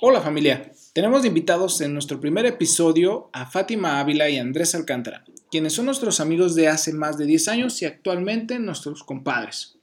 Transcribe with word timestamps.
Hola 0.00 0.20
familia, 0.20 0.72
tenemos 0.92 1.24
invitados 1.24 1.80
en 1.80 1.94
nuestro 1.94 2.20
primer 2.20 2.44
episodio 2.46 3.30
a 3.32 3.46
Fátima 3.48 4.00
Ávila 4.00 4.28
y 4.28 4.38
Andrés 4.38 4.74
Alcántara, 4.74 5.24
quienes 5.52 5.72
son 5.72 5.86
nuestros 5.86 6.18
amigos 6.18 6.56
de 6.56 6.66
hace 6.66 6.92
más 6.92 7.16
de 7.16 7.26
10 7.26 7.46
años 7.46 7.80
y 7.80 7.84
actualmente 7.84 8.58
nuestros 8.58 9.04
compadres. 9.04 9.78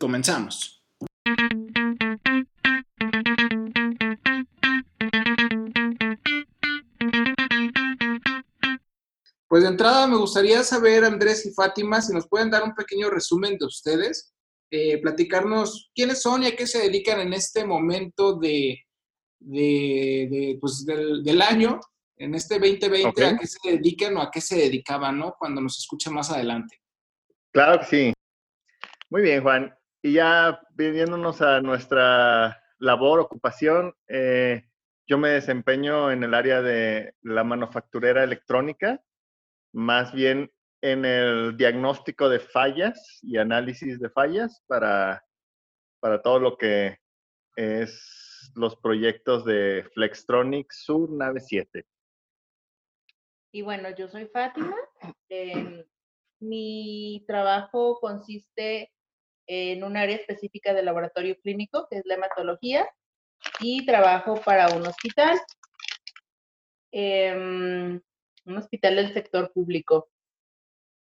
Comenzamos. 0.00 0.82
Pues 9.46 9.62
de 9.62 9.68
entrada 9.68 10.08
me 10.08 10.16
gustaría 10.16 10.64
saber, 10.64 11.04
Andrés 11.04 11.46
y 11.46 11.52
Fátima, 11.54 12.02
si 12.02 12.12
nos 12.12 12.26
pueden 12.26 12.50
dar 12.50 12.64
un 12.64 12.74
pequeño 12.74 13.10
resumen 13.10 13.56
de 13.58 13.66
ustedes, 13.66 14.34
eh, 14.72 15.00
platicarnos 15.00 15.92
quiénes 15.94 16.20
son 16.20 16.42
y 16.42 16.46
a 16.46 16.56
qué 16.56 16.66
se 16.66 16.80
dedican 16.80 17.20
en 17.20 17.32
este 17.32 17.64
momento 17.64 18.34
de, 18.40 18.80
de, 19.44 20.58
pues, 20.60 20.84
del, 20.84 21.42
año, 21.42 21.80
en 22.16 22.34
este 22.34 22.58
2020, 22.58 23.24
a 23.24 23.36
qué 23.38 23.46
se 23.46 23.70
dedican 23.70 24.16
o 24.16 24.22
a 24.22 24.30
qué 24.30 24.40
se 24.40 24.56
dedicaban, 24.56 25.18
¿no? 25.18 25.34
Cuando 25.38 25.60
nos 25.60 25.78
escuchen 25.78 26.14
más 26.14 26.30
adelante. 26.30 26.80
Claro 27.52 27.80
que 27.80 27.86
sí. 27.86 28.12
Muy 29.10 29.22
bien, 29.22 29.42
Juan. 29.42 29.74
Y 30.02 30.14
ya 30.14 30.60
viniéndonos 30.74 31.42
a 31.42 31.60
nuestra 31.60 32.60
labor, 32.78 33.20
ocupación, 33.20 33.94
eh, 34.08 34.64
yo 35.06 35.18
me 35.18 35.30
desempeño 35.30 36.10
en 36.10 36.22
el 36.24 36.34
área 36.34 36.62
de 36.62 37.14
la 37.22 37.44
manufacturera 37.44 38.24
electrónica 38.24 39.02
más 39.72 40.12
bien 40.12 40.50
en 40.82 41.04
el 41.04 41.56
diagnóstico 41.56 42.28
de 42.28 42.40
fallas 42.40 43.20
y 43.22 43.38
análisis 43.38 43.98
de 44.00 44.10
fallas 44.10 44.62
para, 44.66 45.24
para 46.00 46.20
todo 46.20 46.40
lo 46.40 46.56
que 46.56 46.98
es 47.56 48.21
los 48.54 48.76
proyectos 48.76 49.44
de 49.44 49.88
Flextronics 49.94 50.84
Sur 50.84 51.10
Nave 51.10 51.40
7. 51.40 51.84
Y 53.52 53.62
bueno, 53.62 53.94
yo 53.96 54.08
soy 54.08 54.26
Fátima. 54.26 54.76
Em, 55.28 55.84
mi 56.40 57.24
trabajo 57.26 57.98
consiste 58.00 58.92
en 59.46 59.84
un 59.84 59.96
área 59.96 60.16
específica 60.16 60.72
del 60.72 60.86
laboratorio 60.86 61.36
clínico, 61.40 61.86
que 61.90 61.98
es 61.98 62.02
la 62.06 62.14
hematología, 62.14 62.88
y 63.60 63.84
trabajo 63.84 64.40
para 64.44 64.68
un 64.74 64.86
hospital. 64.86 65.38
Eh, 66.92 68.00
un 68.44 68.56
hospital 68.56 68.96
del 68.96 69.12
sector 69.12 69.52
público. 69.52 70.08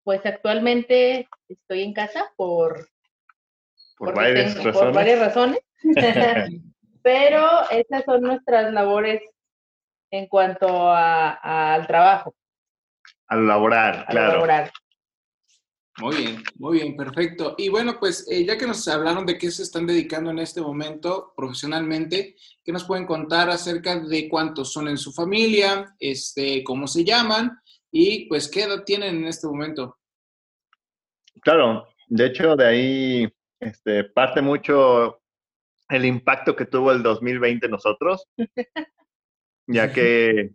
Pues 0.04 0.24
actualmente 0.26 1.28
estoy 1.48 1.82
en 1.82 1.92
casa 1.92 2.32
por, 2.36 2.88
por, 3.96 4.14
varias, 4.14 4.56
razones. 4.56 4.78
por 4.78 4.92
varias 4.92 5.18
razones, 5.20 5.60
pero 7.02 7.68
esas 7.70 8.04
son 8.04 8.22
nuestras 8.22 8.72
labores 8.72 9.22
en 10.10 10.26
cuanto 10.26 10.92
al 10.92 11.86
trabajo. 11.86 12.34
Al 13.28 13.46
laborar, 13.46 14.06
claro. 14.08 14.32
Laborar. 14.34 14.72
Muy 15.98 16.16
bien, 16.16 16.42
muy 16.56 16.78
bien, 16.78 16.96
perfecto. 16.96 17.54
Y 17.58 17.68
bueno, 17.68 17.98
pues 18.00 18.26
eh, 18.30 18.44
ya 18.46 18.56
que 18.56 18.66
nos 18.66 18.86
hablaron 18.88 19.26
de 19.26 19.36
qué 19.36 19.50
se 19.50 19.62
están 19.62 19.86
dedicando 19.86 20.30
en 20.30 20.38
este 20.38 20.60
momento 20.62 21.34
profesionalmente, 21.36 22.34
¿qué 22.64 22.72
nos 22.72 22.84
pueden 22.84 23.06
contar 23.06 23.50
acerca 23.50 24.00
de 24.00 24.28
cuántos 24.28 24.72
son 24.72 24.88
en 24.88 24.96
su 24.96 25.12
familia, 25.12 25.94
este, 25.98 26.64
cómo 26.64 26.86
se 26.86 27.04
llaman 27.04 27.58
y 27.90 28.26
pues 28.26 28.50
qué 28.50 28.62
edad 28.62 28.84
tienen 28.84 29.16
en 29.16 29.28
este 29.28 29.46
momento? 29.46 29.98
Claro, 31.42 31.86
de 32.08 32.26
hecho 32.26 32.56
de 32.56 32.66
ahí 32.66 33.32
este, 33.60 34.04
parte 34.04 34.40
mucho 34.40 35.21
el 35.92 36.04
impacto 36.04 36.56
que 36.56 36.66
tuvo 36.66 36.92
el 36.92 37.02
2020 37.02 37.68
nosotros, 37.68 38.26
ya 39.66 39.92
que 39.92 40.50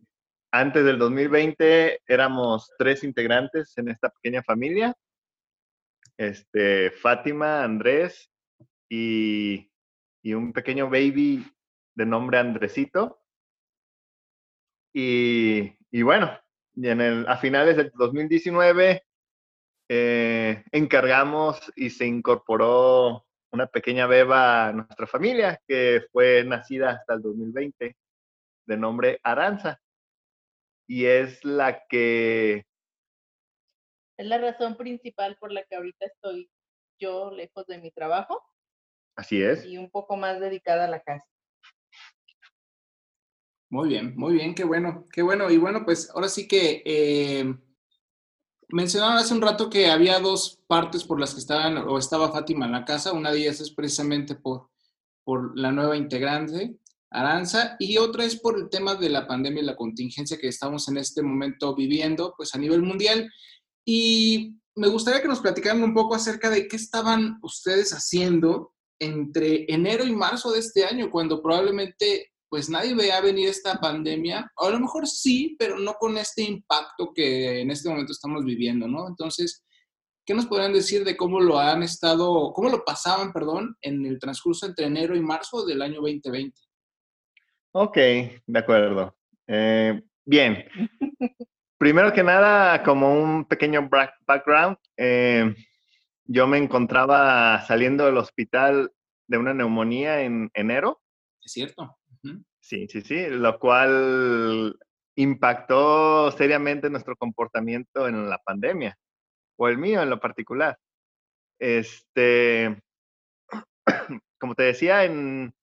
antes 0.52 0.84
del 0.84 0.98
2020 0.98 2.02
éramos 2.08 2.72
tres 2.78 3.04
integrantes 3.04 3.78
en 3.78 3.90
esta 3.90 4.10
pequeña 4.10 4.44
familia 4.44 4.96
este, 6.18 6.92
Fátima, 6.92 7.64
Andrés 7.64 8.30
y, 8.90 9.72
un 10.26 10.52
pequeño 10.52 10.90
baby 10.90 11.46
de 11.96 12.06
nombre 12.06 12.38
Andresito. 12.38 13.22
Y, 14.94 16.02
bueno, 16.02 16.38
en 16.76 17.02
el, 17.02 17.28
a 17.28 17.38
finales 17.38 17.78
del 17.78 17.92
2019 17.94 19.03
eh, 19.90 20.64
encargamos 20.72 21.72
y 21.76 21.92
se 21.92 22.08
incorporó 22.08 23.27
una 23.52 23.68
pequeña 23.68 24.08
beba 24.08 24.68
a 24.68 24.74
nuestra 24.74 25.08
familia 25.08 25.62
que 25.68 26.03
fue 26.12 26.44
nacida 26.44 26.91
hasta 26.91 27.13
el 27.13 27.22
2020 27.22 27.96
de 28.66 28.78
nombre 28.78 29.19
Aranza. 29.24 29.80
Y 30.88 31.06
es 31.06 31.44
la 31.44 31.85
que 31.88 32.66
es 34.18 34.25
la 34.25 34.40
razón 34.40 34.78
principal 34.78 35.38
por 35.40 35.52
la 35.52 35.63
que 35.63 35.75
ahorita 35.75 36.08
estoy 36.08 36.50
yo 37.00 37.31
lejos 37.31 37.68
de 37.68 37.78
mi 37.80 37.91
trabajo. 37.91 38.41
Así 39.16 39.41
es. 39.41 39.64
Y 39.66 39.78
un 39.78 39.91
poco 39.91 40.18
más 40.18 40.40
dedicada 40.40 40.85
a 40.85 40.90
la 40.90 41.02
casa. 41.02 41.25
Muy 43.69 43.90
bien, 43.90 44.16
muy 44.16 44.34
bien, 44.34 44.56
qué 44.56 44.64
bueno, 44.64 45.06
qué 45.12 45.22
bueno. 45.22 45.52
Y 45.52 45.58
bueno, 45.58 45.84
pues 45.85 46.09
ahora 46.12 46.29
sí 46.29 46.47
que 46.47 46.81
eh, 46.85 47.53
mencionaron 48.69 49.17
hace 49.17 49.33
un 49.33 49.41
rato 49.41 49.69
que 49.69 49.89
había 49.89 50.19
dos 50.19 50.59
partes 50.67 51.03
por 51.03 51.19
las 51.19 51.33
que 51.33 51.39
estaban 51.39 51.78
o 51.78 51.97
estaba 51.97 52.31
Fátima 52.31 52.66
en 52.66 52.73
la 52.73 52.85
casa. 52.85 53.13
Una 53.13 53.31
de 53.31 53.39
ellas 53.39 53.61
es 53.61 53.72
precisamente 53.72 54.35
por, 54.35 54.69
por 55.23 55.57
la 55.57 55.72
nueva 55.72 55.95
integrante, 55.95 56.78
Aranza, 57.09 57.78
y 57.79 57.97
otra 57.97 58.25
es 58.25 58.35
por 58.35 58.57
el 58.57 58.69
tema 58.69 58.95
de 58.95 59.09
la 59.09 59.28
pandemia 59.28 59.63
y 59.63 59.66
la 59.66 59.78
contingencia 59.78 60.38
que 60.38 60.50
estamos 60.50 60.88
en 60.89 60.97
este 60.97 61.22
momento 61.22 61.73
viviendo, 61.73 62.33
pues 62.35 62.53
a 62.53 62.57
nivel 62.57 62.81
mundial. 62.81 63.31
Y 63.85 64.55
me 64.75 64.89
gustaría 64.89 65.22
que 65.22 65.28
nos 65.28 65.39
platicaran 65.39 65.84
un 65.84 65.94
poco 65.94 66.16
acerca 66.16 66.49
de 66.49 66.67
qué 66.67 66.75
estaban 66.75 67.39
ustedes 67.41 67.94
haciendo 67.94 68.73
entre 68.99 69.66
enero 69.72 70.05
y 70.05 70.11
marzo 70.11 70.51
de 70.51 70.59
este 70.59 70.85
año, 70.85 71.09
cuando 71.09 71.41
probablemente 71.41 72.31
pues 72.50 72.69
nadie 72.69 72.96
veía 72.96 73.22
venir 73.22 73.50
esta 73.50 73.80
pandemia, 73.80 74.52
o 74.56 74.68
a 74.68 74.72
lo 74.72 74.80
mejor 74.80 75.08
sí, 75.08 75.56
pero 75.59 75.78
no 75.78 75.94
con 75.96 76.18
este 76.18 76.44
impacto 76.44 77.12
que 77.13 77.62
en 77.62 77.72
este 77.72 77.90
momento 77.90 78.12
estamos 78.12 78.44
viviendo, 78.46 78.88
¿no? 78.88 79.08
Entonces, 79.08 79.66
¿qué 80.25 80.34
nos 80.34 80.46
podrían 80.46 80.74
decir 80.74 81.03
de 81.03 81.18
cómo 81.18 81.40
lo 81.40 81.59
han 81.59 81.84
estado, 81.84 82.53
cómo 82.53 82.69
lo 82.69 82.85
pasaban, 82.85 83.34
perdón, 83.34 83.75
en 83.81 84.06
el 84.06 84.19
transcurso 84.19 84.66
entre 84.66 84.85
enero 84.85 85.16
y 85.16 85.22
marzo 85.22 85.66
del 85.66 85.81
año 85.81 86.02
2020? 86.02 86.59
Ok, 87.74 87.97
de 87.97 88.59
acuerdo. 88.59 89.16
Eh, 89.47 90.02
bien. 90.25 90.66
Primero 91.78 92.12
que 92.12 92.24
nada, 92.24 92.81
como 92.81 93.14
un 93.14 93.46
pequeño 93.46 93.88
background, 94.25 94.78
eh, 94.97 95.53
yo 96.25 96.47
me 96.47 96.58
encontraba 96.58 97.64
saliendo 97.68 98.06
del 98.06 98.18
hospital 98.18 98.91
de 99.28 99.38
una 99.38 99.53
neumonía 99.53 100.22
en 100.22 100.50
enero. 100.56 101.02
Es 101.41 101.52
cierto. 101.52 101.97
Sí, 102.67 102.85
sí, 102.89 103.01
sí, 103.01 103.28
lo 103.29 103.57
cual 103.59 104.78
impactó 105.16 106.29
seriamente 106.31 106.89
nuestro 106.89 107.16
comportamiento 107.16 108.09
en 108.09 108.29
la 108.29 108.39
pandemia, 108.39 108.97
o 109.57 109.69
el 109.69 109.78
mío 109.78 110.01
en 110.03 110.09
lo 110.09 110.19
particular. 110.19 110.78
Este, 111.59 112.78
como 114.38 114.53
te 114.55 114.63
decía, 114.63 115.05
en 115.05 115.53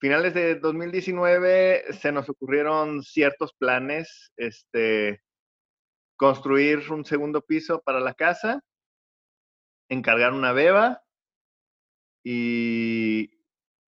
finales 0.00 0.32
de 0.32 0.54
2019 0.54 1.92
se 1.92 2.12
nos 2.12 2.30
ocurrieron 2.30 3.02
ciertos 3.02 3.52
planes, 3.52 4.32
este, 4.38 5.20
construir 6.16 6.90
un 6.92 7.04
segundo 7.04 7.42
piso 7.42 7.82
para 7.82 8.00
la 8.00 8.14
casa, 8.14 8.62
encargar 9.90 10.32
una 10.32 10.52
beba 10.52 11.02
y, 12.24 13.38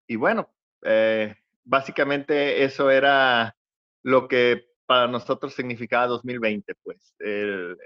y 0.07 0.17
bueno, 0.17 0.53
eh, 0.83 1.40
básicamente 1.65 2.65
eso 2.65 2.91
era 2.91 3.57
lo 4.03 4.29
que 4.29 4.67
para 4.87 5.07
nosotros 5.07 5.55
significaba 5.55 6.07
2020, 6.07 6.75
pues, 6.83 7.15
el, 7.19 7.79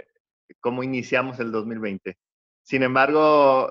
cómo 0.61 0.83
iniciamos 0.83 1.39
el 1.41 1.53
2020. 1.53 2.17
Sin 2.63 2.83
embargo, 2.83 3.71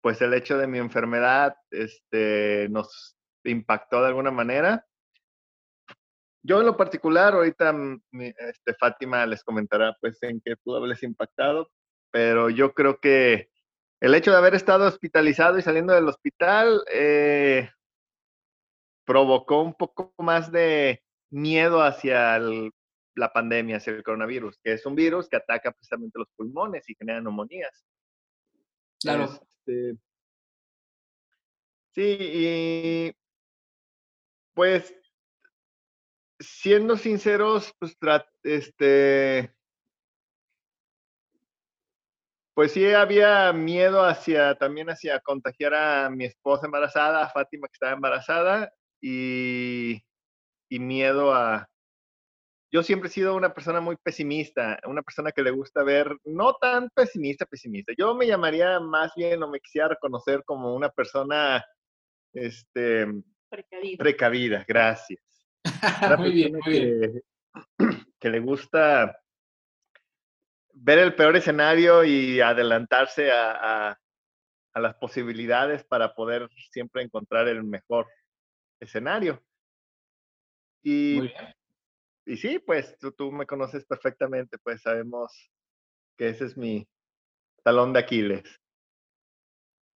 pues 0.00 0.22
el 0.22 0.32
hecho 0.34 0.56
de 0.56 0.66
mi 0.66 0.78
enfermedad 0.78 1.56
este, 1.70 2.68
nos 2.70 3.16
impactó 3.44 4.00
de 4.00 4.08
alguna 4.08 4.30
manera. 4.30 4.86
Yo 6.42 6.60
en 6.60 6.66
lo 6.66 6.76
particular, 6.76 7.34
ahorita 7.34 7.74
este, 8.12 8.74
Fátima 8.74 9.26
les 9.26 9.42
comentará 9.42 9.96
pues 10.00 10.22
en 10.22 10.40
qué 10.44 10.56
pudo 10.56 10.76
haberles 10.76 11.02
impactado, 11.02 11.70
pero 12.10 12.50
yo 12.50 12.72
creo 12.72 13.00
que 13.00 13.50
el 14.00 14.14
hecho 14.14 14.30
de 14.30 14.36
haber 14.36 14.54
estado 14.54 14.86
hospitalizado 14.86 15.58
y 15.58 15.62
saliendo 15.62 15.92
del 15.92 16.08
hospital 16.08 16.84
eh, 16.92 17.68
provocó 19.06 19.62
un 19.62 19.72
poco 19.72 20.12
más 20.18 20.52
de 20.52 21.02
miedo 21.30 21.82
hacia 21.82 22.38
la 23.14 23.32
pandemia, 23.32 23.78
hacia 23.78 23.94
el 23.94 24.02
coronavirus, 24.02 24.58
que 24.62 24.72
es 24.72 24.84
un 24.84 24.94
virus 24.94 25.28
que 25.28 25.36
ataca 25.36 25.72
precisamente 25.72 26.18
los 26.18 26.28
pulmones 26.36 26.88
y 26.90 26.94
genera 26.94 27.20
neumonías. 27.20 27.86
Claro. 29.00 29.24
Este, 29.24 29.96
sí, 31.94 32.16
y 32.20 33.16
pues 34.54 34.94
siendo 36.38 36.96
sinceros, 36.96 37.72
pues 37.78 37.96
este, 38.42 39.54
pues 42.54 42.72
sí 42.72 42.90
había 42.92 43.52
miedo 43.52 44.02
hacia, 44.04 44.54
también 44.56 44.88
hacia 44.88 45.20
contagiar 45.20 45.74
a 45.74 46.10
mi 46.10 46.24
esposa 46.24 46.66
embarazada, 46.66 47.24
a 47.24 47.30
Fátima 47.30 47.68
que 47.68 47.74
estaba 47.74 47.92
embarazada, 47.92 48.72
y, 49.08 50.02
y 50.68 50.78
miedo 50.80 51.32
a... 51.32 51.68
Yo 52.72 52.82
siempre 52.82 53.08
he 53.08 53.12
sido 53.12 53.36
una 53.36 53.54
persona 53.54 53.80
muy 53.80 53.96
pesimista, 53.96 54.80
una 54.86 55.00
persona 55.02 55.30
que 55.30 55.42
le 55.42 55.52
gusta 55.52 55.84
ver, 55.84 56.16
no 56.24 56.54
tan 56.54 56.90
pesimista, 56.90 57.46
pesimista. 57.46 57.92
Yo 57.96 58.14
me 58.16 58.26
llamaría 58.26 58.80
más 58.80 59.12
bien 59.14 59.40
o 59.42 59.48
me 59.48 59.60
quisiera 59.60 59.88
reconocer 59.88 60.42
como 60.44 60.74
una 60.74 60.88
persona, 60.88 61.64
este, 62.34 63.06
Precavida. 63.48 63.96
precavida, 63.98 64.64
gracias. 64.66 65.20
Muy 66.18 66.32
bien, 66.32 66.52
muy 66.52 66.60
bien. 66.66 67.22
que, 67.78 67.84
que 68.20 68.28
le 68.28 68.40
gusta 68.40 69.16
ver 70.72 70.98
el 70.98 71.14
peor 71.14 71.36
escenario 71.36 72.04
y 72.04 72.40
adelantarse 72.40 73.30
a, 73.30 73.90
a- 73.90 74.00
a 74.74 74.80
las 74.80 74.94
posibilidades 74.96 75.84
para 75.84 76.14
poder 76.14 76.50
siempre 76.70 77.02
encontrar 77.02 77.48
el 77.48 77.64
mejor 77.64 78.06
escenario. 78.80 79.42
Y, 80.82 81.16
Muy 81.18 81.28
bien. 81.28 81.54
y 82.26 82.36
sí, 82.36 82.58
pues 82.58 82.96
tú, 82.98 83.12
tú 83.12 83.32
me 83.32 83.46
conoces 83.46 83.84
perfectamente, 83.84 84.58
pues 84.58 84.82
sabemos 84.82 85.50
que 86.16 86.28
ese 86.28 86.44
es 86.46 86.56
mi 86.56 86.86
talón 87.62 87.92
de 87.92 88.00
Aquiles. 88.00 88.60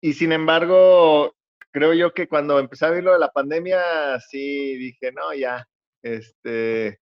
Y 0.00 0.12
sin 0.12 0.32
embargo, 0.32 1.34
creo 1.70 1.92
yo 1.92 2.14
que 2.14 2.28
cuando 2.28 2.58
empecé 2.58 2.86
a 2.86 2.90
ver 2.90 3.04
lo 3.04 3.12
de 3.12 3.18
la 3.18 3.32
pandemia, 3.32 4.18
sí 4.20 4.76
dije, 4.76 5.12
no, 5.12 5.34
ya, 5.34 5.66
este, 6.02 7.00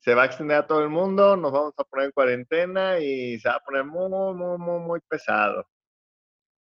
se 0.00 0.14
va 0.14 0.22
a 0.22 0.26
extender 0.26 0.58
a 0.58 0.66
todo 0.66 0.82
el 0.82 0.90
mundo, 0.90 1.36
nos 1.36 1.50
vamos 1.50 1.74
a 1.76 1.84
poner 1.84 2.06
en 2.06 2.12
cuarentena 2.12 3.00
y 3.00 3.40
se 3.40 3.48
va 3.48 3.56
a 3.56 3.64
poner 3.64 3.84
muy, 3.84 4.08
muy, 4.08 4.58
muy, 4.58 4.80
muy 4.80 5.00
pesado. 5.08 5.66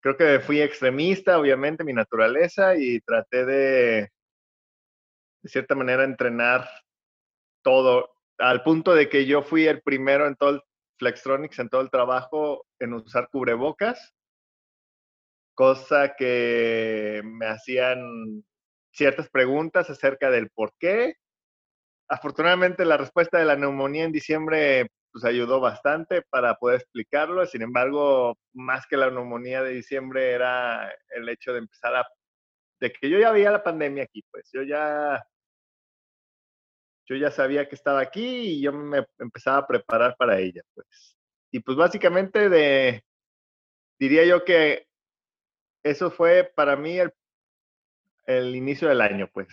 Creo 0.01 0.15
que 0.15 0.39
fui 0.39 0.61
extremista, 0.61 1.37
obviamente, 1.39 1.83
mi 1.83 1.93
naturaleza, 1.93 2.75
y 2.77 3.01
traté 3.01 3.45
de, 3.45 4.09
de 5.43 5.49
cierta 5.49 5.75
manera, 5.75 6.03
entrenar 6.03 6.67
todo, 7.61 8.09
al 8.39 8.63
punto 8.63 8.95
de 8.95 9.09
que 9.09 9.25
yo 9.25 9.43
fui 9.43 9.67
el 9.67 9.81
primero 9.81 10.25
en 10.25 10.35
todo 10.35 10.49
el 10.51 10.61
Flextronics, 10.97 11.59
en 11.59 11.69
todo 11.69 11.81
el 11.81 11.89
trabajo, 11.89 12.65
en 12.79 12.93
usar 12.93 13.27
cubrebocas, 13.29 14.13
cosa 15.53 16.15
que 16.15 17.21
me 17.25 17.47
hacían 17.47 18.43
ciertas 18.91 19.29
preguntas 19.29 19.89
acerca 19.89 20.31
del 20.31 20.49
por 20.49 20.73
qué. 20.79 21.15
Afortunadamente 22.07 22.85
la 22.85 22.97
respuesta 22.97 23.37
de 23.37 23.45
la 23.45 23.55
neumonía 23.55 24.05
en 24.05 24.11
diciembre 24.11 24.87
pues 25.11 25.25
ayudó 25.25 25.59
bastante 25.59 26.23
para 26.29 26.55
poder 26.55 26.81
explicarlo. 26.81 27.45
Sin 27.45 27.61
embargo, 27.61 28.37
más 28.53 28.87
que 28.87 28.97
la 28.97 29.11
neumonía 29.11 29.61
de 29.61 29.71
diciembre 29.71 30.31
era 30.31 30.91
el 31.09 31.29
hecho 31.29 31.53
de 31.53 31.59
empezar 31.59 31.95
a 31.95 32.07
de 32.79 32.91
que 32.91 33.09
yo 33.09 33.17
ya 33.17 33.31
veía 33.31 33.51
la 33.51 33.63
pandemia 33.63 34.03
aquí, 34.03 34.23
pues 34.29 34.49
yo 34.51 34.63
ya 34.63 35.23
yo 37.05 37.15
ya 37.15 37.31
sabía 37.31 37.67
que 37.67 37.75
estaba 37.75 37.99
aquí 37.99 38.25
y 38.25 38.61
yo 38.61 38.71
me 38.71 39.05
empezaba 39.19 39.57
a 39.57 39.67
preparar 39.67 40.15
para 40.17 40.39
ella, 40.39 40.61
pues. 40.73 41.17
Y 41.51 41.59
pues 41.59 41.77
básicamente 41.77 43.03
diría 43.99 44.25
yo 44.25 44.43
que 44.43 44.87
eso 45.83 46.09
fue 46.09 46.51
para 46.55 46.75
mí 46.75 46.97
el, 46.97 47.13
el 48.25 48.55
inicio 48.55 48.87
del 48.87 49.01
año, 49.01 49.29
pues. 49.33 49.47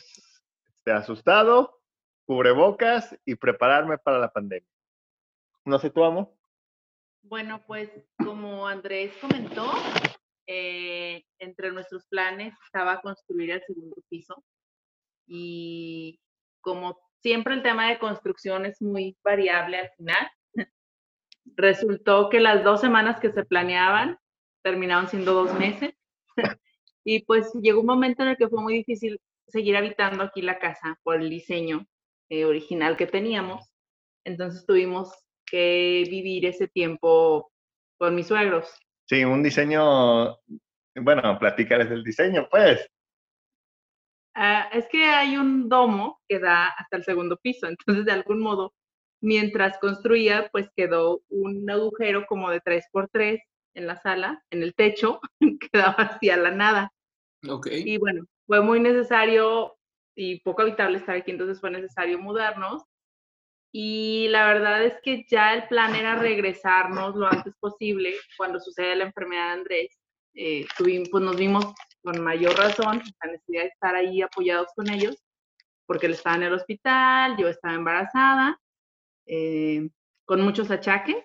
Este, 0.75 0.93
asustado, 0.93 1.81
cubrebocas 2.25 3.17
y 3.25 3.35
prepararme 3.35 3.99
para 3.99 4.19
la 4.19 4.33
pandemia. 4.33 4.69
No 5.65 5.79
sé 5.79 5.91
tú, 5.91 6.05
amo. 6.05 6.39
Bueno, 7.23 7.63
pues 7.67 7.91
como 8.17 8.67
Andrés 8.67 9.13
comentó, 9.21 9.71
eh, 10.47 11.25
entre 11.39 11.71
nuestros 11.71 12.07
planes 12.07 12.55
estaba 12.65 13.03
construir 13.03 13.51
el 13.51 13.63
segundo 13.67 13.97
piso 14.09 14.43
y 15.27 16.19
como 16.61 16.99
siempre 17.23 17.55
el 17.55 17.63
tema 17.63 17.89
de 17.89 17.99
construcción 17.99 18.67
es 18.67 18.81
muy 18.81 19.17
variable 19.23 19.79
al 19.79 19.91
final, 19.97 20.31
resultó 21.57 22.29
que 22.29 22.41
las 22.41 22.65
dos 22.65 22.81
semanas 22.81 23.21
que 23.21 23.33
se 23.33 23.45
planeaban 23.45 24.19
terminaron 24.63 25.09
siendo 25.09 25.35
dos 25.35 25.53
meses 25.59 25.95
y 27.05 27.25
pues 27.25 27.53
llegó 27.61 27.81
un 27.81 27.87
momento 27.87 28.23
en 28.23 28.31
el 28.31 28.37
que 28.37 28.49
fue 28.49 28.63
muy 28.63 28.75
difícil 28.75 29.21
seguir 29.49 29.77
habitando 29.77 30.23
aquí 30.23 30.43
la 30.43 30.59
casa 30.59 30.99
por 31.03 31.21
el 31.21 31.29
diseño 31.29 31.87
eh, 32.29 32.45
original 32.45 32.97
que 32.97 33.07
teníamos. 33.07 33.73
Entonces 34.25 34.65
tuvimos 34.65 35.13
que 35.47 36.05
vivir 36.09 36.47
ese 36.47 36.69
tiempo 36.69 37.51
con 37.99 38.15
mis 38.15 38.29
suegros. 38.29 38.73
Sí, 39.07 39.25
un 39.25 39.43
diseño, 39.43 40.37
bueno, 40.95 41.39
platicarles 41.39 41.91
del 41.91 42.05
diseño, 42.05 42.47
pues. 42.51 42.89
Ah, 44.35 44.69
es 44.73 44.87
que 44.89 45.05
hay 45.05 45.37
un 45.37 45.69
domo 45.69 46.21
que 46.29 46.39
da 46.39 46.69
hasta 46.69 46.97
el 46.97 47.05
segundo 47.05 47.37
piso, 47.37 47.67
entonces 47.67 48.05
de 48.05 48.13
algún 48.13 48.41
modo, 48.41 48.75
mientras 49.21 49.79
construía, 49.79 50.49
pues 50.53 50.69
quedó 50.77 51.23
un 51.29 51.69
agujero 51.69 52.27
como 52.27 52.51
de 52.51 52.61
3x3 52.61 53.41
en 53.75 53.87
la 53.87 53.97
sala, 53.97 54.43
en 54.51 54.63
el 54.63 54.75
techo, 54.75 55.21
quedaba 55.73 55.95
hacia 55.95 56.37
la 56.37 56.51
nada. 56.51 56.93
Ok. 57.49 57.69
Y 57.71 57.99
bueno, 57.99 58.25
fue 58.47 58.61
muy 58.61 58.81
necesario 58.81 59.77
y 60.15 60.41
poco 60.41 60.63
habitable 60.63 60.99
estar 60.99 61.17
aquí, 61.17 61.31
entonces 61.31 61.61
fue 61.61 61.71
necesario 61.71 62.19
mudarnos. 62.19 62.83
Y 63.73 64.27
la 64.29 64.47
verdad 64.47 64.85
es 64.85 64.95
que 65.03 65.25
ya 65.29 65.55
el 65.55 65.69
plan 65.69 65.95
era 65.95 66.17
regresarnos 66.17 67.15
lo 67.15 67.27
antes 67.27 67.55
posible 67.61 68.15
cuando 68.37 68.59
sucede 68.59 68.97
la 68.97 69.05
enfermedad 69.05 69.47
de 69.47 69.53
Andrés. 69.53 69.99
Eh, 70.35 70.67
tuvimos, 70.77 71.09
pues 71.11 71.23
nos 71.23 71.37
vimos 71.37 71.67
con 72.03 72.21
mayor 72.23 72.57
razón 72.57 73.03
la 73.23 73.33
necesidad 73.33 73.63
de 73.63 73.69
estar 73.69 73.95
ahí 73.95 74.23
apoyados 74.23 74.69
con 74.75 74.91
ellos, 74.91 75.17
porque 75.87 76.07
él 76.07 76.13
estaba 76.13 76.37
en 76.37 76.45
el 76.45 76.55
hospital, 76.55 77.37
yo 77.37 77.49
estaba 77.49 77.75
embarazada, 77.75 78.61
eh, 79.27 79.89
con 80.25 80.41
muchos 80.41 80.71
achaques 80.71 81.25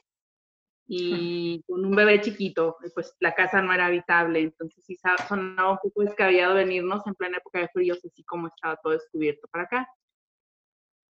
y 0.87 1.63
con 1.67 1.85
un 1.85 1.95
bebé 1.95 2.21
chiquito, 2.21 2.77
pues 2.93 3.15
la 3.19 3.33
casa 3.33 3.61
no 3.61 3.73
era 3.73 3.87
habitable, 3.87 4.39
entonces 4.39 4.83
sí 4.85 4.97
sonaba 5.27 5.71
un 5.71 5.79
poco 5.81 6.01
descabellado 6.01 6.55
venirnos 6.55 7.05
en 7.07 7.15
plena 7.15 7.37
época 7.37 7.59
de 7.59 7.69
fríos, 7.69 8.03
así 8.05 8.23
como 8.23 8.47
estaba 8.47 8.75
todo 8.77 8.93
descubierto 8.93 9.47
para 9.51 9.63
acá. 9.63 9.89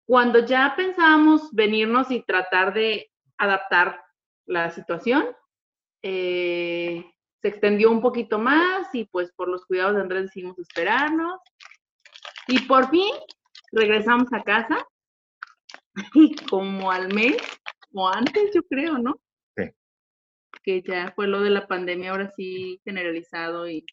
Cuando 0.06 0.44
ya 0.44 0.75
pensábamos 0.76 1.52
venirnos 1.52 2.11
y 2.11 2.23
tratar 2.23 2.75
de 2.75 3.11
adaptar 3.38 4.02
la 4.47 4.71
situación, 4.71 5.25
eh, 6.02 7.04
se 7.42 7.49
extendió 7.49 7.90
un 7.90 8.00
poquito 8.00 8.38
más 8.38 8.88
y 8.94 9.04
pues 9.06 9.32
por 9.32 9.49
los 9.49 9.66
cuidados 9.66 9.96
de 9.96 10.02
Andrés 10.02 10.22
decidimos 10.25 10.58
esperarnos. 10.58 11.40
Y 12.46 12.61
por 12.61 12.88
fin 12.88 13.12
regresamos 13.72 14.32
a 14.32 14.42
casa, 14.42 14.87
y 16.14 16.34
como 16.46 16.90
al 16.90 17.12
mes 17.12 17.37
o 17.92 18.08
antes, 18.08 18.50
yo 18.54 18.62
creo, 18.62 18.99
¿no? 18.99 19.20
Sí. 19.56 19.64
Que 20.62 20.82
ya 20.82 21.12
fue 21.14 21.26
lo 21.26 21.40
de 21.40 21.50
la 21.50 21.66
pandemia 21.66 22.12
ahora 22.12 22.30
sí 22.30 22.80
generalizado 22.84 23.68
y 23.68 23.84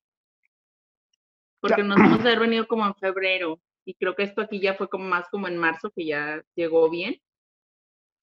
porque 1.60 1.84
nos 1.84 1.98
vamos 1.98 2.20
a 2.20 2.22
haber 2.22 2.40
venido 2.40 2.68
como 2.68 2.86
en 2.86 2.96
febrero 2.96 3.60
y 3.84 3.96
creo 3.96 4.16
que 4.16 4.24
esto 4.24 4.42
aquí 4.42 4.62
ya 4.62 4.76
fue 4.76 4.88
como 4.88 5.06
más 5.06 5.28
como 5.30 5.48
en 5.48 5.58
marzo 5.58 5.92
que 5.94 6.06
ya 6.06 6.42
llegó 6.56 6.90
bien. 6.90 7.20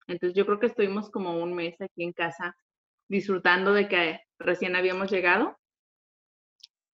Entonces 0.07 0.37
yo 0.37 0.47
creo 0.47 0.59
que 0.59 0.67
estuvimos 0.67 1.11
como 1.11 1.43
un 1.43 1.53
mes 1.53 1.79
aquí 1.81 2.05
en 2.05 2.13
casa 2.13 2.57
disfrutando 3.09 3.75
de 3.75 3.89
que 3.89 4.21
recién 4.39 4.77
habíamos 4.77 5.11
llegado. 5.11 5.59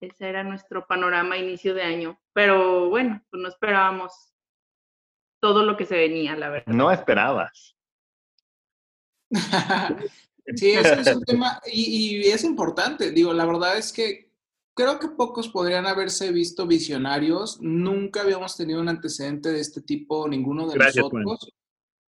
Ese 0.00 0.28
era 0.28 0.42
nuestro 0.42 0.86
panorama 0.86 1.36
a 1.36 1.38
inicio 1.38 1.74
de 1.74 1.82
año. 1.82 2.20
Pero 2.32 2.88
bueno, 2.88 3.22
pues 3.30 3.42
no 3.42 3.48
esperábamos 3.48 4.32
todo 5.40 5.64
lo 5.64 5.76
que 5.76 5.86
se 5.86 5.96
venía, 5.96 6.36
la 6.36 6.48
verdad. 6.48 6.72
No 6.72 6.90
esperabas. 6.90 7.76
Sí, 10.56 10.72
ese 10.72 11.00
es 11.00 11.14
un 11.14 11.22
tema 11.22 11.60
y, 11.72 12.16
y 12.16 12.30
es 12.30 12.42
importante. 12.42 13.12
Digo, 13.12 13.32
la 13.32 13.46
verdad 13.46 13.78
es 13.78 13.92
que 13.92 14.32
creo 14.74 14.98
que 14.98 15.08
pocos 15.08 15.48
podrían 15.48 15.86
haberse 15.86 16.32
visto 16.32 16.66
visionarios. 16.66 17.60
Nunca 17.60 18.22
habíamos 18.22 18.56
tenido 18.56 18.80
un 18.80 18.88
antecedente 18.88 19.52
de 19.52 19.60
este 19.60 19.82
tipo, 19.82 20.26
ninguno 20.28 20.66
de 20.68 20.74
Gracias, 20.74 21.04
nosotros. 21.04 21.52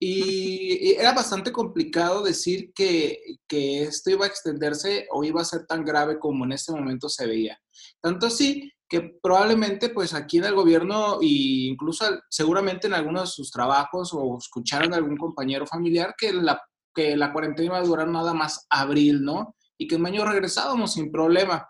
Y 0.07 0.93
era 0.99 1.15
bastante 1.15 1.51
complicado 1.51 2.23
decir 2.23 2.75
que, 2.75 3.39
que 3.49 3.85
esto 3.85 4.11
iba 4.11 4.27
a 4.27 4.29
extenderse 4.29 5.07
o 5.11 5.25
iba 5.25 5.41
a 5.41 5.47
ser 5.47 5.65
tan 5.65 5.83
grave 5.83 6.19
como 6.19 6.45
en 6.45 6.53
este 6.53 6.73
momento 6.73 7.09
se 7.09 7.27
veía. 7.27 7.59
Tanto 8.03 8.27
así 8.27 8.71
que 8.87 9.17
probablemente 9.23 9.89
pues 9.89 10.13
aquí 10.13 10.37
en 10.37 10.45
el 10.45 10.55
gobierno 10.55 11.23
e 11.23 11.71
incluso 11.71 12.05
seguramente 12.29 12.87
en 12.87 12.93
algunos 12.93 13.23
de 13.23 13.29
sus 13.29 13.51
trabajos 13.51 14.11
o 14.13 14.37
escucharon 14.37 14.93
a 14.93 14.97
algún 14.97 15.17
compañero 15.17 15.67
familiar 15.67 16.15
que 16.19 16.35
la, 16.35 16.61
que 16.95 17.17
la 17.17 17.33
cuarentena 17.33 17.69
iba 17.69 17.79
a 17.79 17.83
durar 17.83 18.09
nada 18.09 18.35
más 18.35 18.67
abril, 18.69 19.25
¿no? 19.25 19.57
Y 19.79 19.89
que 19.89 19.95
en 19.95 20.03
mayo 20.03 20.27
regresábamos 20.27 20.93
sin 20.93 21.11
problema. 21.11 21.67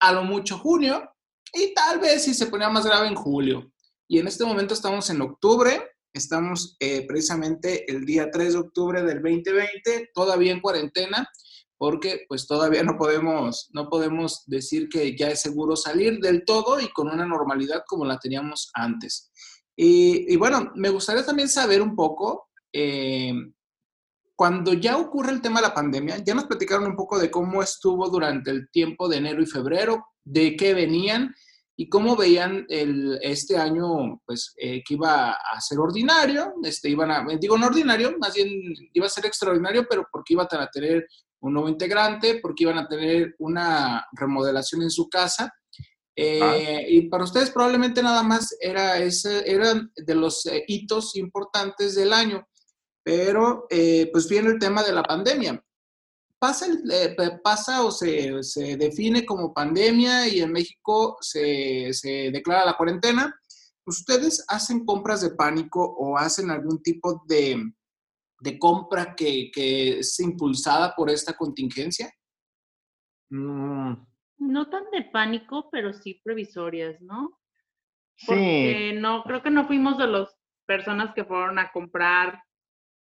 A 0.00 0.12
lo 0.12 0.24
mucho 0.24 0.56
junio 0.56 1.06
y 1.52 1.74
tal 1.74 1.98
vez 1.98 2.24
si 2.24 2.32
se 2.32 2.46
ponía 2.46 2.70
más 2.70 2.86
grave 2.86 3.08
en 3.08 3.14
julio. 3.14 3.70
Y 4.08 4.20
en 4.20 4.26
este 4.26 4.46
momento 4.46 4.72
estamos 4.72 5.10
en 5.10 5.20
octubre 5.20 5.97
Estamos 6.12 6.76
eh, 6.80 7.06
precisamente 7.06 7.90
el 7.90 8.04
día 8.04 8.30
3 8.30 8.52
de 8.52 8.58
octubre 8.58 9.02
del 9.02 9.22
2020, 9.22 10.10
todavía 10.14 10.52
en 10.52 10.60
cuarentena, 10.60 11.28
porque 11.76 12.24
pues 12.28 12.46
todavía 12.46 12.82
no 12.82 12.96
podemos, 12.96 13.68
no 13.72 13.88
podemos 13.88 14.42
decir 14.46 14.88
que 14.88 15.16
ya 15.16 15.28
es 15.30 15.40
seguro 15.40 15.76
salir 15.76 16.18
del 16.18 16.44
todo 16.44 16.80
y 16.80 16.88
con 16.88 17.08
una 17.08 17.24
normalidad 17.24 17.84
como 17.86 18.04
la 18.04 18.18
teníamos 18.18 18.70
antes. 18.74 19.30
Y, 19.80 20.34
bueno, 20.36 20.72
me 20.74 20.88
gustaría 20.88 21.24
también 21.24 21.48
saber 21.48 21.80
un 21.80 21.94
poco, 21.94 22.48
eh, 22.72 23.32
cuando 24.34 24.72
ya 24.72 24.96
ocurre 24.96 25.30
el 25.30 25.40
tema 25.40 25.60
de 25.60 25.68
la 25.68 25.74
pandemia, 25.74 26.18
ya 26.18 26.34
nos 26.34 26.46
platicaron 26.46 26.86
un 26.86 26.96
poco 26.96 27.16
de 27.16 27.30
cómo 27.30 27.62
estuvo 27.62 28.08
durante 28.08 28.50
el 28.50 28.68
tiempo 28.70 29.08
de 29.08 29.18
enero 29.18 29.40
y 29.40 29.46
febrero, 29.46 30.04
de 30.24 30.56
qué 30.56 30.74
venían 30.74 31.32
y 31.80 31.88
cómo 31.88 32.16
veían 32.16 32.66
el, 32.68 33.20
este 33.22 33.56
año, 33.56 34.20
pues, 34.26 34.52
eh, 34.56 34.82
que 34.84 34.94
iba 34.94 35.30
a 35.30 35.60
ser 35.60 35.78
ordinario, 35.78 36.54
este, 36.64 36.90
iban 36.90 37.12
a, 37.12 37.24
digo 37.38 37.56
no 37.56 37.68
ordinario, 37.68 38.16
más 38.18 38.34
bien 38.34 38.50
iba 38.92 39.06
a 39.06 39.08
ser 39.08 39.26
extraordinario, 39.26 39.86
pero 39.88 40.04
porque 40.10 40.32
iban 40.32 40.48
a 40.50 40.66
tener 40.66 41.06
un 41.40 41.52
nuevo 41.52 41.68
integrante, 41.68 42.40
porque 42.42 42.64
iban 42.64 42.78
a 42.78 42.88
tener 42.88 43.36
una 43.38 44.04
remodelación 44.10 44.82
en 44.82 44.90
su 44.90 45.08
casa. 45.08 45.54
Eh, 46.16 46.40
ah. 46.42 46.82
Y 46.88 47.08
para 47.08 47.22
ustedes 47.22 47.50
probablemente 47.50 48.02
nada 48.02 48.24
más 48.24 48.56
era 48.60 48.98
ese, 48.98 49.48
eran 49.48 49.92
de 49.94 50.14
los 50.16 50.46
eh, 50.46 50.64
hitos 50.66 51.14
importantes 51.14 51.94
del 51.94 52.12
año, 52.12 52.44
pero 53.04 53.68
pues 54.12 54.28
viene 54.28 54.50
el 54.50 54.58
tema 54.58 54.82
de 54.82 54.92
la 54.92 55.04
pandemia 55.04 55.64
pasa, 56.38 56.66
eh, 56.66 57.16
pasa 57.42 57.84
o 57.84 57.90
se, 57.90 58.42
se, 58.42 58.76
define 58.76 59.26
como 59.26 59.52
pandemia 59.52 60.28
y 60.28 60.40
en 60.40 60.52
México 60.52 61.16
se, 61.20 61.92
se, 61.92 62.30
declara 62.30 62.64
la 62.64 62.76
cuarentena, 62.76 63.34
¿ustedes 63.84 64.44
hacen 64.48 64.84
compras 64.84 65.22
de 65.22 65.30
pánico 65.30 65.82
o 65.84 66.16
hacen 66.16 66.50
algún 66.50 66.82
tipo 66.82 67.24
de, 67.26 67.62
de 68.40 68.58
compra 68.58 69.14
que, 69.14 69.50
que, 69.52 69.98
es 70.00 70.18
impulsada 70.20 70.94
por 70.94 71.10
esta 71.10 71.36
contingencia? 71.36 72.10
Mm. 73.30 73.94
No 74.38 74.70
tan 74.70 74.84
de 74.92 75.02
pánico, 75.02 75.68
pero 75.70 75.92
sí 75.92 76.20
previsorias, 76.24 77.00
¿no? 77.00 77.40
Porque 78.26 78.92
sí. 78.94 79.00
no, 79.00 79.22
creo 79.24 79.42
que 79.42 79.50
no 79.50 79.66
fuimos 79.66 79.98
de 79.98 80.06
las 80.06 80.28
personas 80.64 81.12
que 81.14 81.24
fueron 81.24 81.58
a 81.58 81.72
comprar 81.72 82.40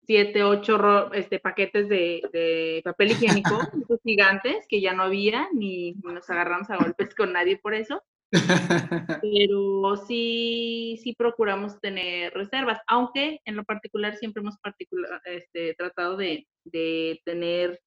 siete, 0.05 0.43
ocho 0.43 1.11
este, 1.13 1.39
paquetes 1.39 1.89
de, 1.89 2.81
papel 2.83 3.11
higiénico, 3.11 3.49
esos 3.83 3.99
gigantes, 4.03 4.65
que 4.67 4.81
ya 4.81 4.93
no 4.93 5.03
había, 5.03 5.47
ni, 5.53 5.93
nos 6.03 6.29
agarramos 6.29 6.69
a 6.69 6.77
golpes 6.77 7.13
con 7.15 7.33
nadie 7.33 7.57
por 7.57 7.73
eso. 7.73 8.03
Pero 9.21 9.95
sí, 10.07 10.99
sí 11.01 11.15
procuramos 11.17 11.79
tener 11.79 12.33
reservas, 12.33 12.79
aunque 12.87 13.39
en 13.45 13.55
lo 13.55 13.63
particular 13.63 14.15
siempre 14.15 14.41
hemos 14.41 14.57
particular, 14.57 15.21
este, 15.25 15.73
tratado 15.75 16.17
de, 16.17 16.47
de, 16.63 17.21
tener 17.23 17.79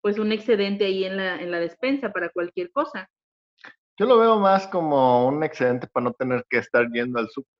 pues 0.00 0.18
un 0.18 0.32
excedente 0.32 0.84
ahí 0.84 1.04
en 1.04 1.16
la, 1.16 1.40
en 1.40 1.50
la 1.50 1.60
despensa 1.60 2.12
para 2.12 2.28
cualquier 2.28 2.70
cosa. 2.70 3.08
Yo 3.96 4.06
lo 4.06 4.18
veo 4.18 4.38
más 4.38 4.66
como 4.66 5.28
un 5.28 5.42
excedente 5.44 5.86
para 5.86 6.04
no 6.04 6.12
tener 6.12 6.44
que 6.50 6.58
estar 6.58 6.90
yendo 6.90 7.20
al 7.20 7.30
súper. 7.30 7.52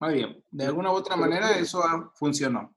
Muy 0.00 0.14
bien. 0.14 0.42
De 0.50 0.64
alguna 0.64 0.90
u 0.90 0.94
otra 0.94 1.14
manera 1.14 1.58
eso 1.58 1.82
funcionó. 2.14 2.74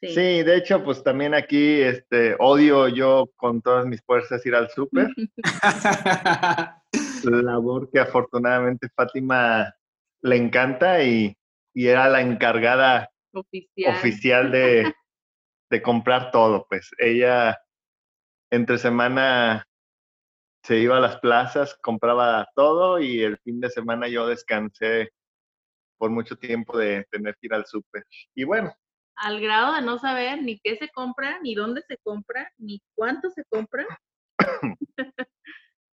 Sí. 0.00 0.08
sí. 0.08 0.42
de 0.42 0.56
hecho, 0.56 0.84
pues 0.84 1.02
también 1.02 1.34
aquí 1.34 1.80
este, 1.80 2.36
odio 2.38 2.88
yo 2.88 3.30
con 3.36 3.60
todas 3.62 3.86
mis 3.86 4.02
fuerzas 4.02 4.44
ir 4.44 4.54
al 4.54 4.70
súper. 4.70 5.08
Labor 7.24 7.90
que 7.90 8.00
afortunadamente 8.00 8.88
Fátima 8.94 9.74
le 10.22 10.36
encanta 10.36 11.02
y, 11.02 11.36
y 11.74 11.86
era 11.86 12.08
la 12.08 12.20
encargada 12.20 13.10
oficial, 13.32 13.94
oficial 13.94 14.50
de, 14.50 14.92
de, 15.70 15.82
comprar 15.82 16.30
todo. 16.30 16.66
Pues 16.68 16.90
ella 16.98 17.58
entre 18.50 18.78
semana 18.78 19.66
se 20.64 20.78
iba 20.78 20.96
a 20.96 21.00
las 21.00 21.18
plazas, 21.18 21.76
compraba 21.80 22.48
todo 22.54 23.00
y 23.00 23.22
el 23.22 23.38
fin 23.38 23.60
de 23.60 23.70
semana 23.70 24.08
yo 24.08 24.26
descansé 24.26 25.10
por 26.00 26.10
mucho 26.10 26.34
tiempo 26.34 26.78
de 26.78 27.06
tener 27.10 27.34
que 27.34 27.46
ir 27.46 27.52
al 27.52 27.66
súper. 27.66 28.06
Y 28.34 28.44
bueno. 28.44 28.74
Al 29.16 29.38
grado 29.38 29.74
de 29.74 29.82
no 29.82 29.98
saber 29.98 30.42
ni 30.42 30.58
qué 30.58 30.76
se 30.76 30.88
compra, 30.88 31.38
ni 31.42 31.54
dónde 31.54 31.82
se 31.86 31.98
compra, 31.98 32.50
ni 32.56 32.82
cuánto 32.94 33.30
se 33.30 33.44
compra. 33.44 33.86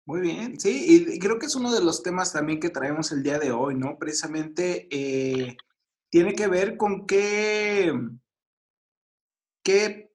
Muy 0.05 0.21
bien, 0.21 0.59
sí, 0.59 1.07
y 1.15 1.19
creo 1.21 1.39
que 1.39 1.47
es 1.47 1.55
uno 1.55 1.73
de 1.73 1.85
los 1.85 2.03
temas 2.03 2.33
también 2.33 2.59
que 2.59 2.71
traemos 2.71 3.13
el 3.13 3.23
día 3.23 3.39
de 3.39 3.53
hoy, 3.53 3.77
¿no? 3.77 3.97
Precisamente 3.97 4.89
eh, 4.91 5.57
tiene 6.11 6.35
que 6.35 6.49
ver 6.49 6.77
con 6.77 7.07
qué, 7.07 7.95
qué, 9.63 10.11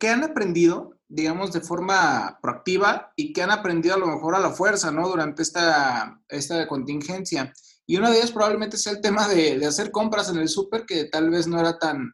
qué, 0.00 0.08
han 0.08 0.24
aprendido, 0.24 0.98
digamos, 1.06 1.52
de 1.52 1.60
forma 1.60 2.38
proactiva 2.40 3.12
y 3.14 3.34
qué 3.34 3.42
han 3.42 3.50
aprendido 3.50 3.96
a 3.96 3.98
lo 3.98 4.06
mejor 4.06 4.34
a 4.34 4.40
la 4.40 4.52
fuerza, 4.52 4.90
¿no? 4.90 5.06
Durante 5.06 5.42
esta, 5.42 6.18
esta 6.28 6.66
contingencia. 6.66 7.52
Y 7.86 7.96
una 7.96 8.10
de 8.10 8.18
ellas 8.18 8.32
probablemente 8.32 8.76
sea 8.76 8.92
el 8.92 9.00
tema 9.00 9.28
de, 9.28 9.64
hacer 9.66 9.90
compras 9.90 10.28
en 10.30 10.38
el 10.38 10.48
súper, 10.48 10.86
que 10.86 11.06
tal 11.06 11.30
vez 11.30 11.46
no 11.46 11.58
era 11.58 11.78
tan, 11.78 12.12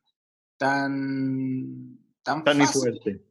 tan, 0.57 1.99
tan, 2.23 2.45
tan 2.45 2.69
fuerte. 2.69 3.25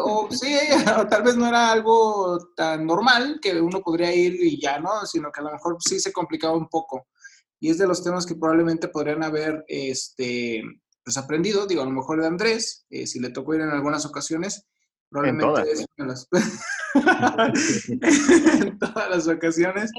O 0.00 0.28
sí, 0.30 0.56
o 0.98 1.06
tal 1.06 1.22
vez 1.22 1.36
no 1.36 1.46
era 1.46 1.70
algo 1.70 2.38
tan 2.56 2.86
normal 2.86 3.38
que 3.40 3.60
uno 3.60 3.80
podría 3.80 4.14
ir 4.14 4.34
y 4.34 4.60
ya, 4.60 4.80
¿no? 4.80 5.06
Sino 5.06 5.30
que 5.30 5.40
a 5.40 5.44
lo 5.44 5.52
mejor 5.52 5.76
sí 5.80 6.00
se 6.00 6.12
complicaba 6.12 6.56
un 6.56 6.68
poco. 6.68 7.06
Y 7.60 7.70
es 7.70 7.78
de 7.78 7.86
los 7.86 8.02
temas 8.02 8.24
que 8.24 8.34
probablemente 8.34 8.88
podrían 8.88 9.22
haber 9.22 9.64
este, 9.68 10.62
pues 11.04 11.16
aprendido, 11.16 11.66
digo, 11.66 11.82
a 11.82 11.86
lo 11.86 11.90
mejor 11.90 12.20
de 12.20 12.26
Andrés, 12.26 12.86
eh, 12.90 13.06
si 13.06 13.20
le 13.20 13.30
tocó 13.30 13.54
ir 13.54 13.60
en 13.60 13.70
algunas 13.70 14.04
ocasiones, 14.06 14.66
probablemente 15.08 15.70
en 15.96 16.06
todas. 16.06 16.28
en 17.88 18.78
todas 18.78 19.10
las 19.10 19.28
ocasiones. 19.28 19.90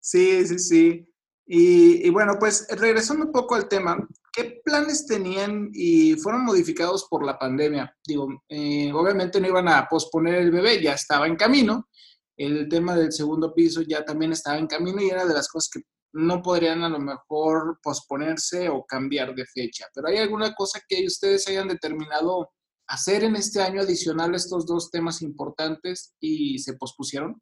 Sí, 0.00 0.46
sí, 0.46 0.58
sí. 0.58 1.08
Y, 1.46 2.08
bueno, 2.10 2.36
pues 2.38 2.66
regresando 2.70 3.26
un 3.26 3.32
poco 3.32 3.54
al 3.54 3.68
tema, 3.68 3.98
¿qué 4.32 4.62
planes 4.64 5.06
tenían 5.06 5.70
y 5.72 6.14
fueron 6.14 6.44
modificados 6.44 7.06
por 7.10 7.24
la 7.24 7.38
pandemia? 7.38 7.94
Digo, 8.06 8.28
eh, 8.48 8.90
obviamente 8.92 9.40
no 9.40 9.48
iban 9.48 9.68
a 9.68 9.86
posponer 9.88 10.36
el 10.36 10.50
bebé, 10.50 10.80
ya 10.82 10.94
estaba 10.94 11.26
en 11.26 11.36
camino. 11.36 11.88
El 12.36 12.68
tema 12.68 12.96
del 12.96 13.12
segundo 13.12 13.52
piso 13.54 13.82
ya 13.82 14.04
también 14.04 14.32
estaba 14.32 14.56
en 14.58 14.66
camino 14.66 15.02
y 15.02 15.10
era 15.10 15.26
de 15.26 15.34
las 15.34 15.48
cosas 15.48 15.70
que 15.72 15.80
no 16.14 16.42
podrían 16.42 16.82
a 16.84 16.88
lo 16.88 16.98
mejor 16.98 17.78
posponerse 17.82 18.68
o 18.68 18.84
cambiar 18.84 19.34
de 19.34 19.44
fecha. 19.46 19.86
Pero 19.94 20.08
¿hay 20.08 20.18
alguna 20.18 20.54
cosa 20.54 20.80
que 20.88 21.04
ustedes 21.06 21.46
hayan 21.48 21.68
determinado 21.68 22.50
hacer 22.92 23.24
en 23.24 23.36
este 23.36 23.62
año 23.62 23.80
adicional 23.80 24.34
estos 24.34 24.66
dos 24.66 24.90
temas 24.90 25.22
importantes 25.22 26.14
y 26.20 26.58
se 26.58 26.74
pospusieron? 26.74 27.40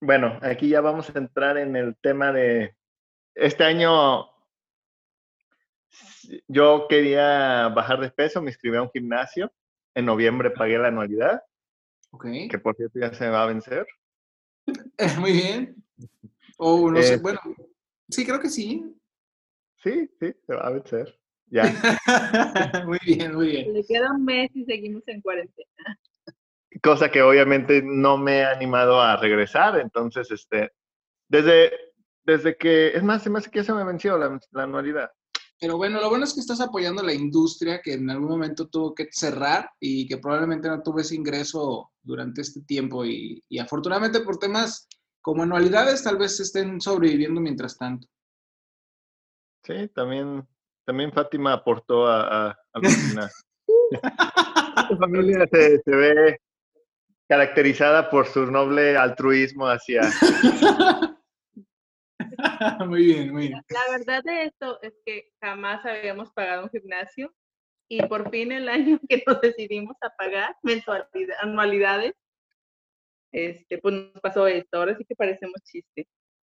Bueno, 0.00 0.38
aquí 0.42 0.68
ya 0.68 0.82
vamos 0.82 1.08
a 1.08 1.18
entrar 1.18 1.56
en 1.56 1.74
el 1.74 1.96
tema 1.96 2.30
de 2.30 2.76
este 3.34 3.64
año. 3.64 4.26
Yo 6.46 6.86
quería 6.86 7.68
bajar 7.68 8.00
de 8.00 8.10
peso, 8.10 8.42
me 8.42 8.50
inscribí 8.50 8.76
a 8.76 8.82
un 8.82 8.90
gimnasio. 8.90 9.50
En 9.94 10.04
noviembre 10.04 10.50
pagué 10.50 10.76
la 10.76 10.88
anualidad. 10.88 11.42
Ok. 12.10 12.26
Que 12.50 12.58
por 12.58 12.76
cierto 12.76 12.98
ya 12.98 13.14
se 13.14 13.28
va 13.30 13.44
a 13.44 13.46
vencer. 13.46 13.86
Muy 15.18 15.32
bien. 15.32 15.82
O 16.58 16.90
no 16.90 17.02
sé, 17.02 17.14
eh, 17.14 17.18
bueno, 17.18 17.40
sí, 18.10 18.26
creo 18.26 18.38
que 18.38 18.50
sí. 18.50 18.84
Sí, 19.82 20.10
sí, 20.20 20.34
se 20.46 20.54
va 20.54 20.66
a 20.66 20.70
vencer. 20.70 21.18
Ya. 21.54 21.62
muy 22.84 22.98
bien, 23.06 23.32
muy 23.32 23.46
bien. 23.46 23.72
Le 23.72 23.84
queda 23.84 24.10
un 24.10 24.24
mes 24.24 24.50
y 24.54 24.64
seguimos 24.64 25.04
en 25.06 25.20
cuarentena. 25.20 26.00
Cosa 26.82 27.08
que 27.12 27.22
obviamente 27.22 27.80
no 27.80 28.18
me 28.18 28.38
he 28.38 28.44
animado 28.44 29.00
a 29.00 29.16
regresar, 29.16 29.78
entonces, 29.78 30.32
este, 30.32 30.72
desde, 31.28 31.70
desde 32.24 32.56
que, 32.56 32.88
es 32.88 33.04
más, 33.04 33.22
se 33.22 33.30
me 33.30 33.38
hace 33.38 33.52
que 33.52 33.60
ya 33.60 33.64
se 33.64 33.72
me 33.72 33.84
venció 33.84 34.18
la, 34.18 34.36
anualidad. 34.54 35.12
Pero 35.60 35.76
bueno, 35.76 36.00
lo 36.00 36.08
bueno 36.08 36.24
es 36.24 36.34
que 36.34 36.40
estás 36.40 36.60
apoyando 36.60 37.02
a 37.02 37.04
la 37.04 37.14
industria 37.14 37.80
que 37.80 37.92
en 37.92 38.10
algún 38.10 38.30
momento 38.30 38.66
tuvo 38.66 38.92
que 38.92 39.06
cerrar 39.12 39.70
y 39.78 40.08
que 40.08 40.18
probablemente 40.18 40.66
no 40.66 40.82
tuvo 40.82 40.98
ese 40.98 41.14
ingreso 41.14 41.92
durante 42.02 42.40
este 42.40 42.62
tiempo 42.62 43.04
y, 43.04 43.40
y 43.48 43.60
afortunadamente 43.60 44.20
por 44.22 44.38
temas 44.38 44.88
como 45.22 45.44
anualidades 45.44 46.02
tal 46.02 46.16
vez 46.16 46.40
estén 46.40 46.80
sobreviviendo 46.80 47.40
mientras 47.40 47.78
tanto. 47.78 48.08
Sí, 49.62 49.88
también 49.94 50.44
también 50.84 51.12
Fátima 51.12 51.52
aportó 51.52 52.06
a, 52.06 52.50
a, 52.50 52.58
la 52.74 52.80
Su 54.88 54.98
familia 54.98 55.46
se, 55.50 55.80
ve 55.86 56.38
caracterizada 57.28 58.10
por 58.10 58.26
su 58.26 58.46
noble 58.46 58.96
altruismo 58.96 59.66
hacia... 59.66 60.02
muy 62.86 63.06
bien, 63.06 63.32
muy 63.32 63.48
bien. 63.48 63.62
La 63.68 63.96
verdad 63.96 64.22
de 64.24 64.44
esto 64.44 64.80
es 64.82 64.92
que 65.06 65.32
jamás 65.40 65.84
habíamos 65.86 66.30
pagado 66.32 66.64
un 66.64 66.70
gimnasio 66.70 67.32
y 67.88 68.02
por 68.06 68.30
fin 68.30 68.52
el 68.52 68.68
año 68.68 69.00
que 69.08 69.22
nos 69.26 69.40
decidimos 69.40 69.96
a 70.02 70.10
pagar 70.10 70.54
mensualidades, 70.62 71.36
anualidades, 71.40 72.14
este, 73.32 73.78
pues 73.78 73.94
nos 73.94 74.20
pasó 74.20 74.46
esto. 74.46 74.78
Ahora 74.78 74.96
sí 74.96 75.04
que 75.04 75.16
parecemos 75.16 75.60
chiste. 75.64 76.06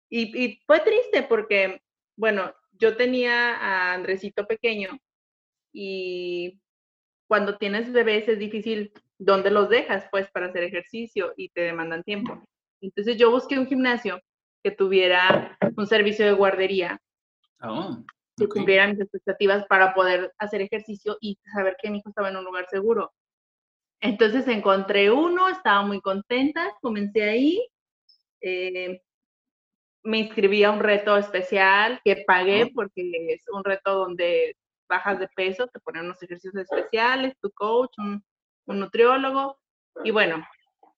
Y, 0.10 0.44
y 0.44 0.62
fue 0.66 0.80
triste 0.80 1.24
porque, 1.24 1.82
bueno, 2.16 2.54
yo 2.80 2.98
tenía 2.98 3.56
a 3.56 3.94
Andresito 3.94 4.48
pequeño 4.48 5.00
y 5.74 6.60
cuando 7.28 7.58
tienes 7.58 7.92
bebés 7.92 8.28
es 8.28 8.40
difícil 8.40 8.94
dónde 9.18 9.52
los 9.52 9.70
dejas, 9.70 10.06
pues, 10.12 10.30
para 10.32 10.48
hacer 10.48 10.64
ejercicio 10.64 11.34
y 11.36 11.50
te 11.50 11.62
demandan 11.62 12.04
tiempo. 12.04 12.42
Entonces 12.82 13.18
yo 13.18 13.32
busqué 13.32 13.58
un 13.60 13.68
gimnasio 13.68 14.22
que 14.64 14.72
tuviera 14.72 15.58
un 15.76 15.88
servicio 15.88 16.26
de 16.26 16.34
guardería 16.34 17.02
Oh, 17.62 17.98
que 18.38 18.48
cumpliera 18.48 18.88
mis 18.88 19.00
expectativas 19.00 19.66
para 19.66 19.94
poder 19.96 20.32
hacer 20.38 20.62
ejercicio 20.62 21.18
y 21.20 21.40
saber 21.54 21.76
que 21.82 21.90
mi 21.90 21.98
hijo 22.00 22.10
estaba 22.10 22.30
en 22.30 22.38
un 22.38 22.46
lugar 22.46 22.68
seguro. 22.70 23.12
Entonces 24.00 24.48
encontré 24.48 25.10
uno, 25.10 25.50
estaba 25.50 25.82
muy 25.82 26.00
contenta, 26.02 26.72
comencé 26.82 27.24
ahí, 27.24 27.68
eh, 28.42 29.02
me 30.08 30.20
inscribí 30.20 30.64
a 30.64 30.72
un 30.72 30.80
reto 30.80 31.18
especial 31.18 32.00
que 32.06 32.24
pagué 32.26 32.72
porque 32.74 33.12
es 33.34 33.44
un 33.52 33.64
reto 33.64 33.94
donde 33.94 34.56
bajas 34.88 35.20
de 35.20 35.28
peso, 35.36 35.68
te 35.68 35.82
ponen 35.82 36.06
unos 36.06 36.24
ejercicios 36.24 36.56
especiales, 36.56 37.34
tu 37.42 37.52
coach, 37.52 37.92
un, 37.98 38.24
un 38.68 38.80
nutriólogo, 38.80 39.60
y 40.06 40.12
bueno, 40.12 40.48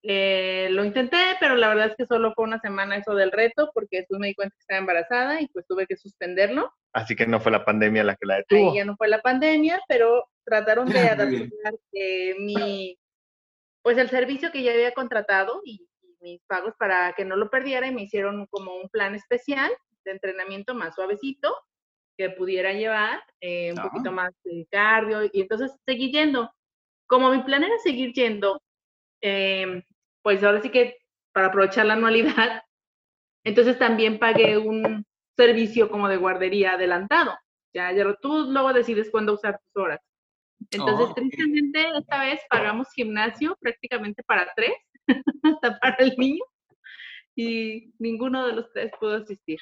eh, 0.04 0.68
lo 0.70 0.86
intenté, 0.86 1.18
pero 1.40 1.56
la 1.56 1.70
verdad 1.70 1.88
es 1.88 1.96
que 1.96 2.06
solo 2.06 2.34
fue 2.36 2.46
una 2.46 2.60
semana 2.60 2.98
eso 2.98 3.16
del 3.16 3.32
reto, 3.32 3.72
porque 3.74 3.98
después 3.98 4.20
me 4.20 4.28
di 4.28 4.36
cuenta 4.36 4.56
que 4.56 4.62
estaba 4.62 4.80
embarazada 4.80 5.42
y 5.42 5.48
pues 5.48 5.66
tuve 5.68 5.88
que 5.88 5.98
suspenderlo. 5.98 6.72
Así 6.94 7.16
que 7.16 7.26
no 7.26 7.40
fue 7.40 7.52
la 7.52 7.66
pandemia 7.66 8.04
la 8.04 8.16
que 8.16 8.28
la 8.28 8.36
detuvo. 8.38 8.70
Ahí 8.70 8.78
ya 8.78 8.86
no 8.86 8.96
fue 8.96 9.08
la 9.08 9.22
pandemia, 9.22 9.82
pero 9.88 10.26
trataron 10.46 10.86
de 10.90 11.00
adaptar 11.00 11.74
eh, 11.94 12.36
mi, 12.38 12.96
pues 13.82 13.98
el 13.98 14.10
servicio 14.10 14.52
que 14.52 14.62
ya 14.62 14.72
había 14.72 14.94
contratado 14.94 15.62
y 15.66 15.89
mis 16.22 16.42
pagos 16.48 16.74
para 16.78 17.14
que 17.14 17.26
no 17.26 17.36
lo 17.36 17.50
perdiera 17.50 17.88
y 17.88 17.94
me 17.94 18.04
hicieron 18.04 18.46
como 18.48 18.76
un 18.76 18.90
plan 18.90 19.16
especial 19.16 19.72
de 20.06 20.12
entrenamiento 20.12 20.74
más 20.76 20.96
suavecito 20.96 21.56
que 22.18 22.30
pudiera 22.32 22.74
llevar, 22.74 23.24
eh, 23.42 23.72
un 23.74 23.80
Ah. 23.80 23.84
poquito 23.90 24.12
más 24.12 24.32
de 24.44 24.68
cardio 24.70 25.24
y 25.32 25.42
entonces 25.42 25.72
seguí 25.86 26.12
yendo. 26.12 26.52
Como 27.08 27.32
mi 27.32 27.42
plan 27.44 27.64
era 27.64 27.78
seguir 27.80 28.14
yendo, 28.14 28.62
eh, 29.22 29.84
pues 30.22 30.44
ahora 30.44 30.62
sí 30.62 30.70
que 30.70 30.98
para 31.34 31.48
aprovechar 31.48 31.86
la 31.86 31.94
anualidad, 31.94 32.24
entonces 33.46 33.80
también 33.80 34.20
pagué 34.20 34.58
un 34.58 35.06
servicio 35.38 35.90
como 35.90 36.10
de 36.10 36.18
guardería 36.18 36.74
adelantado. 36.74 37.38
Ya, 37.74 37.92
ya 37.94 38.04
tú 38.22 38.48
luego 38.52 38.74
decides 38.74 39.10
cuándo 39.12 39.34
usar 39.34 39.60
tus 39.60 39.84
horas. 39.84 40.00
Entonces, 40.72 41.08
Oh, 41.08 41.12
ok. 41.12 41.16
tristemente, 41.16 41.88
esta 41.98 42.20
vez 42.20 42.42
pagamos 42.50 42.92
gimnasio 42.94 43.56
prácticamente 43.62 44.24
para 44.24 44.52
tres, 44.56 44.74
hasta 45.44 45.80
para 45.80 45.98
el 46.00 46.16
niño, 46.18 46.44
y 47.36 47.94
ninguno 48.00 48.46
de 48.48 48.54
los 48.54 48.72
tres 48.74 48.92
pudo 49.00 49.16
asistir. 49.16 49.60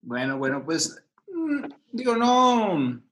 Bueno, 0.00 0.38
bueno, 0.38 0.64
pues 0.64 1.02
mm, 1.28 1.64
digo, 1.92 2.16
no, 2.16 3.02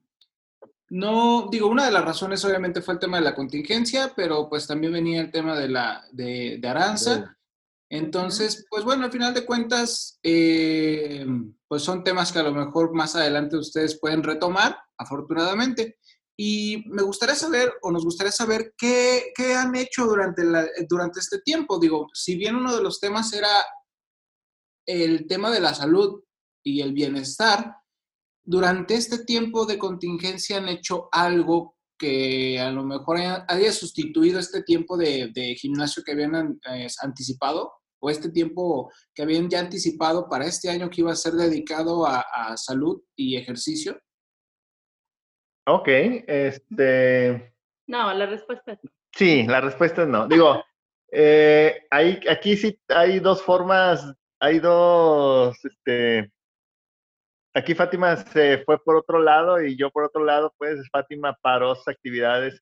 no, 0.90 1.48
digo, 1.50 1.68
una 1.68 1.86
de 1.86 1.92
las 1.92 2.04
razones 2.04 2.44
obviamente 2.44 2.82
fue 2.82 2.94
el 2.94 3.00
tema 3.00 3.18
de 3.18 3.24
la 3.24 3.34
contingencia, 3.34 4.12
pero 4.14 4.48
pues 4.48 4.66
también 4.66 4.92
venía 4.92 5.20
el 5.20 5.30
tema 5.30 5.56
de 5.56 5.68
la, 5.68 6.04
de, 6.10 6.58
de 6.60 6.68
Aranza. 6.68 7.36
Entonces, 7.88 8.66
pues 8.70 8.84
bueno, 8.84 9.04
al 9.04 9.12
final 9.12 9.32
de 9.34 9.44
cuentas, 9.44 10.18
eh, 10.22 11.26
pues 11.66 11.82
son 11.82 12.04
temas 12.04 12.32
que 12.32 12.38
a 12.38 12.44
lo 12.44 12.52
mejor 12.52 12.92
más 12.94 13.16
adelante 13.16 13.56
ustedes 13.56 13.98
pueden 14.00 14.22
retomar, 14.22 14.78
afortunadamente. 14.96 15.98
Y 16.42 16.84
me 16.86 17.02
gustaría 17.02 17.34
saber, 17.34 17.70
o 17.82 17.92
nos 17.92 18.02
gustaría 18.02 18.32
saber, 18.32 18.72
qué, 18.78 19.30
qué 19.34 19.52
han 19.54 19.76
hecho 19.76 20.06
durante, 20.06 20.42
durante 20.88 21.20
este 21.20 21.42
tiempo. 21.42 21.78
Digo, 21.78 22.08
si 22.14 22.34
bien 22.34 22.56
uno 22.56 22.74
de 22.74 22.82
los 22.82 22.98
temas 22.98 23.30
era 23.34 23.50
el 24.86 25.26
tema 25.26 25.50
de 25.50 25.60
la 25.60 25.74
salud 25.74 26.22
y 26.64 26.80
el 26.80 26.94
bienestar, 26.94 27.76
durante 28.42 28.94
este 28.94 29.26
tiempo 29.26 29.66
de 29.66 29.76
contingencia 29.76 30.56
han 30.56 30.70
hecho 30.70 31.10
algo 31.12 31.76
que 31.98 32.58
a 32.58 32.70
lo 32.70 32.84
mejor 32.84 33.18
haya, 33.18 33.72
sustituido 33.74 34.38
este 34.38 34.62
tiempo 34.62 34.96
de, 34.96 35.54
gimnasio 35.60 36.02
que 36.02 36.12
habían 36.12 36.58
eh, 36.72 36.86
anticipado 37.02 37.70
o 38.00 38.08
este 38.08 38.30
tiempo 38.30 38.90
que 39.14 39.24
habían 39.24 39.50
ya 39.50 39.60
anticipado 39.60 40.26
para 40.26 40.46
este 40.46 40.70
año 40.70 40.88
que 40.88 41.02
iba 41.02 41.12
a 41.12 41.16
ser 41.16 41.34
dedicado 41.34 42.06
a 42.06 42.56
salud 42.56 43.02
y 43.14 43.36
ejercicio? 43.36 44.00
Ok, 45.66 45.88
este, 45.88 47.54
No, 47.86 48.12
la 48.14 48.26
respuesta 48.26 48.72
es 48.72 48.78
no. 48.82 48.90
sí, 49.14 49.46
la 49.46 49.60
respuesta 49.60 50.02
es 50.02 50.08
no. 50.08 50.26
Digo, 50.26 50.64
eh, 51.12 51.86
hay, 51.90 52.20
aquí 52.28 52.56
sí 52.56 52.78
hay 52.88 53.20
dos 53.20 53.42
formas, 53.42 54.04
hay 54.40 54.58
dos, 54.58 55.56
este, 55.64 56.32
aquí 57.54 57.74
Fátima 57.74 58.16
se 58.16 58.58
fue 58.64 58.82
por 58.82 58.96
otro 58.96 59.20
lado 59.20 59.62
y 59.62 59.76
yo 59.76 59.90
por 59.90 60.04
otro 60.04 60.24
lado, 60.24 60.54
pues 60.56 60.88
Fátima 60.90 61.36
paró 61.42 61.74
sus 61.74 61.88
actividades 61.88 62.60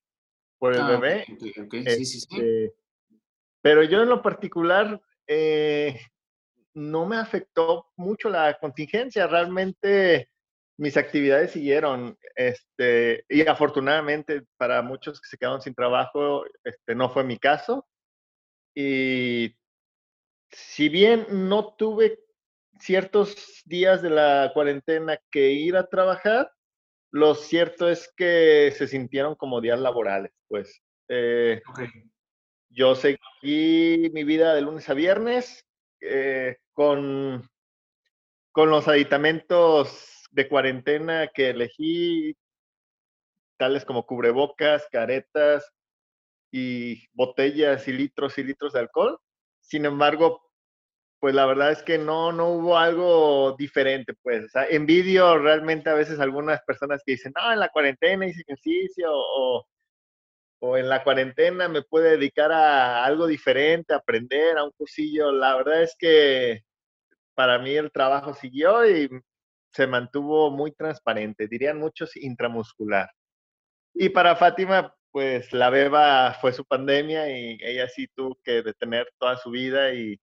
por 0.57 0.73
el 0.73 0.81
Ah, 0.81 0.87
bebé. 0.89 1.25
ok, 1.31 1.43
ok, 1.57 1.63
ok, 1.65 1.73
Sí, 1.87 2.05
sí, 2.05 2.19
sí. 2.19 2.27
Este, 2.31 2.73
pero 3.61 3.83
yo 3.83 4.01
en 4.01 4.09
lo 4.09 4.21
particular 4.21 5.01
eh, 5.27 5.99
no 6.73 7.05
me 7.05 7.17
afectó 7.17 7.87
mucho 7.97 8.29
la 8.29 8.57
contingencia. 8.59 9.27
Realmente 9.27 10.29
mis 10.79 10.95
actividades 10.95 11.51
siguieron. 11.51 12.17
Este, 12.35 13.25
y 13.27 13.45
afortunadamente 13.45 14.43
para 14.57 14.81
muchos 14.81 15.21
que 15.21 15.27
se 15.27 15.37
quedaron 15.37 15.61
sin 15.61 15.75
trabajo, 15.75 16.45
este, 16.63 16.95
no 16.95 17.09
fue 17.09 17.23
mi 17.23 17.37
caso. 17.37 17.85
Y 18.73 19.57
si 20.49 20.87
bien 20.87 21.27
no 21.29 21.75
tuve 21.75 22.19
ciertos 22.79 23.61
días 23.65 24.01
de 24.01 24.09
la 24.09 24.51
cuarentena 24.53 25.19
que 25.29 25.51
ir 25.51 25.75
a 25.75 25.87
trabajar, 25.87 26.49
lo 27.11 27.35
cierto 27.35 27.89
es 27.89 28.11
que 28.15 28.73
se 28.75 28.87
sintieron 28.87 29.35
como 29.35 29.61
días 29.61 29.79
laborales, 29.79 30.31
pues. 30.47 30.81
Eh, 31.09 31.61
Ok. 31.67 31.81
yo 32.69 32.95
seguí 32.95 34.09
mi 34.13 34.23
vida 34.23 34.53
de 34.53 34.61
lunes 34.61 34.87
a 34.87 34.93
viernes 34.93 35.65
eh, 36.01 36.57
con, 36.71 37.49
con 38.51 38.69
los 38.69 38.87
aditamentos 38.87 40.18
de 40.31 40.47
cuarentena 40.47 41.27
que 41.27 41.49
elegí, 41.51 42.35
tales 43.57 43.85
como 43.85 44.05
cubrebocas, 44.05 44.87
caretas 44.91 45.71
y 46.51 47.07
botellas 47.13 47.87
y 47.87 47.93
litros 47.93 48.37
y 48.37 48.43
litros 48.43 48.73
de 48.73 48.79
alcohol. 48.79 49.19
Sin 49.61 49.85
embargo, 49.85 50.49
pues 51.19 51.35
la 51.35 51.45
verdad 51.45 51.71
es 51.71 51.83
que 51.83 51.97
no, 51.97 52.31
no 52.31 52.49
hubo 52.49 52.77
algo 52.77 53.55
diferente, 53.57 54.13
pues. 54.23 54.45
O 54.45 54.49
sea, 54.49 54.65
envidio 54.67 55.37
realmente 55.37 55.89
a 55.89 55.93
veces 55.93 56.19
algunas 56.19 56.61
personas 56.63 57.01
que 57.05 57.13
dicen, 57.13 57.33
no, 57.35 57.51
en 57.51 57.59
la 57.59 57.69
cuarentena 57.69 58.25
hice 58.25 58.41
ejercicio 58.41 59.09
o, 59.11 59.67
o 60.61 60.77
en 60.77 60.89
la 60.89 61.03
cuarentena 61.03 61.67
me 61.67 61.81
puede 61.83 62.11
dedicar 62.11 62.51
a 62.51 63.03
algo 63.05 63.27
diferente, 63.27 63.93
aprender, 63.93 64.57
a 64.57 64.63
un 64.63 64.71
cursillo. 64.71 65.31
La 65.31 65.55
verdad 65.55 65.83
es 65.83 65.95
que 65.99 66.63
para 67.35 67.59
mí 67.59 67.71
el 67.75 67.91
trabajo 67.91 68.33
siguió 68.33 68.85
y 68.89 69.09
se 69.71 69.87
mantuvo 69.87 70.51
muy 70.51 70.71
transparente, 70.71 71.47
dirían 71.47 71.79
muchos 71.79 72.15
intramuscular. 72.15 73.09
Y 73.93 74.09
para 74.09 74.35
Fátima, 74.35 74.95
pues 75.11 75.51
la 75.53 75.69
beba 75.69 76.33
fue 76.39 76.53
su 76.53 76.65
pandemia 76.65 77.29
y 77.29 77.57
ella 77.61 77.87
sí 77.87 78.07
tuvo 78.15 78.37
que 78.43 78.61
detener 78.61 79.07
toda 79.17 79.37
su 79.37 79.51
vida 79.51 79.93
y 79.93 80.19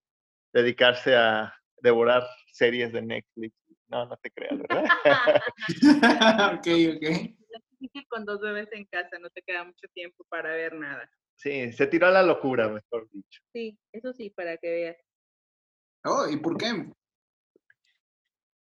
dedicarse 0.53 1.17
a 1.17 1.55
devorar 1.83 2.23
series 2.53 2.93
de 2.93 3.03
Netflix. 3.03 3.55
No, 3.89 4.07
no 4.07 4.17
te 4.17 4.31
creas, 4.31 4.59
¿verdad? 4.59 4.85
ok, 6.55 6.67
ok. 6.97 7.03
Es 7.03 7.63
difícil 7.79 8.07
con 8.09 8.25
dos 8.25 8.41
bebés 8.41 8.69
en 8.73 8.85
casa, 8.87 9.19
no 9.21 9.31
te 9.31 9.43
queda 9.43 9.65
mucho 9.65 9.87
tiempo 9.95 10.25
para 10.29 10.51
ver 10.51 10.75
nada. 10.75 11.09
Sí, 11.37 11.73
se 11.73 11.87
tiró 11.87 12.07
a 12.07 12.11
la 12.11 12.23
locura, 12.23 12.69
mejor 12.69 13.09
dicho. 13.11 13.41
Sí, 13.53 13.79
eso 13.93 14.13
sí, 14.13 14.31
para 14.31 14.57
que 14.57 14.71
veas. 14.71 14.97
Oh, 16.05 16.27
¿y 16.29 16.37
por 16.39 16.57
qué? 16.57 16.91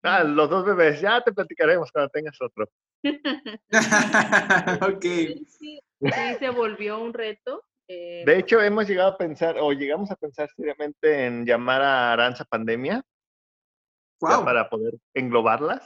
Ah, 0.05 0.23
los 0.23 0.49
dos 0.49 0.65
bebés, 0.65 1.01
ya 1.01 1.21
te 1.21 1.33
platicaremos 1.33 1.91
cuando 1.91 2.09
tengas 2.09 2.37
otro. 2.41 2.69
ok. 4.81 5.01
Sí, 5.01 5.45
sí, 5.47 5.79
sí 6.01 6.35
se 6.39 6.49
volvió 6.49 6.99
un 6.99 7.13
reto. 7.13 7.63
eh, 7.87 8.23
De 8.25 8.37
hecho, 8.39 8.61
hemos 8.61 8.87
llegado 8.87 9.09
a 9.11 9.17
pensar, 9.17 9.57
o 9.59 9.71
llegamos 9.73 10.11
a 10.11 10.15
pensar 10.15 10.49
seriamente 10.55 11.25
en 11.25 11.45
llamar 11.45 11.81
a 11.81 12.13
Aranza 12.13 12.45
Pandemia 12.45 13.03
Wow. 14.21 14.45
para 14.45 14.69
poder 14.69 14.93
englobarlas. 15.13 15.83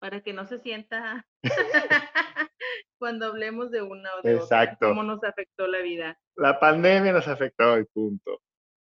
para 0.00 0.20
que 0.22 0.32
no 0.32 0.46
se 0.46 0.58
sienta 0.58 1.26
cuando 2.98 3.26
hablemos 3.26 3.70
de 3.70 3.82
una 3.82 4.08
o 4.16 4.22
de 4.22 4.34
Exacto. 4.34 4.86
otra, 4.86 4.88
cómo 4.88 5.02
nos 5.02 5.22
afectó 5.22 5.66
la 5.66 5.78
vida. 5.80 6.18
La 6.36 6.58
pandemia 6.58 7.12
nos 7.12 7.28
afectó 7.28 7.78
y 7.78 7.84
punto. 7.84 8.40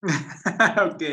ok. 0.85 1.03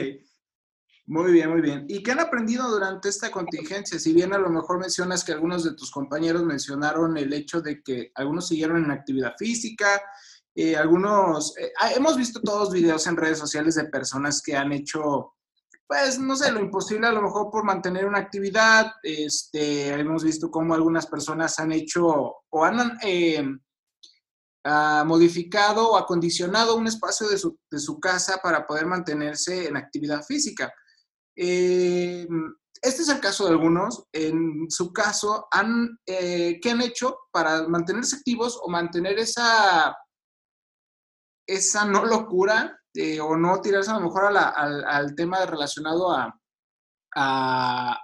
Muy 1.07 1.33
bien, 1.33 1.51
muy 1.51 1.61
bien. 1.61 1.85
¿Y 1.89 2.03
qué 2.03 2.13
han 2.13 2.21
aprendido 2.21 2.71
durante 2.71 3.09
esta 3.09 3.31
contingencia? 3.31 3.99
Si 3.99 4.13
bien 4.13 4.33
a 4.33 4.39
lo 4.39 4.51
mejor 4.51 4.79
mencionas 4.79 5.25
que 5.25 5.33
algunos 5.33 5.65
de 5.65 5.75
tus 5.75 5.91
compañeros 5.91 6.45
mencionaron 6.45 7.17
el 7.19 7.33
hecho 7.33 7.61
de 7.61 7.83
que 7.83 8.13
algunos 8.15 8.49
siguieron 8.49 8.85
en 8.85 8.91
actividad 8.91 9.35
física 9.37 10.01
eh, 10.55 10.77
algunos, 10.77 11.57
eh, 11.57 11.73
ah, 11.81 11.93
hemos 11.93 12.17
visto 12.17 12.41
todos 12.41 12.73
videos 12.73 13.07
en 13.07 13.17
redes 13.17 13.39
sociales 13.39 13.75
de 13.77 13.85
personas 13.85 14.43
que 14.43 14.55
han 14.55 14.71
hecho, 14.73 15.35
pues, 15.87 16.19
no 16.19 16.37
sé, 16.37 16.53
lo 16.53 16.61
imposible 16.61 17.07
a 17.07 17.13
lo 17.13 17.23
mejor 17.23 17.51
por 17.51 17.65
mantener 17.65 18.05
una 18.05 18.19
actividad. 18.19 18.93
Este, 19.03 19.89
hemos 19.89 20.25
visto 20.25 20.51
cómo 20.51 20.75
algunas 20.75 21.07
personas 21.07 21.59
han 21.59 21.73
hecho 21.73 22.37
o 22.51 22.65
han 22.65 22.99
eh, 23.03 23.43
modificado 25.07 25.93
o 25.93 25.97
acondicionado 25.97 26.77
un 26.77 26.87
espacio 26.87 27.29
de 27.29 27.39
su, 27.39 27.59
de 27.71 27.79
su, 27.79 27.99
casa 27.99 28.39
para 28.43 28.67
poder 28.67 28.87
mantenerse 28.87 29.69
en 29.69 29.77
actividad 29.77 30.23
física. 30.23 30.73
Este 31.35 33.03
es 33.03 33.09
el 33.09 33.21
caso 33.21 33.45
de 33.45 33.51
algunos. 33.53 34.05
En 34.13 34.71
su 34.71 34.93
caso, 34.93 35.47
han, 35.51 35.99
¿qué 36.07 36.71
han 36.71 36.83
hecho 36.83 37.19
para 37.33 37.67
mantenerse 37.69 38.17
activos 38.17 38.59
o 38.63 38.69
mantener 38.69 39.19
esa 39.19 39.97
esa 41.47 41.85
no 41.85 42.05
locura 42.05 42.79
eh, 42.95 43.21
o 43.21 43.37
no 43.37 43.61
tirarse 43.61 43.91
a 43.91 43.95
lo 43.95 44.01
mejor 44.01 44.37
al, 44.37 45.15
tema 45.15 45.45
relacionado 45.47 46.13
a, 46.13 46.39
a, 47.15 48.01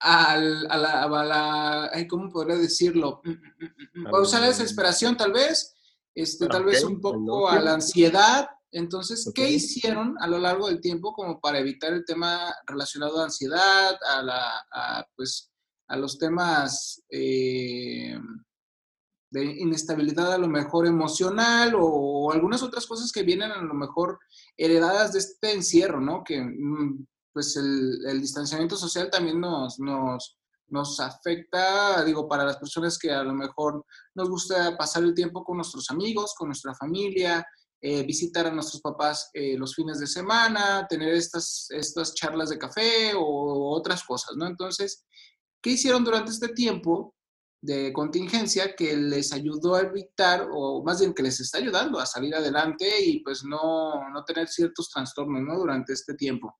a, 0.00 0.36
la, 0.38 1.90
¿cómo 2.08 2.30
podría 2.30 2.56
decirlo? 2.56 3.20
Mm, 3.24 3.30
mm, 3.30 4.08
mm, 4.08 4.14
usar 4.20 4.40
la 4.40 4.48
desesperación 4.48 5.16
tal 5.16 5.32
vez, 5.32 5.76
este, 6.14 6.46
tal 6.48 6.64
vez 6.64 6.82
un 6.84 7.00
poco 7.00 7.48
a 7.48 7.60
la 7.60 7.74
ansiedad. 7.74 8.48
Entonces, 8.72 9.30
¿qué 9.34 9.50
hicieron 9.50 10.16
a 10.18 10.26
lo 10.26 10.38
largo 10.38 10.68
del 10.68 10.80
tiempo 10.80 11.12
como 11.12 11.38
para 11.40 11.58
evitar 11.58 11.92
el 11.92 12.06
tema 12.06 12.54
relacionado 12.66 13.20
a 13.20 13.24
ansiedad, 13.24 13.98
a, 14.10 14.22
la, 14.22 15.06
pues, 15.14 15.52
a 15.88 15.96
los 15.96 16.18
temas 16.18 17.02
eh, 17.10 18.18
de 19.30 19.44
inestabilidad 19.44 20.32
a 20.32 20.38
lo 20.38 20.48
mejor 20.48 20.86
emocional 20.86 21.74
o, 21.78 22.32
algunas 22.32 22.62
otras 22.62 22.86
cosas 22.86 23.12
que 23.12 23.22
vienen 23.22 23.50
a 23.50 23.60
lo 23.60 23.74
mejor 23.74 24.18
heredadas 24.56 25.12
de 25.12 25.18
este 25.18 25.52
encierro, 25.52 26.00
¿no? 26.00 26.24
Que 26.24 26.40
mm, 26.40 27.06
pues 27.30 27.56
el, 27.56 28.20
distanciamiento 28.20 28.76
social 28.76 29.10
también 29.10 29.38
nos, 29.38 29.78
nos, 29.80 30.38
nos, 30.68 30.98
afecta, 30.98 32.02
digo, 32.04 32.26
para 32.26 32.44
las 32.44 32.56
personas 32.56 32.98
que 32.98 33.10
a 33.10 33.22
lo 33.22 33.34
mejor 33.34 33.84
nos 34.14 34.30
gusta 34.30 34.76
pasar 34.78 35.02
el 35.02 35.14
tiempo 35.14 35.44
con 35.44 35.56
nuestros 35.58 35.90
amigos, 35.90 36.34
con 36.34 36.48
nuestra 36.48 36.74
familia, 36.74 37.46
eh, 37.84 38.04
visitar 38.04 38.46
a 38.46 38.52
nuestros 38.52 38.80
papás 38.80 39.28
eh, 39.34 39.58
los 39.58 39.74
fines 39.74 39.98
de 39.98 40.06
semana, 40.06 40.86
tener 40.88 41.14
estas, 41.14 41.66
estas 41.70 42.14
charlas 42.14 42.50
de 42.50 42.58
café 42.58 43.12
o 43.16 43.74
otras 43.76 44.04
cosas, 44.04 44.36
¿no? 44.36 44.46
Entonces, 44.46 45.04
¿qué 45.60 45.70
hicieron 45.70 46.04
durante 46.04 46.30
este 46.30 46.50
tiempo 46.50 47.16
de 47.60 47.92
contingencia 47.92 48.76
que 48.76 48.96
les 48.96 49.32
ayudó 49.32 49.74
a 49.74 49.80
evitar, 49.80 50.46
o 50.52 50.84
más 50.84 51.00
bien 51.00 51.12
que 51.12 51.24
les 51.24 51.40
está 51.40 51.58
ayudando 51.58 51.98
a 51.98 52.06
salir 52.06 52.32
adelante 52.36 52.88
y 53.04 53.18
pues 53.18 53.42
no, 53.42 54.08
no 54.10 54.24
tener 54.24 54.46
ciertos 54.46 54.88
trastornos 54.88 55.42
¿no? 55.42 55.58
durante 55.58 55.92
este 55.92 56.14
tiempo. 56.14 56.56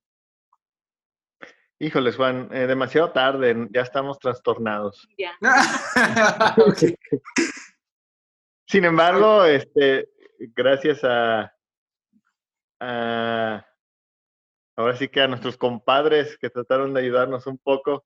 Híjoles, 1.78 2.16
Juan, 2.16 2.48
eh, 2.52 2.66
demasiado 2.66 3.12
tarde, 3.12 3.68
ya 3.72 3.82
estamos 3.82 4.18
trastornados. 4.18 5.08
Ya. 5.16 5.32
Sin 8.66 8.84
embargo, 8.84 9.44
este, 9.44 10.08
gracias 10.54 11.00
a, 11.04 11.54
ahora 14.76 14.96
sí 14.96 15.08
que 15.08 15.20
a 15.20 15.28
nuestros 15.28 15.56
compadres 15.56 16.36
que 16.38 16.50
trataron 16.50 16.94
de 16.94 17.00
ayudarnos 17.00 17.46
un 17.46 17.58
poco, 17.58 18.04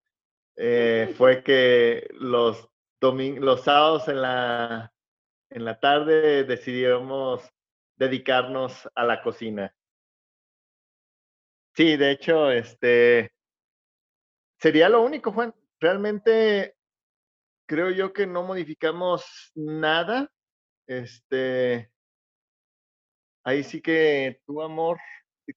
eh, 0.57 1.15
fue 1.17 1.43
que 1.43 2.09
los 2.13 2.69
los 3.01 3.63
sábados 3.63 4.09
en 4.09 4.23
la, 4.23 4.93
en 5.51 5.65
la 5.65 5.79
tarde 5.79 6.45
decidimos 6.45 7.43
dedicarnos 7.97 8.89
a 8.95 9.05
la 9.05 9.23
cocina. 9.23 9.75
Sí, 11.75 11.97
de 11.97 12.11
hecho, 12.11 12.51
este 12.51 13.33
sería 14.59 14.89
lo 14.89 15.03
único, 15.03 15.31
Juan. 15.31 15.55
Realmente 15.79 16.75
creo 17.67 17.91
yo 17.91 18.13
que 18.13 18.27
no 18.27 18.43
modificamos 18.43 19.53
nada. 19.55 20.33
Este, 20.87 21.93
ahí 23.47 23.63
sí 23.63 23.81
que 23.81 24.41
tu 24.45 24.61
amor, 24.61 24.99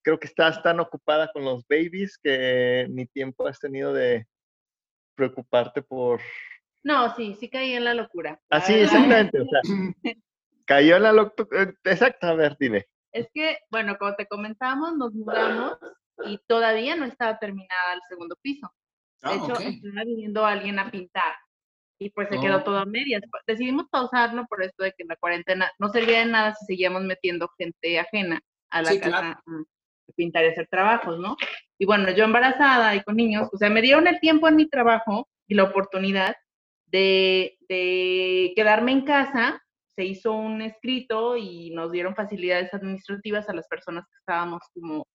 creo 0.02 0.18
que 0.18 0.28
estás 0.28 0.62
tan 0.62 0.78
ocupada 0.78 1.30
con 1.32 1.44
los 1.44 1.66
babies 1.68 2.16
que 2.22 2.86
ni 2.88 3.06
tiempo 3.06 3.46
has 3.46 3.58
tenido 3.58 3.92
de 3.92 4.26
preocuparte 5.16 5.82
por 5.82 6.20
no, 6.82 7.14
sí, 7.14 7.34
sí 7.34 7.50
caí 7.50 7.74
en 7.74 7.84
la 7.84 7.92
locura. 7.92 8.40
Así, 8.48 8.72
exactamente. 8.72 9.38
O 9.40 9.44
sea, 9.44 9.60
cayó 10.64 10.96
en 10.96 11.02
la 11.02 11.12
locura. 11.12 11.62
Eh, 11.62 11.74
exacto, 11.84 12.26
a 12.26 12.34
ver, 12.34 12.56
dime. 12.58 12.86
Es 13.12 13.28
que, 13.34 13.58
bueno, 13.70 13.98
como 13.98 14.14
te 14.14 14.26
comentamos, 14.26 14.96
nos 14.96 15.12
mudamos 15.12 15.78
y 16.24 16.38
todavía 16.46 16.96
no 16.96 17.04
estaba 17.04 17.38
terminada 17.38 17.94
el 17.94 18.00
segundo 18.08 18.36
piso. 18.40 18.72
De 19.22 19.28
ah, 19.28 19.34
hecho, 19.34 19.52
estaba 19.60 20.04
viniendo 20.04 20.46
alguien 20.46 20.78
a 20.78 20.90
pintar 20.90 21.34
y 22.00 22.08
pues 22.10 22.28
se 22.30 22.40
quedó 22.40 22.64
todo 22.64 22.78
a 22.78 22.86
medias. 22.86 23.22
Decidimos 23.46 23.86
pausarlo 23.90 24.46
por 24.46 24.62
esto 24.62 24.82
de 24.82 24.92
que 24.92 25.04
la 25.04 25.16
cuarentena 25.16 25.70
no 25.78 25.90
servía 25.90 26.20
de 26.20 26.26
nada 26.26 26.54
si 26.54 26.64
seguíamos 26.64 27.02
metiendo 27.02 27.50
gente 27.58 28.00
ajena 28.00 28.40
a 28.70 28.82
la 28.82 28.98
casa 28.98 29.30
a 29.30 30.12
pintar 30.16 30.44
y 30.44 30.48
hacer 30.48 30.66
trabajos, 30.68 31.18
¿no? 31.18 31.36
Y 31.78 31.84
bueno, 31.84 32.10
yo 32.10 32.24
embarazada 32.24 32.96
y 32.96 33.02
con 33.02 33.16
niños, 33.16 33.48
o 33.52 33.58
sea, 33.58 33.68
me 33.68 33.82
dieron 33.82 34.06
el 34.06 34.18
tiempo 34.18 34.48
en 34.48 34.56
mi 34.56 34.66
trabajo 34.66 35.28
y 35.46 35.54
la 35.54 35.64
oportunidad 35.64 36.34
de, 36.86 37.58
quedarme 38.56 38.92
en 38.92 39.04
casa, 39.04 39.62
se 39.94 40.04
hizo 40.04 40.32
un 40.32 40.62
escrito 40.62 41.36
y 41.36 41.70
nos 41.70 41.92
dieron 41.92 42.14
facilidades 42.14 42.72
administrativas 42.72 43.46
a 43.50 43.54
las 43.54 43.68
personas 43.68 44.04
que 44.06 44.16
estábamos 44.20 44.62
como 44.72 45.06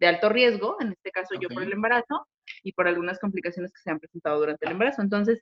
de 0.00 0.08
alto 0.08 0.28
riesgo, 0.28 0.76
en 0.80 0.88
este 0.88 1.12
caso 1.12 1.36
yo 1.40 1.48
por 1.48 1.62
el 1.62 1.72
embarazo 1.72 2.26
y 2.64 2.72
por 2.72 2.88
algunas 2.88 3.20
complicaciones 3.20 3.72
que 3.72 3.80
se 3.80 3.90
han 3.90 4.00
presentado 4.00 4.40
durante 4.40 4.66
el 4.66 4.72
embarazo. 4.72 5.02
Entonces, 5.02 5.40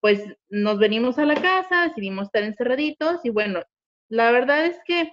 pues 0.00 0.22
nos 0.48 0.78
venimos 0.78 1.18
a 1.18 1.24
la 1.24 1.34
casa, 1.34 1.88
decidimos 1.88 2.26
estar 2.26 2.42
encerraditos 2.42 3.24
y 3.24 3.30
bueno, 3.30 3.62
la 4.08 4.30
verdad 4.30 4.66
es 4.66 4.78
que 4.84 5.12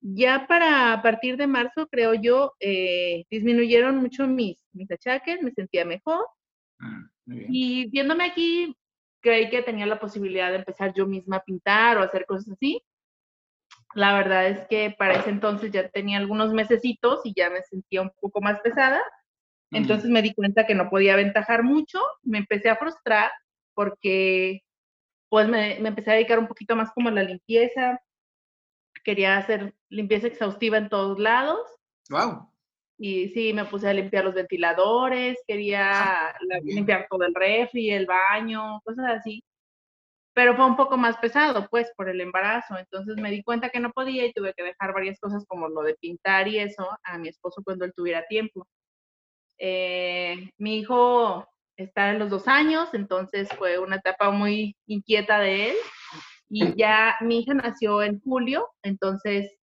ya 0.00 0.46
para 0.46 0.92
a 0.92 1.02
partir 1.02 1.36
de 1.36 1.46
marzo, 1.46 1.88
creo 1.88 2.14
yo, 2.14 2.54
eh, 2.60 3.24
disminuyeron 3.30 3.96
mucho 3.96 4.26
mis, 4.26 4.64
mis 4.72 4.90
achaques, 4.90 5.42
me 5.42 5.50
sentía 5.50 5.84
mejor. 5.84 6.24
Ah, 6.80 7.02
y 7.26 7.90
viéndome 7.90 8.24
aquí, 8.24 8.76
creí 9.20 9.50
que 9.50 9.62
tenía 9.62 9.86
la 9.86 9.98
posibilidad 9.98 10.50
de 10.50 10.58
empezar 10.58 10.94
yo 10.94 11.06
misma 11.06 11.36
a 11.36 11.42
pintar 11.42 11.98
o 11.98 12.02
hacer 12.02 12.24
cosas 12.26 12.52
así. 12.52 12.82
La 13.94 14.14
verdad 14.14 14.46
es 14.46 14.66
que 14.68 14.94
para 14.96 15.14
ese 15.14 15.30
entonces 15.30 15.72
ya 15.72 15.88
tenía 15.88 16.18
algunos 16.18 16.52
mesecitos 16.52 17.20
y 17.24 17.34
ya 17.34 17.50
me 17.50 17.62
sentía 17.62 18.02
un 18.02 18.12
poco 18.20 18.40
más 18.40 18.60
pesada. 18.60 19.02
Entonces 19.70 20.08
me 20.08 20.22
di 20.22 20.32
cuenta 20.32 20.66
que 20.66 20.74
no 20.74 20.88
podía 20.88 21.12
aventajar 21.12 21.62
mucho, 21.62 22.00
me 22.22 22.38
empecé 22.38 22.70
a 22.70 22.76
frustrar 22.76 23.30
porque 23.78 24.64
pues 25.30 25.46
me, 25.46 25.78
me, 25.78 25.90
empecé 25.90 26.10
a 26.10 26.14
dedicar 26.14 26.40
un 26.40 26.48
poquito 26.48 26.74
más 26.74 26.90
como 26.90 27.10
a 27.10 27.12
la 27.12 27.22
limpieza. 27.22 28.00
Quería 29.04 29.36
hacer 29.36 29.72
limpieza 29.88 30.26
exhaustiva 30.26 30.78
en 30.78 30.88
todos 30.88 31.20
lados. 31.20 31.60
Wow. 32.10 32.52
Y 32.98 33.28
sí, 33.28 33.52
me 33.52 33.66
puse 33.66 33.88
a 33.88 33.92
limpiar 33.92 34.24
los 34.24 34.34
ventiladores, 34.34 35.38
quería 35.46 36.34
limpiar 36.64 37.06
todo 37.08 37.22
el 37.22 37.32
refri, 37.32 37.90
el 37.90 38.06
baño, 38.06 38.80
cosas 38.82 39.06
así. 39.20 39.44
Pero 40.34 40.56
fue 40.56 40.66
un 40.66 40.76
poco 40.76 40.96
más 40.96 41.16
pesado, 41.18 41.68
pues, 41.70 41.92
por 41.96 42.08
el 42.08 42.20
embarazo. 42.20 42.76
Entonces 42.78 43.14
me 43.16 43.30
di 43.30 43.44
cuenta 43.44 43.70
que 43.70 43.78
no 43.78 43.92
podía 43.92 44.26
y 44.26 44.32
tuve 44.32 44.54
que 44.54 44.64
dejar 44.64 44.92
varias 44.92 45.20
cosas 45.20 45.46
como 45.46 45.68
lo 45.68 45.82
de 45.82 45.94
pintar 45.94 46.48
y 46.48 46.58
eso 46.58 46.88
a 47.04 47.16
mi 47.16 47.28
esposo 47.28 47.62
cuando 47.62 47.84
él 47.84 47.92
tuviera 47.94 48.26
tiempo. 48.26 48.66
Eh, 49.56 50.50
mi 50.58 50.78
hijo 50.78 51.46
está 51.78 52.10
en 52.10 52.18
los 52.18 52.28
dos 52.28 52.48
años, 52.48 52.92
entonces 52.92 53.48
fue 53.56 53.78
una 53.78 53.96
etapa 53.96 54.30
muy 54.30 54.76
inquieta 54.86 55.38
de 55.38 55.70
él. 55.70 55.76
Y 56.50 56.74
ya 56.76 57.16
mi 57.20 57.40
hija 57.40 57.54
nació 57.54 58.02
en 58.02 58.20
julio, 58.20 58.68
entonces 58.82 59.54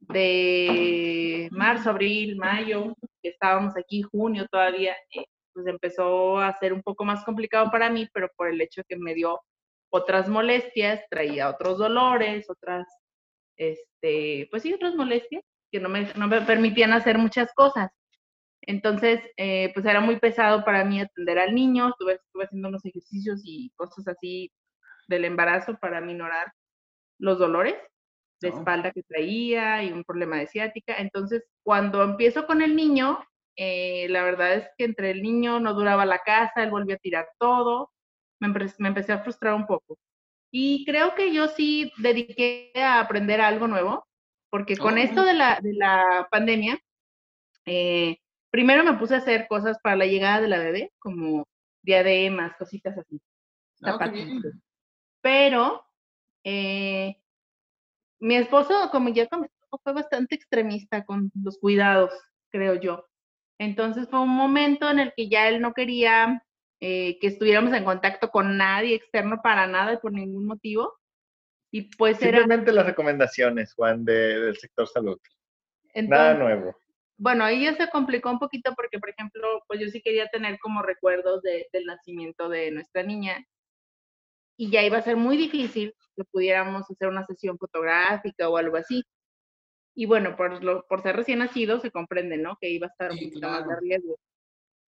de 0.00 1.48
marzo, 1.52 1.90
abril, 1.90 2.36
mayo, 2.36 2.94
estábamos 3.22 3.76
aquí, 3.76 4.02
junio 4.02 4.46
todavía, 4.50 4.96
eh, 5.14 5.26
pues 5.52 5.66
empezó 5.66 6.38
a 6.38 6.52
ser 6.58 6.72
un 6.72 6.82
poco 6.82 7.04
más 7.04 7.24
complicado 7.24 7.70
para 7.70 7.90
mí, 7.90 8.08
pero 8.12 8.28
por 8.36 8.48
el 8.48 8.60
hecho 8.60 8.82
que 8.88 8.96
me 8.96 9.14
dio 9.14 9.40
otras 9.90 10.28
molestias, 10.28 11.04
traía 11.10 11.50
otros 11.50 11.78
dolores, 11.78 12.48
otras, 12.48 12.86
este, 13.56 14.48
pues 14.50 14.62
sí, 14.62 14.72
otras 14.72 14.94
molestias 14.94 15.42
que 15.70 15.80
no 15.80 15.88
me, 15.88 16.12
no 16.14 16.26
me 16.26 16.40
permitían 16.40 16.92
hacer 16.92 17.18
muchas 17.18 17.52
cosas. 17.54 17.90
Entonces, 18.70 19.20
eh, 19.36 19.72
pues 19.74 19.84
era 19.84 20.00
muy 20.00 20.20
pesado 20.20 20.64
para 20.64 20.84
mí 20.84 21.00
atender 21.00 21.40
al 21.40 21.56
niño, 21.56 21.88
estuve, 21.88 22.14
estuve 22.14 22.44
haciendo 22.44 22.68
unos 22.68 22.84
ejercicios 22.84 23.40
y 23.44 23.72
cosas 23.74 24.06
así 24.06 24.52
del 25.08 25.24
embarazo 25.24 25.76
para 25.80 26.00
minorar 26.00 26.52
los 27.18 27.40
dolores 27.40 27.74
de 28.40 28.50
espalda 28.50 28.92
que 28.92 29.02
traía 29.02 29.82
y 29.82 29.90
un 29.90 30.04
problema 30.04 30.36
de 30.36 30.46
ciática. 30.46 30.94
Entonces, 30.98 31.42
cuando 31.64 32.04
empiezo 32.04 32.46
con 32.46 32.62
el 32.62 32.76
niño, 32.76 33.18
eh, 33.56 34.06
la 34.08 34.22
verdad 34.22 34.54
es 34.54 34.68
que 34.78 34.84
entre 34.84 35.10
el 35.10 35.20
niño 35.20 35.58
no 35.58 35.74
duraba 35.74 36.06
la 36.06 36.20
casa, 36.20 36.62
él 36.62 36.70
volvió 36.70 36.94
a 36.94 36.98
tirar 36.98 37.28
todo, 37.40 37.90
me, 38.38 38.54
empecé 38.86 39.12
a 39.12 39.22
frustrar 39.24 39.54
un 39.54 39.66
poco. 39.66 39.98
Y 40.52 40.84
creo 40.86 41.16
que 41.16 41.34
yo 41.34 41.48
sí 41.48 41.92
dediqué 41.98 42.70
a 42.76 43.00
aprender 43.00 43.40
algo 43.40 43.66
nuevo, 43.66 44.06
porque 44.48 44.76
con 44.76 44.96
esto 44.96 45.24
de 45.24 45.34
la, 45.34 45.58
de 45.60 45.74
la 45.74 46.28
pandemia, 46.30 46.78
eh, 47.66 48.19
primero 48.50 48.84
me 48.84 48.94
puse 48.94 49.14
a 49.14 49.18
hacer 49.18 49.46
cosas 49.48 49.78
para 49.82 49.96
la 49.96 50.06
llegada 50.06 50.40
de 50.40 50.48
la 50.48 50.58
bebé, 50.58 50.92
como 50.98 51.46
diademas, 51.82 52.56
cositas 52.56 52.96
así. 52.98 53.20
Ah, 53.82 53.98
Pero 55.22 55.84
eh, 56.44 57.16
mi 58.18 58.36
esposo, 58.36 58.90
como 58.90 59.08
ya 59.08 59.26
comentó, 59.26 59.54
fue 59.82 59.92
bastante 59.92 60.34
extremista 60.34 61.04
con 61.04 61.30
los 61.42 61.58
cuidados, 61.58 62.12
creo 62.50 62.74
yo. 62.74 63.06
Entonces 63.58 64.08
fue 64.08 64.20
un 64.20 64.30
momento 64.30 64.90
en 64.90 64.98
el 64.98 65.12
que 65.14 65.28
ya 65.28 65.48
él 65.48 65.60
no 65.60 65.72
quería 65.72 66.42
eh, 66.80 67.18
que 67.20 67.26
estuviéramos 67.26 67.72
en 67.74 67.84
contacto 67.84 68.30
con 68.30 68.56
nadie 68.56 68.94
externo 68.94 69.40
para 69.42 69.66
nada 69.66 69.94
y 69.94 69.98
por 69.98 70.12
ningún 70.12 70.46
motivo. 70.46 70.94
Y 71.70 71.82
pues 71.96 72.16
Simplemente 72.16 72.72
las 72.72 72.86
recomendaciones, 72.86 73.74
Juan, 73.74 74.04
del 74.04 74.56
sector 74.56 74.88
salud. 74.88 75.18
nada 75.94 76.34
nuevo. 76.34 76.74
Bueno, 77.22 77.44
ahí 77.44 77.64
ya 77.64 77.74
se 77.74 77.90
complicó 77.90 78.30
un 78.30 78.38
poquito 78.38 78.72
porque, 78.74 78.98
por 78.98 79.10
ejemplo, 79.10 79.62
pues 79.68 79.78
yo 79.78 79.88
sí 79.88 80.00
quería 80.00 80.28
tener 80.28 80.58
como 80.58 80.80
recuerdos 80.80 81.42
del 81.42 81.84
nacimiento 81.84 82.48
de 82.48 82.70
nuestra 82.70 83.02
niña 83.02 83.44
y 84.56 84.70
ya 84.70 84.82
iba 84.82 84.96
a 84.96 85.02
ser 85.02 85.16
muy 85.16 85.36
difícil 85.36 85.94
que 86.16 86.24
pudiéramos 86.24 86.90
hacer 86.90 87.08
una 87.08 87.26
sesión 87.26 87.58
fotográfica 87.58 88.48
o 88.48 88.56
algo 88.56 88.78
así. 88.78 89.04
Y 89.94 90.06
bueno, 90.06 90.34
por, 90.34 90.64
lo, 90.64 90.86
por 90.86 91.02
ser 91.02 91.14
recién 91.14 91.40
nacido 91.40 91.78
se 91.78 91.90
comprende, 91.90 92.38
¿no? 92.38 92.56
Que 92.58 92.70
iba 92.70 92.86
a 92.86 92.90
estar 92.90 93.10
un 93.10 93.18
poquito 93.18 93.48
más 93.48 93.68
de 93.68 93.76
riesgo. 93.80 94.16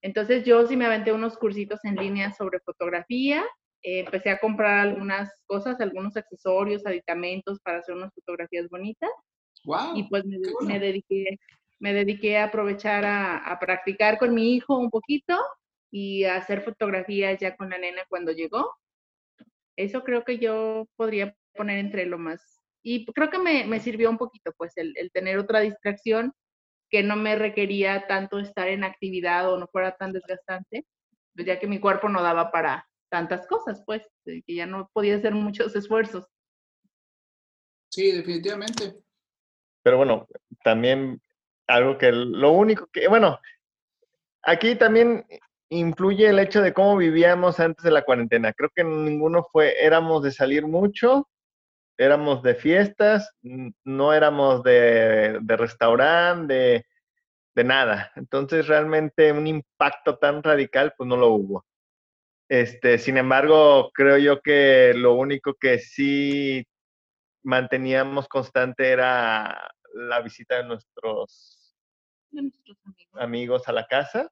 Entonces 0.00 0.42
yo 0.44 0.66
sí 0.66 0.74
me 0.74 0.86
aventé 0.86 1.12
unos 1.12 1.36
cursitos 1.36 1.84
en 1.84 1.96
línea 1.96 2.32
sobre 2.32 2.60
fotografía, 2.60 3.44
eh, 3.82 4.00
empecé 4.00 4.30
a 4.30 4.40
comprar 4.40 4.78
algunas 4.80 5.30
cosas, 5.44 5.78
algunos 5.82 6.16
accesorios, 6.16 6.86
aditamentos 6.86 7.60
para 7.60 7.80
hacer 7.80 7.94
unas 7.94 8.14
fotografías 8.14 8.70
bonitas. 8.70 9.10
Wow, 9.64 9.96
y 9.96 10.08
pues 10.08 10.24
me, 10.24 10.80
dediqué, 10.80 11.38
me 11.82 11.92
dediqué 11.92 12.38
a 12.38 12.44
aprovechar 12.44 13.04
a, 13.04 13.38
a, 13.38 13.58
practicar 13.58 14.16
con 14.16 14.32
mi 14.32 14.54
hijo 14.54 14.78
un 14.78 14.88
poquito 14.88 15.36
y 15.90 16.22
a 16.22 16.36
hacer 16.36 16.62
fotografías 16.62 17.40
ya 17.40 17.56
con 17.56 17.70
la 17.70 17.78
nena 17.78 18.02
cuando 18.08 18.30
llegó. 18.30 18.76
Eso 19.76 20.04
creo 20.04 20.24
que 20.24 20.38
yo 20.38 20.86
podría 20.94 21.34
poner 21.56 21.78
entre 21.78 22.06
lo 22.06 22.18
más. 22.18 22.62
Y 22.84 23.04
creo 23.06 23.30
que 23.30 23.38
me, 23.38 23.64
me 23.64 23.80
sirvió 23.80 24.10
un 24.10 24.16
poquito, 24.16 24.52
pues, 24.56 24.76
el, 24.76 24.94
el 24.96 25.10
tener 25.10 25.38
otra 25.38 25.58
distracción 25.58 26.32
que 26.88 27.02
no 27.02 27.16
me 27.16 27.34
requería 27.34 28.06
tanto 28.06 28.38
estar 28.38 28.68
en 28.68 28.84
actividad 28.84 29.52
o 29.52 29.58
no 29.58 29.66
fuera 29.66 29.96
tan 29.96 30.12
desgastante, 30.12 30.86
pues 31.34 31.48
ya 31.48 31.58
que 31.58 31.66
mi 31.66 31.80
cuerpo 31.80 32.08
no 32.08 32.22
daba 32.22 32.52
para 32.52 32.88
tantas 33.10 33.44
cosas, 33.48 33.82
pues, 33.84 34.08
que 34.24 34.54
ya 34.54 34.66
no 34.66 34.88
podía 34.92 35.16
hacer 35.16 35.34
muchos 35.34 35.74
esfuerzos. 35.74 36.28
Sí, 37.90 38.12
definitivamente. 38.12 38.94
Pero 39.82 39.96
bueno, 39.96 40.28
también 40.62 41.20
algo 41.66 41.98
que 41.98 42.12
lo 42.12 42.50
único 42.52 42.86
que, 42.92 43.08
bueno, 43.08 43.38
aquí 44.42 44.74
también 44.76 45.24
influye 45.68 46.28
el 46.28 46.38
hecho 46.38 46.60
de 46.60 46.74
cómo 46.74 46.96
vivíamos 46.96 47.58
antes 47.60 47.82
de 47.84 47.90
la 47.90 48.02
cuarentena. 48.02 48.52
Creo 48.52 48.70
que 48.74 48.84
ninguno 48.84 49.46
fue, 49.50 49.74
éramos 49.84 50.22
de 50.22 50.30
salir 50.32 50.66
mucho, 50.66 51.28
éramos 51.96 52.42
de 52.42 52.54
fiestas, 52.54 53.34
no 53.84 54.12
éramos 54.12 54.62
de, 54.62 55.38
de 55.40 55.56
restaurante, 55.56 56.54
de, 56.54 56.86
de, 57.54 57.64
nada. 57.64 58.12
Entonces 58.16 58.66
realmente 58.68 59.32
un 59.32 59.46
impacto 59.46 60.18
tan 60.18 60.42
radical 60.42 60.92
pues 60.96 61.08
no 61.08 61.16
lo 61.16 61.28
hubo. 61.28 61.64
Este, 62.48 62.98
sin 62.98 63.16
embargo, 63.16 63.90
creo 63.94 64.18
yo 64.18 64.42
que 64.42 64.92
lo 64.94 65.14
único 65.14 65.54
que 65.54 65.78
sí 65.78 66.66
manteníamos 67.42 68.28
constante 68.28 68.90
era 68.90 69.72
la 69.94 70.20
visita 70.20 70.56
de 70.56 70.64
nuestros, 70.64 71.74
amigos. 72.32 72.62
amigos 73.14 73.68
a 73.68 73.72
la 73.72 73.86
casa 73.86 74.30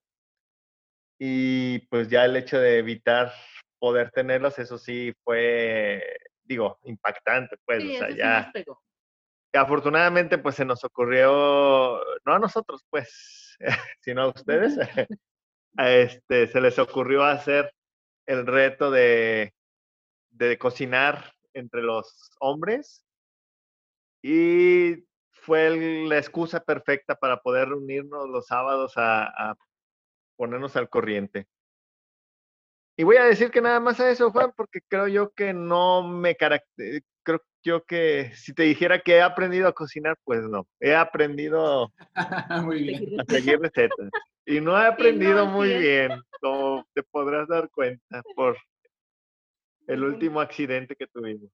y 1.19 1.81
pues 1.89 2.09
ya 2.09 2.25
el 2.25 2.37
hecho 2.37 2.59
de 2.59 2.79
evitar 2.79 3.33
poder 3.79 4.11
tenerlos, 4.11 4.59
eso 4.59 4.79
sí 4.79 5.13
fue 5.25 6.03
digo, 6.51 6.79
impactante, 6.83 7.57
pues, 7.65 7.85
o 7.85 7.99
sea, 7.99 8.11
ya. 8.11 8.53
afortunadamente, 9.55 10.37
pues 10.37 10.57
se 10.57 10.65
nos 10.65 10.83
ocurrió, 10.83 12.01
no 12.27 12.35
a 12.35 12.39
nosotros, 12.41 12.85
pues, 12.91 13.57
sino 14.01 14.23
a 14.23 14.29
ustedes, 14.29 14.77
este, 15.79 16.49
se 16.49 16.61
les 16.61 16.79
ocurrió 16.79 17.23
hacer 17.23 17.73
el 18.27 18.47
reto 18.47 18.91
de, 18.91 19.55
de 20.31 20.59
cocinar 20.59 21.33
entre 21.55 21.83
los 21.83 22.33
hombres 22.41 23.05
y 24.23 25.05
fue 25.43 26.07
la 26.07 26.19
excusa 26.19 26.61
perfecta 26.61 27.15
para 27.15 27.39
poder 27.39 27.69
reunirnos 27.69 28.29
los 28.29 28.47
sábados 28.47 28.93
a, 28.97 29.25
a 29.25 29.55
ponernos 30.37 30.77
al 30.77 30.89
corriente. 30.89 31.47
Y 32.97 33.03
voy 33.05 33.17
a 33.17 33.25
decir 33.25 33.51
que 33.51 33.63
nada 33.63 33.81
más 33.81 33.99
a 34.01 34.11
eso, 34.11 34.31
Juan, 34.31 34.53
porque 34.57 34.81
creo 34.87 35.09
yo 35.09 35.31
que 35.31 35.55
no 35.55 36.07
me 36.07 36.37
caracteriza, 36.37 37.07
creo 37.23 37.43
yo 37.63 37.85
que 37.85 38.33
si 38.35 38.53
te 38.53 38.65
dijera 38.65 39.01
que 39.01 39.17
he 39.17 39.23
aprendido 39.23 39.69
a 39.69 39.73
cocinar, 39.73 40.17
pues 40.25 40.43
no, 40.43 40.67
he 40.81 40.95
aprendido 40.95 41.93
muy 42.65 42.83
bien. 42.83 43.21
a 43.21 43.25
seguir 43.25 43.59
recetas. 43.61 44.11
Y 44.47 44.61
no 44.61 44.81
he 44.81 44.87
aprendido 44.87 45.47
muy 45.47 45.79
bien, 45.79 46.13
como 46.41 46.85
te 46.95 47.03
podrás 47.03 47.49
dar 47.49 47.71
cuenta 47.71 48.23
por 48.35 48.57
el 49.87 50.05
último 50.05 50.41
accidente 50.41 50.97
que 50.97 51.07
tuvimos. 51.07 51.51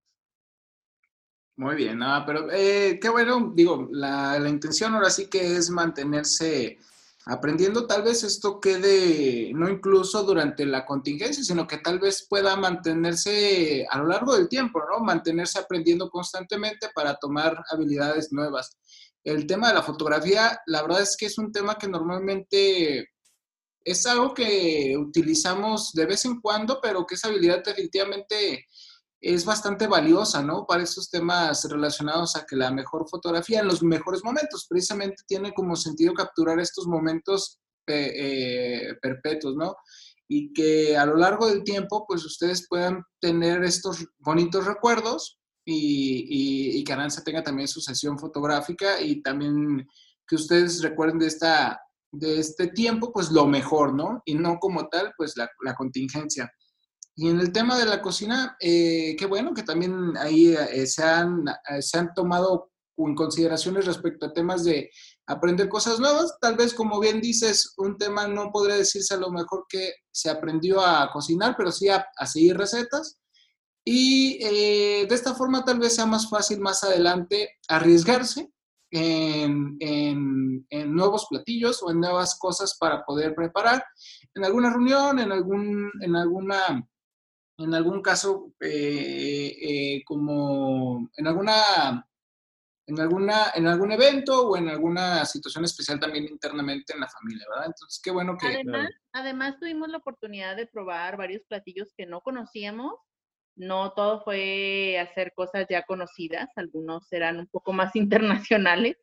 Muy 1.56 1.74
bien, 1.74 1.98
nada, 1.98 2.26
pero 2.26 2.48
eh, 2.52 2.98
qué 3.00 3.08
bueno, 3.08 3.52
digo, 3.54 3.88
la, 3.90 4.38
la 4.38 4.48
intención 4.48 4.94
ahora 4.94 5.08
sí 5.08 5.26
que 5.26 5.56
es 5.56 5.70
mantenerse 5.70 6.78
aprendiendo 7.26 7.88
tal 7.88 8.02
vez 8.02 8.22
esto 8.22 8.60
quede 8.60 9.50
no 9.52 9.68
incluso 9.68 10.22
durante 10.22 10.64
la 10.64 10.86
contingencia, 10.86 11.42
sino 11.42 11.66
que 11.66 11.78
tal 11.78 11.98
vez 11.98 12.24
pueda 12.28 12.54
mantenerse 12.56 13.84
a 13.90 13.98
lo 13.98 14.06
largo 14.06 14.36
del 14.36 14.48
tiempo, 14.48 14.80
¿no? 14.88 15.00
Mantenerse 15.04 15.58
aprendiendo 15.58 16.08
constantemente 16.08 16.88
para 16.94 17.16
tomar 17.16 17.64
habilidades 17.70 18.32
nuevas. 18.32 18.76
El 19.24 19.44
tema 19.46 19.68
de 19.68 19.74
la 19.74 19.82
fotografía, 19.82 20.60
la 20.66 20.82
verdad 20.82 21.02
es 21.02 21.16
que 21.16 21.26
es 21.26 21.36
un 21.36 21.50
tema 21.50 21.76
que 21.76 21.88
normalmente 21.88 23.08
es 23.84 24.06
algo 24.06 24.32
que 24.32 24.94
utilizamos 24.96 25.92
de 25.94 26.06
vez 26.06 26.24
en 26.26 26.40
cuando, 26.40 26.80
pero 26.80 27.04
que 27.04 27.16
esa 27.16 27.26
habilidad 27.26 27.64
definitivamente 27.64 28.66
es 29.20 29.44
bastante 29.44 29.86
valiosa, 29.86 30.42
¿no? 30.42 30.66
Para 30.66 30.82
esos 30.82 31.10
temas 31.10 31.64
relacionados 31.68 32.36
a 32.36 32.44
que 32.44 32.56
la 32.56 32.70
mejor 32.70 33.08
fotografía 33.08 33.60
en 33.60 33.66
los 33.66 33.82
mejores 33.82 34.22
momentos, 34.22 34.66
precisamente 34.68 35.22
tiene 35.26 35.52
como 35.52 35.74
sentido 35.76 36.12
capturar 36.14 36.60
estos 36.60 36.86
momentos 36.86 37.58
eh, 37.86 38.12
eh, 38.14 38.94
perpetuos, 39.00 39.56
¿no? 39.56 39.76
Y 40.28 40.52
que 40.52 40.96
a 40.96 41.06
lo 41.06 41.16
largo 41.16 41.46
del 41.46 41.62
tiempo, 41.62 42.04
pues 42.06 42.24
ustedes 42.24 42.66
puedan 42.68 43.02
tener 43.20 43.62
estos 43.64 44.04
bonitos 44.18 44.66
recuerdos 44.66 45.38
y, 45.64 46.78
y, 46.78 46.84
que 46.84 46.92
Aranza 46.92 47.22
tenga 47.24 47.42
también 47.42 47.68
su 47.68 47.80
sesión 47.80 48.18
fotográfica 48.18 49.00
y 49.00 49.22
también 49.22 49.86
que 50.26 50.36
ustedes 50.36 50.82
recuerden 50.82 51.18
de, 51.18 51.26
esta, 51.26 51.80
de 52.12 52.38
este 52.38 52.68
tiempo, 52.68 53.12
pues 53.12 53.30
lo 53.30 53.46
mejor, 53.46 53.94
¿no? 53.94 54.20
Y 54.24 54.34
no 54.34 54.58
como 54.58 54.88
tal, 54.88 55.12
pues 55.16 55.34
la 55.36 55.74
contingencia. 55.76 56.50
Y 57.18 57.30
en 57.30 57.40
el 57.40 57.50
tema 57.50 57.78
de 57.78 57.86
la 57.86 58.02
cocina, 58.02 58.58
eh, 58.60 59.16
qué 59.18 59.24
bueno 59.24 59.54
que 59.54 59.62
también 59.62 60.14
ahí 60.18 60.48
eh, 60.48 60.86
se, 60.86 61.02
han, 61.02 61.48
eh, 61.48 61.80
se 61.80 61.98
han 61.98 62.12
tomado 62.12 62.70
en 62.98 63.14
consideraciones 63.14 63.86
respecto 63.86 64.26
a 64.26 64.34
temas 64.34 64.64
de 64.64 64.90
aprender 65.26 65.70
cosas 65.70 65.98
nuevas. 65.98 66.36
Tal 66.42 66.56
vez, 66.56 66.74
como 66.74 67.00
bien 67.00 67.22
dices, 67.22 67.72
un 67.78 67.96
tema 67.96 68.28
no 68.28 68.52
podría 68.52 68.76
decirse 68.76 69.14
a 69.14 69.18
lo 69.18 69.30
mejor 69.30 69.64
que 69.66 69.94
se 70.10 70.28
aprendió 70.28 70.82
a 70.82 71.10
cocinar, 71.10 71.54
pero 71.56 71.72
sí 71.72 71.88
a, 71.88 72.06
seguir 72.26 72.58
recetas. 72.58 73.18
Y 73.82 74.38
de 74.38 75.14
esta 75.14 75.34
forma 75.34 75.64
tal 75.64 75.78
vez 75.78 75.94
sea 75.94 76.06
más 76.06 76.28
fácil 76.28 76.58
más 76.58 76.82
adelante 76.82 77.50
arriesgarse 77.68 78.50
en, 78.90 79.76
en, 79.78 80.66
en, 80.68 80.94
nuevos 80.94 81.26
platillos 81.30 81.82
o 81.82 81.92
en 81.92 82.00
nuevas 82.00 82.36
cosas 82.36 82.76
para 82.78 83.04
poder 83.04 83.34
preparar 83.34 83.84
en 84.34 84.44
alguna 84.44 84.70
reunión, 84.70 85.20
en, 85.20 85.30
algún, 85.30 85.92
en 86.00 86.16
alguna 86.16 86.84
en 87.58 87.74
algún 87.74 88.02
caso, 88.02 88.52
eh, 88.60 89.56
eh, 89.60 90.04
como 90.04 91.10
en 91.16 91.26
alguna, 91.26 92.06
en 92.86 93.00
alguna, 93.00 93.50
en 93.54 93.66
algún 93.66 93.92
evento 93.92 94.48
o 94.48 94.56
en 94.56 94.68
alguna 94.68 95.24
situación 95.24 95.64
especial 95.64 95.98
también 95.98 96.24
internamente 96.24 96.92
en 96.92 97.00
la 97.00 97.08
familia, 97.08 97.46
¿verdad? 97.48 97.66
Entonces, 97.66 98.00
qué 98.02 98.10
bueno 98.10 98.36
que... 98.36 98.46
Además, 98.46 98.90
además 99.12 99.58
tuvimos 99.58 99.88
la 99.88 99.98
oportunidad 99.98 100.56
de 100.56 100.66
probar 100.66 101.16
varios 101.16 101.42
platillos 101.44 101.94
que 101.96 102.06
no 102.06 102.20
conocíamos 102.20 102.94
no 103.56 103.92
todo 103.92 104.22
fue 104.22 104.98
hacer 104.98 105.32
cosas 105.34 105.66
ya 105.68 105.82
conocidas, 105.82 106.48
algunos 106.56 107.10
eran 107.12 107.38
un 107.40 107.46
poco 107.46 107.72
más 107.72 107.96
internacionales. 107.96 108.96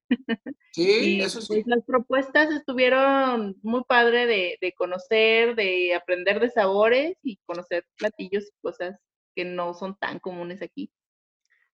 Sí, 0.71 1.21
eso 1.21 1.41
sí. 1.41 1.47
Pues, 1.47 1.67
las 1.67 1.83
propuestas 1.85 2.51
estuvieron 2.51 3.55
muy 3.61 3.83
padre 3.87 4.25
de, 4.25 4.57
de, 4.61 4.71
conocer, 4.73 5.55
de 5.55 5.95
aprender 5.95 6.39
de 6.39 6.49
sabores 6.49 7.17
y 7.23 7.37
conocer 7.45 7.85
platillos 7.97 8.45
y 8.45 8.61
cosas 8.61 8.97
que 9.35 9.45
no 9.45 9.73
son 9.73 9.95
tan 9.97 10.19
comunes 10.19 10.61
aquí. 10.61 10.91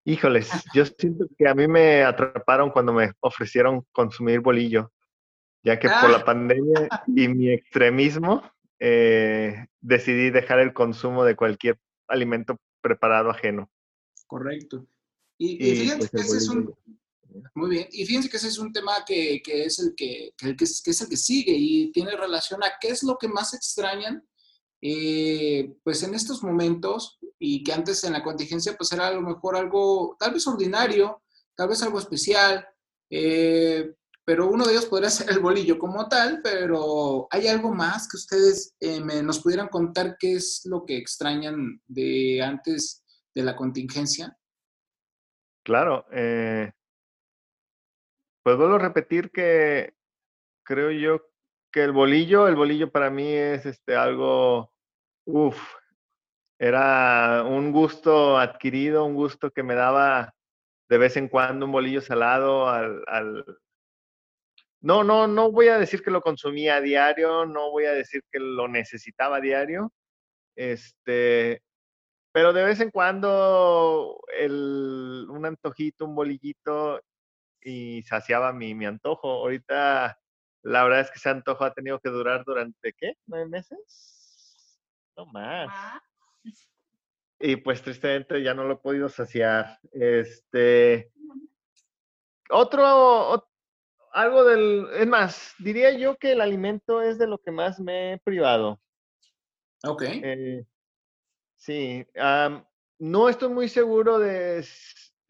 Híjoles, 0.04 0.50
yo 0.74 0.86
siento 0.86 1.26
que 1.38 1.46
a 1.46 1.54
mí 1.54 1.68
me 1.68 2.02
atraparon 2.02 2.70
cuando 2.70 2.92
me 2.92 3.12
ofrecieron 3.20 3.86
consumir 3.92 4.40
bolillo, 4.40 4.90
ya 5.62 5.78
que 5.78 5.88
por 5.88 6.10
la 6.10 6.18
Ah. 6.18 6.24
pandemia 6.24 6.88
y 7.06 7.28
mi 7.28 7.50
extremismo 7.50 8.42
eh, 8.78 9.66
decidí 9.80 10.30
dejar 10.30 10.58
el 10.58 10.72
consumo 10.72 11.24
de 11.24 11.36
cualquier 11.36 11.76
alimento 12.08 12.56
preparado 12.80 13.30
ajeno. 13.30 13.70
Correcto. 14.26 14.86
Y, 15.38 15.64
y 15.64 15.70
Y 15.70 15.76
fíjense 15.76 16.08
pues 16.08 16.10
que 16.10 16.28
ese 16.28 16.36
es 16.38 16.48
un, 16.48 16.74
muy 17.54 17.70
bien, 17.70 17.88
y 17.92 18.04
fíjense 18.06 18.28
que 18.28 18.36
ese 18.36 18.48
es 18.48 18.58
un 18.58 18.72
tema 18.72 18.92
que, 19.06 19.40
que 19.42 19.64
es 19.64 19.78
el 19.78 19.94
que, 19.94 20.34
que, 20.36 20.64
es, 20.64 20.82
que 20.82 20.90
es 20.90 21.00
el 21.00 21.08
que 21.08 21.16
sigue 21.16 21.52
y 21.56 21.92
tiene 21.92 22.16
relación 22.16 22.62
a 22.62 22.72
qué 22.80 22.88
es 22.88 23.02
lo 23.02 23.16
que 23.18 23.28
más 23.28 23.54
extrañan, 23.54 24.26
eh, 24.80 25.74
pues 25.84 26.02
en 26.02 26.14
estos 26.14 26.42
momentos 26.42 27.18
y 27.38 27.62
que 27.62 27.72
antes 27.72 28.02
en 28.04 28.14
la 28.14 28.22
contingencia 28.22 28.76
pues 28.76 28.92
era 28.92 29.08
a 29.08 29.12
lo 29.12 29.20
mejor 29.22 29.56
algo 29.56 30.16
tal 30.18 30.32
vez 30.32 30.46
ordinario, 30.46 31.22
tal 31.54 31.68
vez 31.68 31.82
algo 31.82 31.98
especial, 31.98 32.66
eh, 33.10 33.94
pero 34.30 34.46
uno 34.46 34.64
de 34.64 34.70
ellos 34.70 34.86
podría 34.86 35.10
ser 35.10 35.28
el 35.28 35.40
bolillo 35.40 35.76
como 35.76 36.08
tal, 36.08 36.38
pero 36.40 37.26
¿hay 37.32 37.48
algo 37.48 37.74
más 37.74 38.08
que 38.08 38.16
ustedes 38.16 38.76
eh, 38.78 39.00
me- 39.00 39.24
nos 39.24 39.40
pudieran 39.40 39.66
contar 39.66 40.16
qué 40.20 40.34
es 40.34 40.62
lo 40.66 40.84
que 40.86 40.96
extrañan 40.96 41.82
de 41.88 42.40
antes 42.40 43.04
de 43.34 43.42
la 43.42 43.56
contingencia? 43.56 44.38
Claro, 45.64 46.06
eh, 46.12 46.70
pues 48.44 48.56
vuelvo 48.56 48.76
a 48.76 48.78
repetir 48.78 49.32
que 49.32 49.94
creo 50.64 50.92
yo 50.92 51.26
que 51.72 51.82
el 51.82 51.90
bolillo, 51.90 52.46
el 52.46 52.54
bolillo 52.54 52.92
para 52.92 53.10
mí 53.10 53.32
es 53.32 53.66
este 53.66 53.96
algo, 53.96 54.72
uff, 55.24 55.60
era 56.56 57.42
un 57.42 57.72
gusto 57.72 58.38
adquirido, 58.38 59.04
un 59.06 59.16
gusto 59.16 59.50
que 59.50 59.64
me 59.64 59.74
daba 59.74 60.32
de 60.88 60.98
vez 60.98 61.16
en 61.16 61.26
cuando 61.26 61.66
un 61.66 61.72
bolillo 61.72 62.00
salado 62.00 62.68
al, 62.68 63.02
al- 63.08 63.44
No, 64.80 65.04
no, 65.04 65.26
no 65.26 65.50
voy 65.52 65.68
a 65.68 65.78
decir 65.78 66.02
que 66.02 66.10
lo 66.10 66.22
consumía 66.22 66.76
a 66.76 66.80
diario, 66.80 67.44
no 67.46 67.70
voy 67.70 67.84
a 67.84 67.92
decir 67.92 68.22
que 68.32 68.38
lo 68.40 68.66
necesitaba 68.66 69.36
a 69.36 69.40
diario, 69.40 69.92
este, 70.56 71.62
pero 72.32 72.52
de 72.52 72.64
vez 72.64 72.80
en 72.80 72.90
cuando 72.90 74.22
el, 74.38 75.26
un 75.28 75.44
antojito, 75.44 76.04
un 76.06 76.14
bolillito 76.14 77.00
y 77.60 78.02
saciaba 78.02 78.52
mi, 78.52 78.74
mi 78.74 78.86
antojo. 78.86 79.28
Ahorita 79.28 80.18
la 80.62 80.84
verdad 80.84 81.00
es 81.00 81.10
que 81.10 81.18
ese 81.18 81.28
antojo 81.28 81.64
ha 81.64 81.74
tenido 81.74 81.98
que 82.00 82.08
durar 82.10 82.44
durante, 82.44 82.94
¿qué? 82.94 83.14
¿Nueve 83.26 83.46
meses? 83.48 84.78
No 85.16 85.26
más. 85.26 85.68
Ah, 85.70 86.02
Y 87.38 87.56
pues 87.56 87.82
tristemente 87.82 88.42
ya 88.42 88.54
no 88.54 88.64
lo 88.64 88.74
he 88.74 88.78
podido 88.78 89.08
saciar. 89.08 89.78
Este. 89.92 91.12
Otro, 92.50 92.82
ot- 93.34 93.49
algo 94.12 94.44
del, 94.44 94.88
es 94.94 95.06
más, 95.06 95.54
diría 95.58 95.90
yo 95.92 96.16
que 96.16 96.32
el 96.32 96.40
alimento 96.40 97.02
es 97.02 97.18
de 97.18 97.26
lo 97.26 97.38
que 97.38 97.50
más 97.50 97.80
me 97.80 98.14
he 98.14 98.18
privado. 98.18 98.80
Ok. 99.84 100.02
Eh, 100.06 100.64
sí, 101.56 102.06
no 102.98 103.28
estoy 103.28 103.48
muy 103.48 103.68
seguro 103.68 104.18
de, 104.18 104.64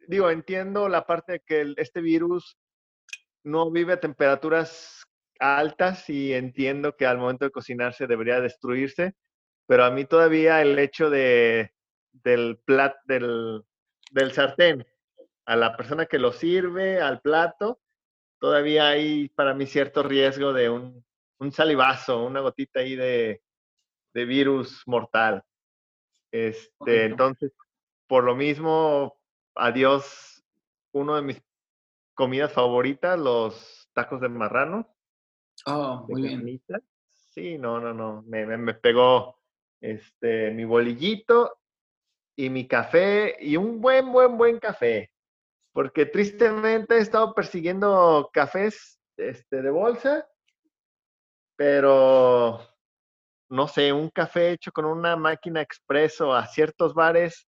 digo, 0.08 0.30
entiendo 0.30 0.88
la 0.88 1.06
parte 1.06 1.32
de 1.32 1.40
que 1.40 1.60
el- 1.60 1.74
este 1.78 2.00
virus 2.00 2.58
no 3.42 3.70
vive 3.70 3.94
a 3.94 4.00
temperaturas 4.00 5.02
altas 5.38 6.10
y 6.10 6.34
entiendo 6.34 6.96
que 6.96 7.06
al 7.06 7.18
momento 7.18 7.44
de 7.46 7.50
cocinarse 7.50 8.06
debería 8.06 8.40
destruirse, 8.40 9.14
pero 9.66 9.84
a 9.84 9.90
mí 9.90 10.04
todavía 10.04 10.60
el 10.60 10.78
hecho 10.78 11.08
de, 11.08 11.72
del 12.12 12.58
plat, 12.64 12.96
del, 13.04 13.62
del 14.10 14.32
sartén, 14.32 14.86
a 15.46 15.56
la 15.56 15.76
persona 15.76 16.06
que 16.06 16.18
lo 16.18 16.32
sirve, 16.32 17.00
al 17.00 17.20
plato, 17.20 17.80
todavía 18.40 18.88
hay 18.88 19.28
para 19.28 19.54
mí 19.54 19.66
cierto 19.66 20.02
riesgo 20.02 20.52
de 20.52 20.70
un, 20.70 21.04
un 21.38 21.52
salivazo, 21.52 22.24
una 22.24 22.40
gotita 22.40 22.80
ahí 22.80 22.96
de, 22.96 23.42
de 24.14 24.24
virus 24.24 24.82
mortal. 24.86 25.44
Este, 26.32 26.70
Correcto. 26.78 27.06
entonces, 27.06 27.52
por 28.08 28.24
lo 28.24 28.34
mismo, 28.34 29.20
adiós, 29.54 30.42
uno 30.92 31.16
de 31.16 31.22
mis 31.22 31.42
comidas 32.14 32.52
favoritas, 32.52 33.18
los 33.18 33.88
tacos 33.92 34.20
de 34.20 34.28
marrano, 34.28 34.88
Oh, 35.66 36.06
de 36.08 36.14
muy 36.14 36.22
bien. 36.22 36.62
Sí, 37.12 37.58
no, 37.58 37.80
no, 37.80 37.92
no, 37.92 38.22
me, 38.22 38.46
me, 38.46 38.56
me 38.56 38.74
pegó 38.74 39.38
este, 39.80 40.50
mi 40.50 40.64
bolillito 40.64 41.58
y 42.34 42.50
mi 42.50 42.66
café 42.66 43.36
y 43.38 43.56
un 43.56 43.80
buen, 43.80 44.10
buen, 44.10 44.36
buen 44.36 44.58
café. 44.58 45.12
Porque 45.72 46.06
tristemente 46.06 46.96
he 46.96 46.98
estado 46.98 47.34
persiguiendo 47.34 48.28
cafés 48.32 48.98
este, 49.16 49.62
de 49.62 49.70
bolsa, 49.70 50.28
pero 51.56 52.60
no 53.50 53.68
sé, 53.68 53.92
un 53.92 54.08
café 54.10 54.52
hecho 54.52 54.72
con 54.72 54.84
una 54.84 55.16
máquina 55.16 55.60
expreso 55.60 56.32
a 56.32 56.46
ciertos 56.46 56.94
bares. 56.94 57.46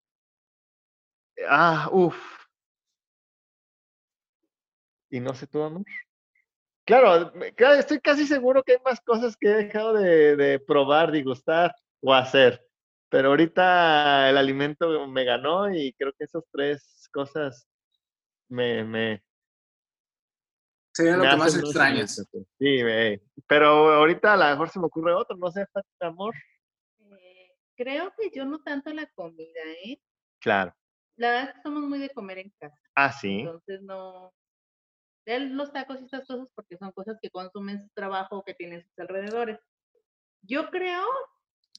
Ah, 1.47 1.89
uff. 1.93 2.17
Y 5.11 5.21
no 5.21 5.35
sé 5.35 5.47
tú, 5.47 5.63
amor. 5.63 5.85
Claro, 6.85 7.33
estoy 7.79 8.01
casi 8.01 8.27
seguro 8.27 8.63
que 8.63 8.73
hay 8.73 8.79
más 8.85 9.01
cosas 9.01 9.37
que 9.37 9.49
he 9.49 9.55
dejado 9.65 9.93
de, 9.93 10.37
de 10.37 10.59
probar, 10.59 11.13
degustar 11.13 11.75
o 12.01 12.15
hacer. 12.15 12.65
Pero 13.11 13.29
ahorita 13.29 14.31
el 14.31 14.37
alimento 14.37 15.07
me 15.07 15.25
ganó 15.25 15.71
y 15.71 15.93
creo 15.95 16.13
que 16.19 16.25
esas 16.25 16.45
tres 16.51 17.09
cosas 17.13 17.69
me, 18.49 18.85
me, 18.85 19.23
Sería 20.99 21.17
lo 21.17 21.23
me 21.23 21.31
que 21.31 21.37
más 21.37 21.57
extrañas. 21.57 22.17
Sí, 22.59 22.83
me- 22.83 23.23
pero 23.47 23.95
ahorita 23.95 24.33
a 24.33 24.37
lo 24.37 24.45
mejor 24.47 24.69
se 24.69 24.81
me 24.81 24.87
ocurre 24.87 25.15
otro, 25.15 25.37
no 25.37 25.49
sé, 25.51 25.65
amor. 26.01 26.35
eh, 27.21 27.53
creo 27.77 28.13
que 28.19 28.31
yo 28.35 28.45
no 28.45 28.61
tanto 28.65 28.93
la 28.93 29.07
comida, 29.07 29.61
¿eh? 29.85 30.01
Claro. 30.41 30.75
La 31.17 31.31
verdad 31.31 31.49
es 31.51 31.55
que 31.55 31.63
somos 31.63 31.85
muy 31.85 32.01
de 32.01 32.11
comer 32.11 32.39
en 32.39 32.51
casa. 32.59 32.77
Ah, 32.97 33.13
sí. 33.13 33.41
Entonces 33.41 33.81
no. 33.83 34.35
de 35.25 35.39
los 35.39 35.73
tacos 35.73 36.01
y 36.01 36.05
estas 36.05 36.27
cosas 36.27 36.49
porque 36.55 36.77
son 36.77 36.91
cosas 36.91 37.17
que 37.23 37.31
consumen 37.31 37.81
su 37.81 37.89
trabajo 37.91 38.39
o 38.39 38.45
que 38.45 38.55
tienen 38.55 38.83
sus 38.83 38.99
alrededores. 38.99 39.61
Yo 40.43 40.69
creo 40.71 41.05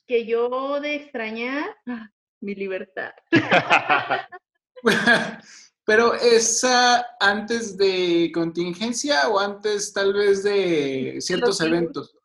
que 0.07 0.25
yo 0.25 0.79
de 0.79 0.95
extrañar 0.95 1.75
ah, 1.87 2.09
mi 2.39 2.55
libertad. 2.55 3.11
Pero 5.89 6.13
esa 6.13 7.03
antes 7.19 7.75
de 7.75 8.29
contingencia 8.31 9.27
o 9.27 9.39
antes 9.39 9.91
tal 9.91 10.13
vez 10.13 10.43
de 10.43 11.15
ciertos 11.19 11.59
eventos. 11.61 12.15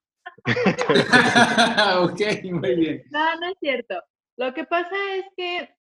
ok, 2.02 2.20
muy 2.52 2.74
bien. 2.74 3.04
No, 3.10 3.40
no 3.40 3.48
es 3.48 3.54
cierto. 3.58 4.02
Lo 4.36 4.52
que 4.52 4.64
pasa 4.64 4.94
es 5.14 5.24
que. 5.34 5.74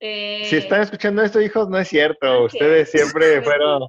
eh, 0.00 0.44
Si 0.44 0.56
están 0.56 0.82
escuchando 0.82 1.22
esto, 1.22 1.40
hijos, 1.40 1.70
no 1.70 1.78
es 1.78 1.88
cierto. 1.88 2.44
Ustedes 2.44 2.90
siempre 2.90 3.40
fueron 3.42 3.88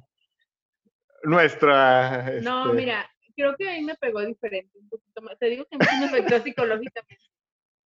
nuestra. 1.24 2.40
No, 2.40 2.64
este, 2.64 2.76
mira, 2.76 3.10
creo 3.36 3.54
que 3.56 3.68
a 3.68 3.74
mí 3.74 3.82
me 3.82 3.96
pegó 3.96 4.24
diferente 4.24 4.78
un 4.78 4.88
poquito 4.88 5.20
más. 5.20 5.38
Te 5.38 5.50
digo 5.50 5.66
que 5.70 5.76
me 5.76 5.84
afectó 6.06 6.42
psicológicamente. 6.42 7.30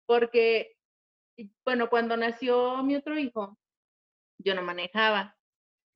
Porque, 0.05 0.77
bueno, 1.65 1.89
cuando 1.89 2.15
nació 2.15 2.83
mi 2.83 2.95
otro 2.95 3.19
hijo, 3.19 3.57
yo 4.37 4.55
no 4.55 4.61
manejaba. 4.61 5.36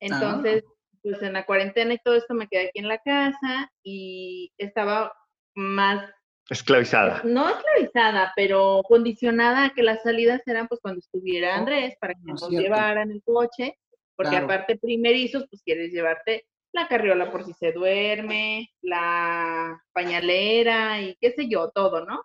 Entonces, 0.01 0.63
pues 1.03 1.21
en 1.21 1.33
la 1.33 1.45
cuarentena 1.45 1.93
y 1.93 1.99
todo 2.03 2.15
esto 2.15 2.33
me 2.33 2.47
quedé 2.47 2.67
aquí 2.67 2.79
en 2.79 2.87
la 2.87 2.97
casa 2.99 3.71
y 3.83 4.51
estaba 4.57 5.13
más, 5.55 6.09
Esclavizada. 6.49 7.21
no 7.23 7.47
esclavizada, 7.49 8.33
pero 8.35 8.81
condicionada 8.87 9.65
a 9.65 9.69
que 9.69 9.83
las 9.83 10.01
salidas 10.03 10.41
eran 10.47 10.67
pues 10.67 10.81
cuando 10.81 10.99
estuviera 10.99 11.55
Oh, 11.55 11.59
Andrés 11.59 11.95
para 12.01 12.13
que 12.13 12.19
no 12.23 12.33
nos 12.33 12.47
cierto. 12.47 12.61
llevaran 12.61 13.11
el 13.11 13.21
coche, 13.23 13.77
porque 14.17 14.31
Claro. 14.31 14.45
aparte 14.45 14.77
primerizos, 14.77 15.47
pues 15.49 15.61
quieres 15.63 15.91
llevarte 15.93 16.45
la 16.73 16.87
carriola 16.87 17.31
por 17.31 17.43
si 17.45 17.53
se 17.53 17.71
duerme, 17.71 18.69
la 18.81 19.81
pañalera 19.93 21.01
y 21.01 21.15
qué 21.21 21.31
sé 21.31 21.47
yo, 21.47 21.69
todo, 21.71 22.05
¿no? 22.05 22.21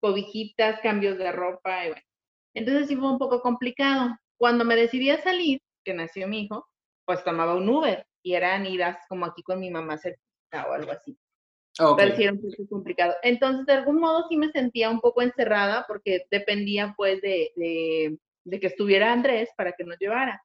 Cobijitas, 0.00 0.80
cambios 0.80 1.18
de 1.18 1.30
ropa 1.32 1.84
y 1.84 1.88
bueno. 1.88 2.02
Entonces 2.54 2.88
sí 2.88 2.96
fue 2.96 3.10
un 3.10 3.18
poco 3.18 3.40
complicado. 3.42 4.16
Cuando 4.38 4.64
me 4.64 4.76
decidí 4.76 5.10
a 5.10 5.20
salir, 5.22 5.60
que 5.84 5.94
nació 5.94 6.26
mi 6.28 6.42
hijo, 6.42 6.66
pues 7.08 7.24
tomaba 7.24 7.54
un 7.54 7.66
Uber 7.66 8.06
y 8.22 8.34
eran 8.34 8.66
idas 8.66 8.98
como 9.08 9.24
aquí 9.24 9.42
con 9.42 9.58
mi 9.58 9.70
mamá 9.70 9.96
cerquita 9.96 10.68
o 10.68 10.74
algo 10.74 10.92
así. 10.92 11.16
Ok, 11.80 11.96
Pero 11.96 12.14
sí 12.14 12.24
era 12.24 12.32
un 12.32 12.42
poco 12.42 12.68
complicado. 12.68 13.14
Entonces, 13.22 13.64
de 13.64 13.72
algún 13.72 13.98
modo 13.98 14.28
sí 14.28 14.36
me 14.36 14.50
sentía 14.50 14.90
un 14.90 15.00
poco 15.00 15.22
encerrada 15.22 15.86
porque 15.88 16.26
dependía 16.30 16.92
pues 16.98 17.22
de, 17.22 17.50
de, 17.56 18.18
de 18.44 18.60
que 18.60 18.66
estuviera 18.66 19.10
Andrés 19.10 19.48
para 19.56 19.72
que 19.72 19.84
nos 19.84 19.96
llevara. 19.98 20.42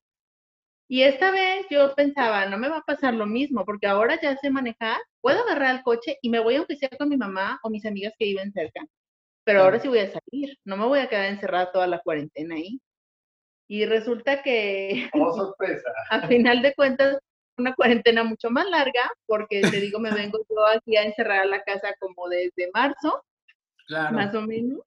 Y 0.87 1.03
esta 1.03 1.31
vez 1.31 1.65
yo 1.69 1.93
pensaba, 1.95 2.45
no 2.45 2.57
me 2.57 2.69
va 2.69 2.77
a 2.77 2.83
pasar 2.83 3.13
lo 3.13 3.25
mismo, 3.25 3.65
porque 3.65 3.87
ahora 3.87 4.17
ya 4.21 4.37
sé 4.37 4.49
manejar, 4.49 5.01
puedo 5.19 5.41
agarrar 5.41 5.75
el 5.75 5.83
coche 5.83 6.17
y 6.21 6.29
me 6.29 6.39
voy 6.39 6.55
aunque 6.55 6.77
sea 6.77 6.89
con 6.97 7.09
mi 7.09 7.17
mamá 7.17 7.59
o 7.63 7.69
mis 7.69 7.85
amigas 7.85 8.13
que 8.17 8.25
viven 8.25 8.53
cerca. 8.53 8.85
Pero 9.43 9.63
ahora 9.63 9.79
sí 9.81 9.89
voy 9.89 9.99
a 9.99 10.07
salir, 10.11 10.57
no 10.63 10.77
me 10.77 10.85
voy 10.85 10.99
a 11.01 11.09
quedar 11.09 11.25
encerrada 11.25 11.73
toda 11.73 11.87
la 11.87 11.99
cuarentena 11.99 12.55
ahí. 12.55 12.79
Y 13.73 13.87
resulta 13.87 14.43
que 14.43 15.09
Oh, 15.13 15.33
sorpresa. 15.35 15.89
a 16.11 16.27
final 16.27 16.61
de 16.61 16.75
cuentas 16.75 17.17
una 17.57 17.73
cuarentena 17.73 18.23
mucho 18.23 18.51
más 18.51 18.69
larga, 18.69 19.09
porque 19.25 19.61
te 19.61 19.79
digo, 19.81 19.99
me 19.99 20.11
vengo 20.11 20.37
yo 20.47 20.63
aquí 20.67 20.95
a 20.95 21.01
encerrar 21.03 21.39
a 21.41 21.45
la 21.45 21.63
casa 21.63 21.91
como 21.99 22.29
desde 22.29 22.69
marzo, 22.71 23.23
Claro. 23.87 24.15
más 24.15 24.35
o 24.35 24.41
menos. 24.43 24.79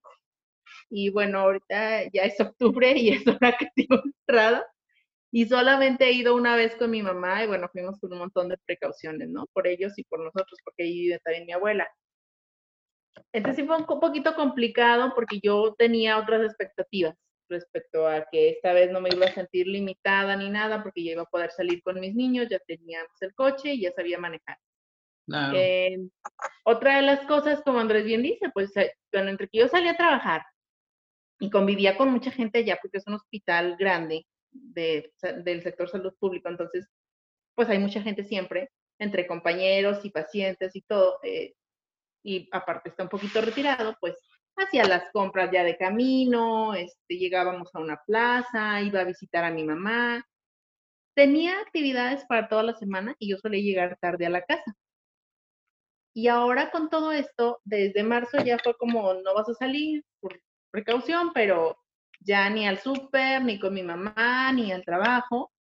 Y 0.88 1.10
bueno, 1.10 1.40
ahorita 1.40 2.04
ya 2.12 2.22
es 2.22 2.40
octubre 2.40 2.92
y 2.96 3.08
es 3.10 3.26
hora 3.26 3.56
que 3.58 3.64
estoy 3.64 3.88
encerrada. 4.04 4.64
Y 5.32 5.46
solamente 5.46 6.04
he 6.04 6.12
ido 6.12 6.36
una 6.36 6.54
vez 6.54 6.76
con 6.76 6.92
mi 6.92 7.02
mamá 7.02 7.42
y 7.42 7.48
bueno, 7.48 7.68
fuimos 7.72 7.98
con 7.98 8.12
un 8.12 8.20
montón 8.20 8.48
de 8.50 8.56
precauciones, 8.66 9.28
¿no? 9.28 9.46
Por 9.52 9.66
ellos 9.66 9.98
y 9.98 10.04
por 10.04 10.20
nosotros, 10.20 10.60
porque 10.62 10.84
ahí 10.84 10.92
vive 11.00 11.18
también 11.24 11.46
mi 11.46 11.52
abuela. 11.52 11.88
Entonces 13.32 13.62
sí 13.62 13.66
fue 13.66 13.78
un 13.78 13.84
poquito 13.86 14.36
complicado 14.36 15.12
porque 15.16 15.40
yo 15.42 15.74
tenía 15.76 16.18
otras 16.18 16.42
expectativas 16.44 17.16
respecto 17.48 18.06
a 18.06 18.26
que 18.30 18.50
esta 18.50 18.72
vez 18.72 18.90
no 18.90 19.00
me 19.00 19.10
iba 19.10 19.26
a 19.26 19.32
sentir 19.32 19.66
limitada 19.66 20.36
ni 20.36 20.50
nada 20.50 20.82
porque 20.82 21.04
ya 21.04 21.12
iba 21.12 21.22
a 21.22 21.26
poder 21.26 21.50
salir 21.50 21.82
con 21.82 22.00
mis 22.00 22.14
niños, 22.14 22.48
ya 22.48 22.58
teníamos 22.60 23.20
el 23.20 23.34
coche 23.34 23.74
y 23.74 23.82
ya 23.82 23.92
sabía 23.92 24.18
manejar. 24.18 24.58
Eh, 25.54 25.98
otra 26.64 26.96
de 26.96 27.02
las 27.02 27.26
cosas, 27.26 27.60
como 27.62 27.80
Andrés 27.80 28.04
bien 28.04 28.22
dice, 28.22 28.50
pues 28.54 28.76
eh, 28.76 28.92
bueno, 29.12 29.30
entre 29.30 29.48
que 29.48 29.58
yo 29.58 29.68
salía 29.68 29.92
a 29.92 29.96
trabajar 29.96 30.42
y 31.40 31.50
convivía 31.50 31.96
con 31.96 32.10
mucha 32.10 32.30
gente 32.30 32.58
allá, 32.58 32.78
porque 32.80 32.98
es 32.98 33.06
un 33.06 33.14
hospital 33.14 33.76
grande 33.78 34.26
de, 34.50 35.12
del 35.44 35.62
sector 35.62 35.88
salud 35.88 36.14
público, 36.18 36.48
entonces, 36.48 36.88
pues 37.54 37.68
hay 37.68 37.78
mucha 37.78 38.02
gente 38.02 38.24
siempre, 38.24 38.70
entre 38.98 39.26
compañeros 39.26 40.04
y 40.04 40.10
pacientes 40.10 40.74
y 40.74 40.82
todo, 40.82 41.18
eh, 41.22 41.54
y 42.22 42.48
aparte 42.52 42.88
está 42.88 43.02
un 43.02 43.08
poquito 43.08 43.40
retirado, 43.40 43.96
pues 44.00 44.16
hacía 44.56 44.84
las 44.84 45.10
compras 45.12 45.50
ya 45.52 45.64
de 45.64 45.76
camino, 45.76 46.74
este, 46.74 47.18
llegábamos 47.18 47.74
a 47.74 47.80
una 47.80 48.00
plaza, 48.06 48.80
iba 48.82 49.00
a 49.00 49.04
visitar 49.04 49.44
a 49.44 49.50
mi 49.50 49.64
mamá, 49.64 50.24
tenía 51.14 51.60
actividades 51.60 52.24
para 52.26 52.48
toda 52.48 52.62
la 52.62 52.74
semana 52.74 53.14
y 53.18 53.30
yo 53.30 53.38
solía 53.38 53.62
llegar 53.62 53.98
tarde 54.00 54.26
a 54.26 54.30
la 54.30 54.42
casa. 54.42 54.76
Y 56.14 56.28
ahora 56.28 56.70
con 56.70 56.88
todo 56.88 57.12
esto, 57.12 57.60
desde 57.64 58.02
marzo 58.02 58.38
ya 58.42 58.58
fue 58.62 58.74
como, 58.76 59.14
no 59.14 59.34
vas 59.34 59.48
a 59.48 59.54
salir 59.54 60.02
por 60.20 60.40
precaución, 60.70 61.32
pero 61.34 61.78
ya 62.20 62.48
ni 62.50 62.66
al 62.66 62.78
súper, 62.78 63.42
ni 63.44 63.58
con 63.58 63.74
mi 63.74 63.82
mamá, 63.82 64.52
ni 64.52 64.72
al 64.72 64.84
trabajo. 64.84 65.52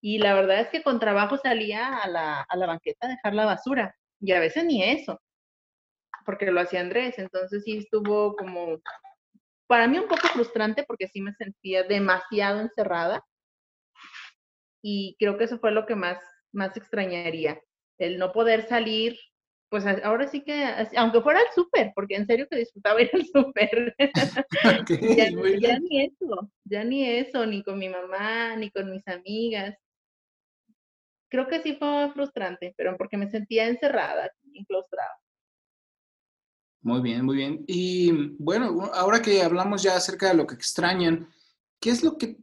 Y 0.00 0.18
la 0.18 0.34
verdad 0.34 0.60
es 0.60 0.68
que 0.68 0.82
con 0.82 1.00
trabajo 1.00 1.36
salía 1.38 1.98
a 1.98 2.08
la, 2.08 2.42
a 2.42 2.56
la 2.56 2.66
banqueta 2.66 3.06
a 3.06 3.10
dejar 3.10 3.34
la 3.34 3.46
basura. 3.46 3.96
Y 4.20 4.32
a 4.32 4.40
veces 4.40 4.64
ni 4.64 4.82
eso, 4.82 5.20
porque 6.24 6.50
lo 6.50 6.60
hacía 6.60 6.80
Andrés. 6.80 7.18
Entonces 7.18 7.64
sí 7.64 7.78
estuvo 7.78 8.36
como, 8.36 8.80
para 9.66 9.88
mí 9.88 9.98
un 9.98 10.08
poco 10.08 10.28
frustrante 10.28 10.84
porque 10.86 11.08
sí 11.08 11.20
me 11.20 11.34
sentía 11.34 11.82
demasiado 11.82 12.60
encerrada. 12.60 13.24
Y 14.82 15.16
creo 15.18 15.38
que 15.38 15.44
eso 15.44 15.58
fue 15.58 15.72
lo 15.72 15.86
que 15.86 15.94
más, 15.94 16.18
más 16.52 16.76
extrañaría, 16.76 17.60
el 17.98 18.18
no 18.18 18.32
poder 18.32 18.68
salir 18.68 19.18
pues 19.74 19.84
ahora 20.04 20.28
sí 20.28 20.42
que, 20.42 20.72
aunque 20.96 21.20
fuera 21.20 21.40
al 21.40 21.52
súper, 21.52 21.90
porque 21.96 22.14
en 22.14 22.26
serio 22.28 22.46
que 22.48 22.58
disfrutaba 22.58 23.02
ir 23.02 23.10
al 23.12 23.26
súper, 23.26 23.96
ya, 25.58 25.78
ni 25.80 26.04
eso, 26.04 26.48
ya 26.62 26.84
ni 26.84 27.10
eso, 27.10 27.44
ni 27.44 27.60
con 27.64 27.80
mi 27.80 27.88
mamá, 27.88 28.54
ni 28.54 28.70
con 28.70 28.88
mis 28.92 29.02
amigas. 29.08 29.76
Creo 31.28 31.48
que 31.48 31.60
sí 31.60 31.74
fue 31.74 32.08
frustrante, 32.12 32.72
pero 32.76 32.96
porque 32.96 33.16
me 33.16 33.28
sentía 33.28 33.66
encerrada, 33.66 34.30
enclaustrada. 34.52 35.18
Muy 36.84 37.00
bien, 37.00 37.24
muy 37.24 37.36
bien. 37.36 37.64
Y 37.66 38.12
bueno, 38.38 38.90
ahora 38.92 39.22
que 39.22 39.42
hablamos 39.42 39.82
ya 39.82 39.96
acerca 39.96 40.28
de 40.28 40.34
lo 40.34 40.46
que 40.46 40.54
extrañan, 40.54 41.26
¿qué 41.80 41.88
es 41.88 42.04
lo 42.04 42.18
que 42.18 42.36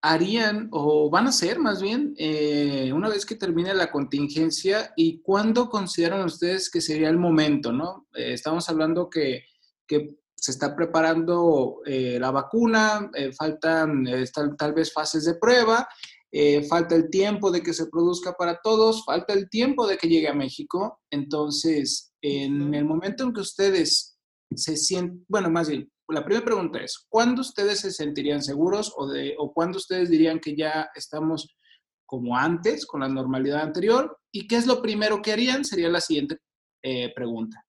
harían 0.00 0.68
o 0.70 1.10
van 1.10 1.26
a 1.26 1.30
hacer 1.30 1.58
más 1.58 1.82
bien 1.82 2.14
eh, 2.16 2.92
una 2.94 3.08
vez 3.08 3.26
que 3.26 3.34
termine 3.34 3.74
la 3.74 3.90
contingencia 3.90 4.92
y 4.96 5.20
cuándo 5.20 5.68
consideran 5.68 6.24
ustedes 6.24 6.70
que 6.70 6.80
sería 6.80 7.08
el 7.08 7.18
momento, 7.18 7.72
¿no? 7.72 8.06
Eh, 8.14 8.34
estamos 8.34 8.68
hablando 8.68 9.10
que, 9.10 9.42
que 9.84 10.18
se 10.40 10.52
está 10.52 10.76
preparando 10.76 11.80
eh, 11.84 12.18
la 12.20 12.30
vacuna, 12.30 13.10
eh, 13.14 13.32
faltan 13.32 14.06
eh, 14.06 14.24
tal, 14.32 14.56
tal 14.56 14.72
vez 14.72 14.92
fases 14.92 15.24
de 15.24 15.34
prueba, 15.34 15.88
eh, 16.30 16.62
falta 16.64 16.94
el 16.94 17.08
tiempo 17.08 17.50
de 17.50 17.62
que 17.62 17.72
se 17.72 17.86
produzca 17.86 18.32
para 18.32 18.60
todos, 18.62 19.04
falta 19.04 19.32
el 19.32 19.48
tiempo 19.48 19.86
de 19.86 19.96
que 19.96 20.08
llegue 20.08 20.28
a 20.28 20.34
México. 20.34 21.00
Entonces, 21.10 22.12
en 22.22 22.74
el 22.74 22.84
momento 22.84 23.24
en 23.24 23.32
que 23.32 23.40
ustedes 23.40 24.18
se 24.54 24.76
sienten, 24.76 25.24
bueno, 25.28 25.50
más 25.50 25.68
bien, 25.68 25.90
la 26.08 26.24
primera 26.24 26.44
pregunta 26.44 26.80
es, 26.80 27.06
¿cuándo 27.08 27.42
ustedes 27.42 27.80
se 27.80 27.90
sentirían 27.90 28.42
seguros 28.42 28.92
o, 28.96 29.06
de, 29.06 29.34
o 29.38 29.52
cuándo 29.52 29.78
ustedes 29.78 30.10
dirían 30.10 30.40
que 30.40 30.56
ya 30.56 30.88
estamos 30.94 31.54
como 32.06 32.36
antes, 32.36 32.86
con 32.86 33.00
la 33.00 33.08
normalidad 33.08 33.60
anterior? 33.60 34.18
¿Y 34.32 34.46
qué 34.46 34.56
es 34.56 34.66
lo 34.66 34.80
primero 34.80 35.20
que 35.20 35.32
harían? 35.32 35.64
Sería 35.64 35.88
la 35.88 36.00
siguiente 36.00 36.38
eh, 36.82 37.12
pregunta. 37.14 37.62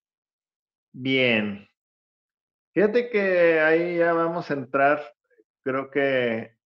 Bien. 0.94 1.68
Fíjate 2.74 3.10
que 3.10 3.60
ahí 3.60 3.98
ya 3.98 4.14
vamos 4.14 4.50
a 4.50 4.54
entrar, 4.54 5.04
creo 5.64 5.90
que 5.90 6.59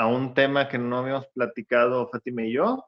a 0.00 0.06
un 0.06 0.32
tema 0.32 0.66
que 0.66 0.78
no 0.78 0.96
habíamos 0.96 1.26
platicado 1.34 2.08
Fátima 2.08 2.42
y 2.42 2.54
yo. 2.54 2.86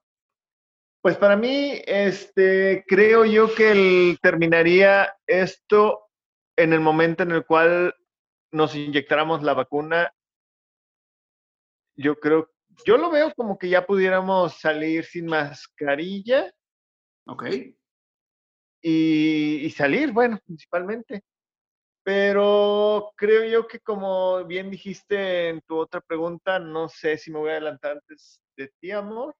Pues 1.03 1.19
para 1.19 1.37
mí, 1.37 1.75
este, 1.85 2.85
creo 2.89 3.27
yo 3.27 3.55
que 3.55 3.73
el- 3.73 4.19
terminaría 4.23 5.15
esto 5.27 6.07
en 6.57 6.73
el 6.73 6.81
momento 6.81 7.23
en 7.23 7.33
el 7.33 7.45
cual 7.45 7.95
nos 8.51 8.75
inyectáramos 8.75 9.43
la 9.43 9.53
vacuna. 9.53 10.11
Yo 11.97 12.19
creo, 12.19 12.51
yo 12.87 12.97
lo 12.97 13.11
veo 13.11 13.31
como 13.35 13.59
que 13.59 13.69
ya 13.69 13.85
pudiéramos 13.85 14.59
salir 14.59 15.05
sin 15.05 15.27
mascarilla 15.27 16.51
¿Ok? 17.27 17.45
y, 18.81 19.57
y 19.67 19.71
salir, 19.71 20.13
bueno, 20.13 20.41
principalmente. 20.47 21.23
Pero 22.05 23.13
creo 23.17 23.45
yo 23.45 23.69
que 23.69 23.79
como 23.81 24.45
bien 24.45 24.71
dijiste 24.71 25.49
en 25.49 25.61
tu 25.63 25.79
otra 25.79 26.01
pregunta, 26.01 26.59
no 26.59 26.89
sé 26.89 27.17
si 27.17 27.31
me 27.31 27.39
voy 27.39 27.51
a 27.51 27.53
adelantar 27.53 27.93
antes 27.93 28.41
de 28.57 28.69
ti, 28.81 28.91
amor, 28.91 29.37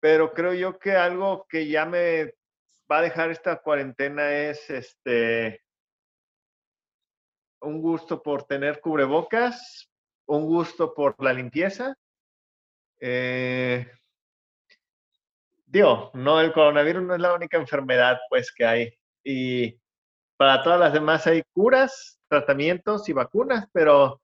pero 0.00 0.32
creo 0.32 0.54
yo 0.54 0.78
que 0.78 0.92
algo 0.92 1.46
que 1.48 1.68
ya 1.68 1.84
me 1.84 2.34
va 2.90 2.98
a 2.98 3.02
dejar 3.02 3.30
esta 3.30 3.60
cuarentena 3.60 4.32
es 4.32 4.70
este 4.70 5.62
un 7.60 7.82
gusto 7.82 8.22
por 8.22 8.44
tener 8.44 8.80
cubrebocas, 8.80 9.90
un 10.26 10.46
gusto 10.46 10.94
por 10.94 11.16
la 11.22 11.32
limpieza. 11.32 11.96
Eh, 13.00 13.90
digo, 15.66 16.12
no, 16.14 16.40
el 16.40 16.52
coronavirus 16.52 17.02
no 17.02 17.14
es 17.14 17.20
la 17.20 17.34
única 17.34 17.56
enfermedad 17.56 18.18
pues 18.28 18.52
que 18.52 18.64
hay. 18.64 18.98
Y 19.24 19.80
para 20.38 20.62
todas 20.62 20.78
las 20.78 20.92
demás 20.92 21.26
hay 21.26 21.42
curas, 21.52 22.20
tratamientos 22.28 23.08
y 23.08 23.12
vacunas, 23.12 23.68
pero, 23.72 24.22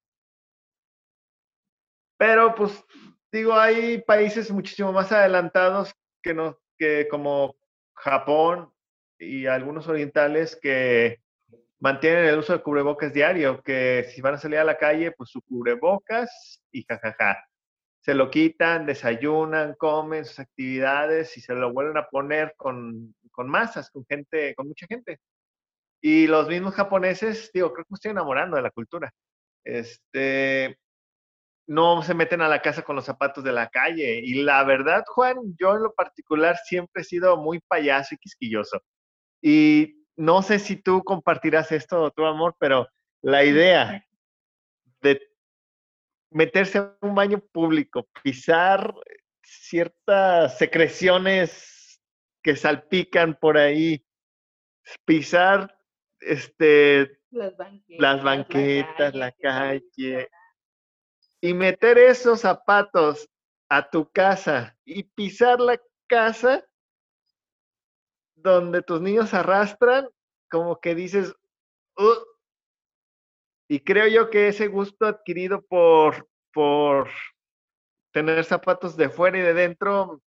pero 2.17 2.55
pues 2.55 2.85
digo, 3.33 3.53
hay 3.53 4.01
países 4.01 4.51
muchísimo 4.53 4.93
más 4.93 5.11
adelantados 5.11 5.93
que, 6.23 6.33
no, 6.33 6.57
que 6.79 7.09
como 7.09 7.57
Japón 7.95 8.73
y 9.19 9.47
algunos 9.47 9.89
orientales 9.89 10.57
que 10.63 11.21
mantienen 11.81 12.27
el 12.27 12.39
uso 12.39 12.53
de 12.53 12.63
cubrebocas 12.63 13.13
diario, 13.13 13.61
que 13.63 14.07
si 14.15 14.21
van 14.21 14.35
a 14.35 14.39
salir 14.39 14.59
a 14.59 14.65
la 14.65 14.79
calle, 14.79 15.11
pues 15.11 15.31
su 15.31 15.43
cubrebocas 15.43 16.63
y 16.71 16.85
jajaja. 16.85 17.45
Se 18.03 18.15
lo 18.15 18.31
quitan, 18.31 18.87
desayunan, 18.87 19.75
comen 19.77 20.25
sus 20.25 20.39
actividades 20.39 21.37
y 21.37 21.41
se 21.41 21.55
lo 21.55 21.73
vuelven 21.73 21.97
a 21.97 22.07
poner 22.09 22.55
con, 22.57 23.17
con 23.33 23.49
masas, 23.49 23.91
con 23.91 24.07
gente, 24.07 24.55
con 24.55 24.69
mucha 24.69 24.87
gente. 24.87 25.19
Y 26.07 26.27
los 26.27 26.47
mismos 26.49 26.75
japoneses, 26.75 27.51
digo, 27.55 27.73
creo 27.73 27.87
que 27.87 27.93
me 27.93 27.95
estoy 27.95 28.11
enamorando 28.11 28.57
de 28.57 28.63
la 28.63 28.71
cultura. 28.71 29.11
Este, 29.65 30.79
no 31.67 32.03
se 32.03 32.13
meten 32.13 32.43
a 32.43 32.49
la 32.49 32.61
casa 32.61 32.83
con 32.83 32.95
los 32.95 33.07
zapatos 33.07 33.43
de 33.43 33.53
la 33.53 33.71
calle. 33.71 34.21
Y 34.23 34.43
la 34.43 34.63
verdad, 34.65 35.03
Juan, 35.07 35.39
yo 35.59 35.75
en 35.75 35.83
lo 35.83 35.95
particular 35.95 36.59
siempre 36.59 37.01
he 37.01 37.05
sido 37.07 37.39
muy 37.39 37.59
payaso 37.61 38.15
y 38.15 38.19
quisquilloso. 38.19 38.83
Y 39.41 40.05
no 40.15 40.43
sé 40.43 40.59
si 40.59 40.77
tú 40.77 41.03
compartirás 41.03 41.73
esto, 41.73 42.11
tu 42.11 42.27
amor, 42.27 42.55
pero 42.59 42.87
la 43.23 43.43
idea 43.43 44.07
de 45.01 45.23
meterse 46.29 46.81
a 46.81 46.99
un 47.01 47.15
baño 47.15 47.39
público, 47.51 48.07
pisar 48.23 48.93
ciertas 49.43 50.59
secreciones 50.59 51.99
que 52.43 52.57
salpican 52.57 53.39
por 53.41 53.57
ahí, 53.57 54.05
pisar 55.07 55.75
este, 56.27 57.19
Las 57.31 57.57
banquetas, 57.57 57.99
las 58.01 58.25
banquetas, 58.25 59.15
la 59.15 59.33
calle, 59.33 59.81
calle, 59.93 60.29
y 61.41 61.55
meter 61.55 61.99
esos 61.99 62.41
zapatos 62.41 63.29
a 63.69 63.89
tu 63.91 64.11
casa 64.11 64.77
y 64.85 65.05
pisar 65.05 65.61
la 65.61 65.81
casa 66.09 66.65
donde 68.37 68.83
tus 68.83 69.01
niños 69.01 69.33
arrastran, 69.35 70.09
como 70.51 70.81
que 70.81 70.95
dices, 70.95 71.35
"Ugh". 71.97 72.25
y 73.69 73.81
creo 73.81 74.07
yo 74.09 74.31
que 74.31 74.49
ese 74.49 74.69
gusto 74.69 75.07
adquirido 75.07 75.63
por 75.63 76.29
por 76.53 77.09
tener 78.13 78.45
zapatos 78.45 78.97
de 78.97 79.09
fuera 79.11 79.39
y 79.39 79.41
de 79.43 79.55
dentro, 79.55 80.23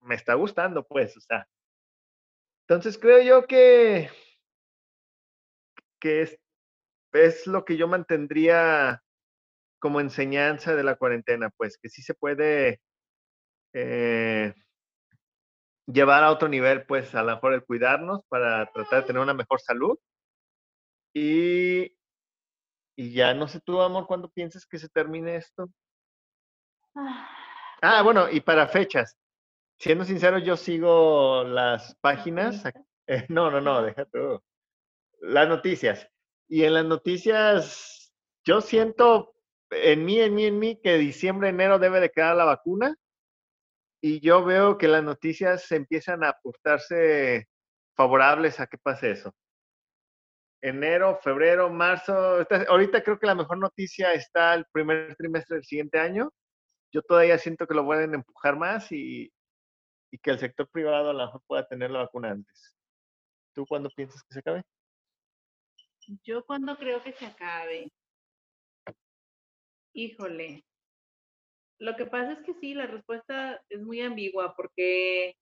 me 0.00 0.14
está 0.14 0.34
gustando, 0.34 0.82
pues, 0.86 1.16
o 1.16 1.20
sea. 1.20 1.46
Entonces 2.66 2.96
creo 2.98 3.20
yo 3.22 3.46
que, 3.46 4.08
que 6.00 6.22
es, 6.22 6.38
es 7.12 7.46
lo 7.46 7.64
que 7.64 7.76
yo 7.76 7.88
mantendría 7.88 9.02
como 9.80 10.00
enseñanza 10.00 10.74
de 10.76 10.84
la 10.84 10.96
cuarentena, 10.96 11.50
pues, 11.50 11.78
que 11.78 11.88
sí 11.88 12.02
se 12.02 12.14
puede 12.14 12.80
eh, 13.72 14.54
llevar 15.86 16.24
a 16.24 16.30
otro 16.30 16.48
nivel, 16.48 16.84
pues, 16.86 17.14
a 17.14 17.22
lo 17.22 17.34
mejor 17.34 17.54
el 17.54 17.64
cuidarnos 17.64 18.22
para 18.28 18.70
tratar 18.72 19.02
de 19.02 19.06
tener 19.06 19.22
una 19.22 19.34
mejor 19.34 19.60
salud. 19.60 19.98
Y, 21.14 21.96
y 22.96 23.12
ya 23.12 23.34
no 23.34 23.48
sé 23.48 23.60
tú, 23.60 23.80
amor, 23.80 24.06
¿cuándo 24.06 24.30
piensas 24.30 24.66
que 24.66 24.78
se 24.78 24.88
termine 24.88 25.36
esto? 25.36 25.68
Ah, 27.82 28.02
bueno, 28.02 28.30
y 28.30 28.40
para 28.40 28.68
fechas. 28.68 29.16
Siendo 29.78 30.04
sincero, 30.04 30.38
yo 30.38 30.56
sigo 30.56 31.44
las 31.44 31.96
páginas. 32.00 32.62
Eh, 33.12 33.26
no, 33.28 33.50
no, 33.50 33.60
no, 33.60 33.82
deja 33.82 34.04
tú. 34.04 34.40
Las 35.20 35.48
noticias. 35.48 36.08
Y 36.48 36.64
en 36.64 36.74
las 36.74 36.84
noticias, 36.84 38.12
yo 38.44 38.60
siento 38.60 39.34
en 39.70 40.04
mí, 40.04 40.20
en 40.20 40.34
mí, 40.34 40.46
en 40.46 40.58
mí, 40.58 40.80
que 40.82 40.98
diciembre, 40.98 41.50
enero 41.50 41.78
debe 41.78 42.00
de 42.00 42.10
quedar 42.10 42.36
la 42.36 42.44
vacuna. 42.44 42.96
Y 44.02 44.20
yo 44.20 44.44
veo 44.44 44.78
que 44.78 44.88
las 44.88 45.04
noticias 45.04 45.70
empiezan 45.72 46.24
a 46.24 46.30
apostarse 46.30 47.48
favorables 47.94 48.58
a 48.58 48.66
que 48.66 48.78
pase 48.78 49.12
eso. 49.12 49.34
Enero, 50.62 51.18
febrero, 51.22 51.70
marzo. 51.70 52.44
Ahorita 52.68 53.02
creo 53.02 53.18
que 53.18 53.26
la 53.26 53.34
mejor 53.34 53.58
noticia 53.58 54.12
está 54.12 54.54
el 54.54 54.64
primer 54.72 55.14
trimestre 55.16 55.56
del 55.56 55.64
siguiente 55.64 55.98
año 55.98 56.30
yo 56.92 57.02
todavía 57.02 57.38
siento 57.38 57.66
que 57.66 57.74
lo 57.74 57.84
pueden 57.84 58.14
empujar 58.14 58.56
más 58.56 58.90
y, 58.90 59.32
que 60.22 60.30
el 60.30 60.38
sector 60.40 60.68
privado 60.68 61.10
a 61.10 61.12
lo 61.12 61.24
mejor 61.24 61.42
pueda 61.46 61.66
tener 61.66 61.90
la 61.90 62.00
vacuna 62.00 62.30
antes. 62.30 62.76
¿Tú 63.54 63.64
cuándo 63.66 63.90
piensas 63.90 64.22
que 64.24 64.34
se 64.34 64.40
acabe? 64.40 64.62
Yo 66.24 66.44
cuando 66.44 66.76
creo 66.76 67.02
que 67.02 67.12
se 67.12 67.26
acabe. 67.26 67.90
Híjole. 69.92 70.64
Lo 71.78 71.96
que 71.96 72.06
pasa 72.06 72.32
es 72.32 72.40
que 72.40 72.54
sí, 72.54 72.74
la 72.74 72.86
respuesta 72.86 73.62
es 73.68 73.80
muy 73.80 74.00
ambigua 74.00 74.54
porque 74.54 75.34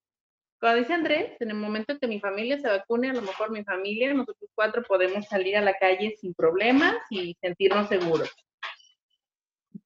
cuando 0.60 0.80
dice 0.80 0.94
Andrés, 0.94 1.36
en 1.40 1.50
el 1.50 1.56
momento 1.56 1.92
en 1.92 1.98
que 1.98 2.06
mi 2.06 2.20
familia 2.20 2.58
se 2.58 2.68
vacune, 2.68 3.10
a 3.10 3.12
lo 3.14 3.22
mejor 3.22 3.50
mi 3.50 3.64
familia, 3.64 4.12
nosotros 4.14 4.50
cuatro 4.54 4.82
podemos 4.82 5.26
salir 5.26 5.56
a 5.56 5.62
la 5.62 5.74
calle 5.74 6.16
sin 6.20 6.34
problemas 6.34 6.96
y 7.10 7.36
sentirnos 7.40 7.88
seguros 7.88 8.30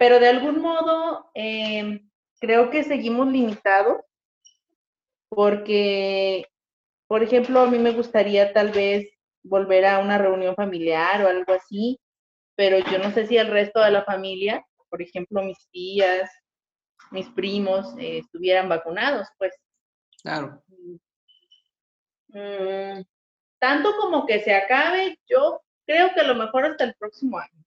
pero 0.03 0.19
de 0.19 0.27
algún 0.27 0.61
modo 0.61 1.31
em, 1.33 2.11
creo 2.41 2.71
que 2.71 2.83
seguimos 2.83 3.29
limitados 3.29 3.99
porque, 5.29 6.49
por 7.07 7.23
ejemplo, 7.23 7.61
a 7.61 7.71
mí 7.71 7.79
me 7.79 7.93
gustaría 7.93 8.53
tal 8.53 8.71
vez 8.73 9.09
volver 9.43 9.85
a 9.87 9.99
una 9.99 10.19
reunión 10.19 10.55
familiar 10.55 11.25
o 11.25 11.29
algo 11.29 11.53
así, 11.53 12.01
pero 12.55 12.79
yo 12.79 12.99
no 12.99 13.11
sé 13.13 13.27
si 13.27 13.37
el 13.37 13.49
resto 13.49 13.81
de 13.81 13.91
la 13.91 14.05
familia, 14.05 14.65
por 14.89 15.03
ejemplo, 15.03 15.43
mis 15.43 15.69
tías, 15.71 16.31
mis 17.11 17.29
primos, 17.31 17.95
eh, 17.99 18.19
estuvieran 18.19 18.69
vacunados, 18.69 19.29
pues. 19.39 19.53
Claro. 20.23 20.63
Mm, 22.29 23.03
tanto 23.59 23.97
como 23.97 24.27
que 24.27 24.41
se 24.41 24.55
acabe, 24.55 25.19
yo 25.29 25.61
creo 25.87 26.13
que 26.15 26.21
a 26.21 26.27
lo 26.27 26.35
mejor 26.35 26.65
hasta 26.65 26.85
el 26.85 26.95
próximo 26.95 27.39
año 27.39 27.63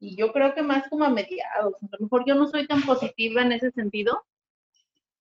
y 0.00 0.16
yo 0.16 0.32
creo 0.32 0.54
que 0.54 0.62
más 0.62 0.88
como 0.88 1.04
a 1.04 1.10
mediados. 1.10 1.74
A 1.74 1.86
lo 1.92 1.98
mejor 2.00 2.24
yo 2.26 2.34
no 2.34 2.48
soy 2.48 2.66
tan 2.66 2.82
positiva 2.82 3.42
en 3.42 3.52
ese 3.52 3.70
sentido, 3.70 4.24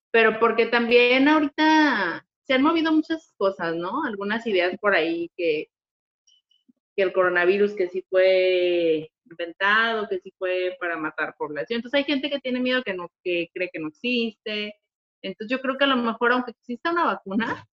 pero 0.09 0.39
porque 0.39 0.65
también 0.65 1.27
ahorita 1.27 2.25
se 2.49 2.55
han 2.55 2.63
movido 2.63 2.91
muchas 2.91 3.31
cosas, 3.37 3.75
¿no? 3.75 4.03
Algunas 4.05 4.47
ideas 4.47 4.75
por 4.79 4.95
ahí 4.95 5.29
que, 5.37 5.69
el 6.95 7.13
coronavirus 7.13 7.75
que 7.75 7.87
sí 7.87 8.03
fue 8.09 9.11
inventado, 9.29 10.09
que 10.09 10.19
sí 10.19 10.33
fue 10.37 10.75
para 10.79 10.97
matar 10.97 11.35
población. 11.37 11.77
Entonces 11.77 11.99
hay 11.99 12.03
gente 12.05 12.29
que 12.29 12.39
tiene 12.39 12.59
miedo 12.59 12.83
que 12.83 12.95
no, 12.95 13.09
que 13.23 13.49
cree 13.53 13.69
que 13.71 13.79
no 13.79 13.89
existe. 13.89 14.75
Entonces 15.21 15.49
yo 15.49 15.61
creo 15.61 15.77
que 15.77 15.83
a 15.85 15.87
lo 15.87 15.95
mejor 15.95 16.31
aunque 16.33 16.51
exista 16.51 16.91
una 16.91 17.05
vacuna, 17.05 17.67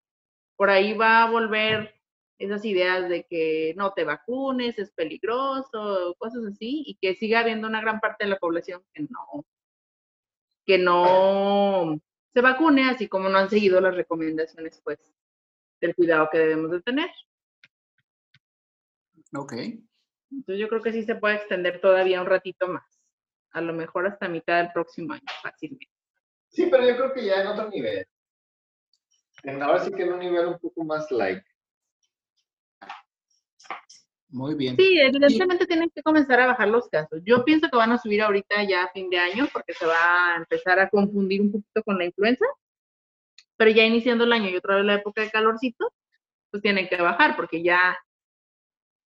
por 0.56 0.68
ahí 0.68 0.92
va 0.92 1.22
a 1.22 1.30
volver 1.30 1.94
esas 2.38 2.62
ideas 2.66 3.08
de 3.08 3.24
que 3.24 3.72
no 3.78 3.94
te 3.94 4.04
vacunes, 4.04 4.78
es 4.78 4.92
peligroso, 4.92 6.14
cosas 6.18 6.44
así, 6.44 6.84
y 6.86 6.96
que 7.00 7.14
siga 7.14 7.40
habiendo 7.40 7.66
una 7.66 7.80
gran 7.80 7.98
parte 7.98 8.24
de 8.24 8.30
la 8.30 8.38
población 8.38 8.82
que 8.92 9.04
no, 9.04 9.46
que 10.66 10.78
no 10.78 11.98
se 12.37 12.43
vacune, 12.43 12.91
así 12.91 13.09
como 13.09 13.30
no 13.30 13.39
han 13.39 13.49
seguido 13.49 13.80
las 13.80 13.97
recomendaciones, 13.97 14.78
pues, 14.84 14.99
del 15.80 15.95
cuidado 15.95 16.28
que 16.30 16.37
debemos 16.37 16.70
de 16.70 16.82
tener. 16.82 17.09
Ok. 19.34 19.55
Entonces 20.30 20.61
yo 20.61 20.68
creo 20.68 20.82
que 20.82 20.93
sí 20.93 21.03
se 21.05 21.14
puede 21.14 21.37
extender 21.37 21.80
todavía 21.80 22.20
un 22.20 22.26
ratito 22.26 22.68
más, 22.68 22.84
a 23.53 23.62
lo 23.62 23.72
mejor 23.72 24.07
hasta 24.07 24.28
mitad 24.28 24.59
del 24.59 24.70
próximo 24.70 25.14
año, 25.14 25.24
fácilmente. 25.43 25.89
Sí, 26.51 26.68
pero 26.70 26.87
yo 26.87 26.95
creo 26.99 27.14
que 27.14 27.24
ya 27.24 27.41
en 27.41 27.47
otro 27.47 27.70
nivel. 27.70 28.07
Ahora 29.62 29.82
sí 29.82 29.91
que 29.93 30.03
en 30.03 30.12
un 30.12 30.18
nivel 30.18 30.45
un 30.45 30.59
poco 30.59 30.84
más 30.84 31.11
light. 31.11 31.43
Muy 34.28 34.54
bien. 34.54 34.76
Sí, 34.76 34.98
evidentemente 34.98 35.66
tienen 35.66 35.90
que 35.90 36.02
comenzar 36.02 36.40
a 36.40 36.48
bajar 36.48 36.68
los 36.68 36.88
casos. 36.88 37.20
Yo 37.24 37.44
pienso 37.44 37.68
que 37.70 37.76
van 37.76 37.92
a 37.92 37.98
subir 37.98 38.22
ahorita 38.22 38.64
ya 38.64 38.84
a 38.84 38.92
fin 38.92 39.08
de 39.08 39.18
año 39.18 39.48
porque 39.52 39.72
se 39.72 39.86
va 39.86 40.34
a 40.34 40.36
empezar 40.36 40.80
a 40.80 40.88
confundir 40.88 41.40
un 41.40 41.52
poquito 41.52 41.82
con 41.84 41.98
la 41.98 42.06
influenza, 42.06 42.44
pero 43.56 43.70
ya 43.70 43.84
iniciando 43.84 44.24
el 44.24 44.32
año 44.32 44.50
y 44.50 44.56
otra 44.56 44.76
vez 44.76 44.84
la 44.84 44.94
época 44.94 45.22
de 45.22 45.30
calorcito, 45.30 45.92
pues 46.50 46.62
tienen 46.62 46.88
que 46.88 46.96
bajar 46.96 47.36
porque 47.36 47.62
ya, 47.62 47.96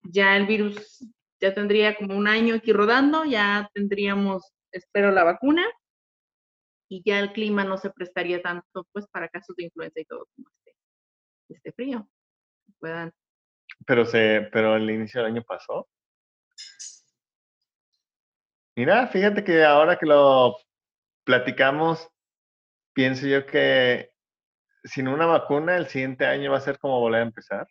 ya 0.02 0.36
el 0.36 0.46
virus 0.46 1.04
ya 1.40 1.54
tendría 1.54 1.96
como 1.96 2.16
un 2.16 2.26
año 2.26 2.54
aquí 2.54 2.72
rodando, 2.72 3.24
ya 3.24 3.70
tendríamos, 3.74 4.52
espero, 4.72 5.10
la 5.10 5.24
vacuna 5.24 5.64
y 6.88 7.02
ya 7.04 7.20
el 7.20 7.32
clima 7.32 7.64
no 7.64 7.78
se 7.78 7.90
prestaría 7.90 8.42
tanto 8.42 8.86
pues 8.92 9.06
para 9.08 9.28
casos 9.28 9.54
de 9.56 9.64
influenza 9.64 10.00
y 10.00 10.04
todo 10.04 10.26
como 10.34 10.48
este, 10.48 10.76
este 11.48 11.72
frío. 11.72 12.08
Puedan 12.78 13.12
pero, 13.86 14.04
se, 14.04 14.48
pero 14.52 14.76
el 14.76 14.90
inicio 14.90 15.20
del 15.20 15.32
año 15.32 15.42
pasó. 15.42 15.88
Mira, 18.76 19.06
fíjate 19.08 19.44
que 19.44 19.64
ahora 19.64 19.98
que 19.98 20.06
lo 20.06 20.56
platicamos, 21.24 22.08
pienso 22.92 23.26
yo 23.26 23.44
que 23.46 24.10
sin 24.84 25.08
una 25.08 25.26
vacuna 25.26 25.76
el 25.76 25.88
siguiente 25.88 26.24
año 26.24 26.52
va 26.52 26.58
a 26.58 26.62
ser 26.62 26.78
como 26.78 27.00
volver 27.00 27.20
a 27.20 27.26
empezar. 27.26 27.68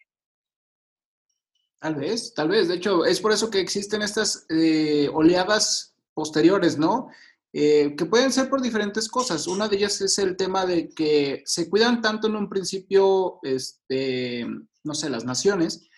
Tal 1.80 1.95
vez, 1.95 2.34
tal 2.34 2.49
vez. 2.49 2.68
De 2.68 2.76
hecho, 2.76 3.05
es 3.05 3.22
por 3.22 3.32
eso 3.32 3.49
que 3.49 3.60
existen 3.60 4.01
estas 4.01 4.45
eh, 4.49 5.10
oleadas 5.14 5.95
posteriores, 6.14 6.78
¿no? 6.78 7.10
Eh, 7.53 7.95
que 7.95 8.05
pueden 8.05 8.32
ser 8.32 8.49
por 8.49 8.62
diferentes 8.62 9.07
cosas. 9.07 9.47
Una 9.47 9.68
de 9.68 9.78
ellas 9.78 9.99
es 10.01 10.20
el 10.20 10.36
tema 10.36 10.66
de 10.66 10.89
que 10.89 11.41
se 11.45 11.70
cuidan 11.70 12.01
tanto 12.01 12.28
en 12.28 12.36
un 12.36 12.49
principio, 12.49 13.39
este, 13.41 14.45
no 14.84 14.93
sé, 14.93 15.10
las 15.10 15.26
naciones, 15.26 15.88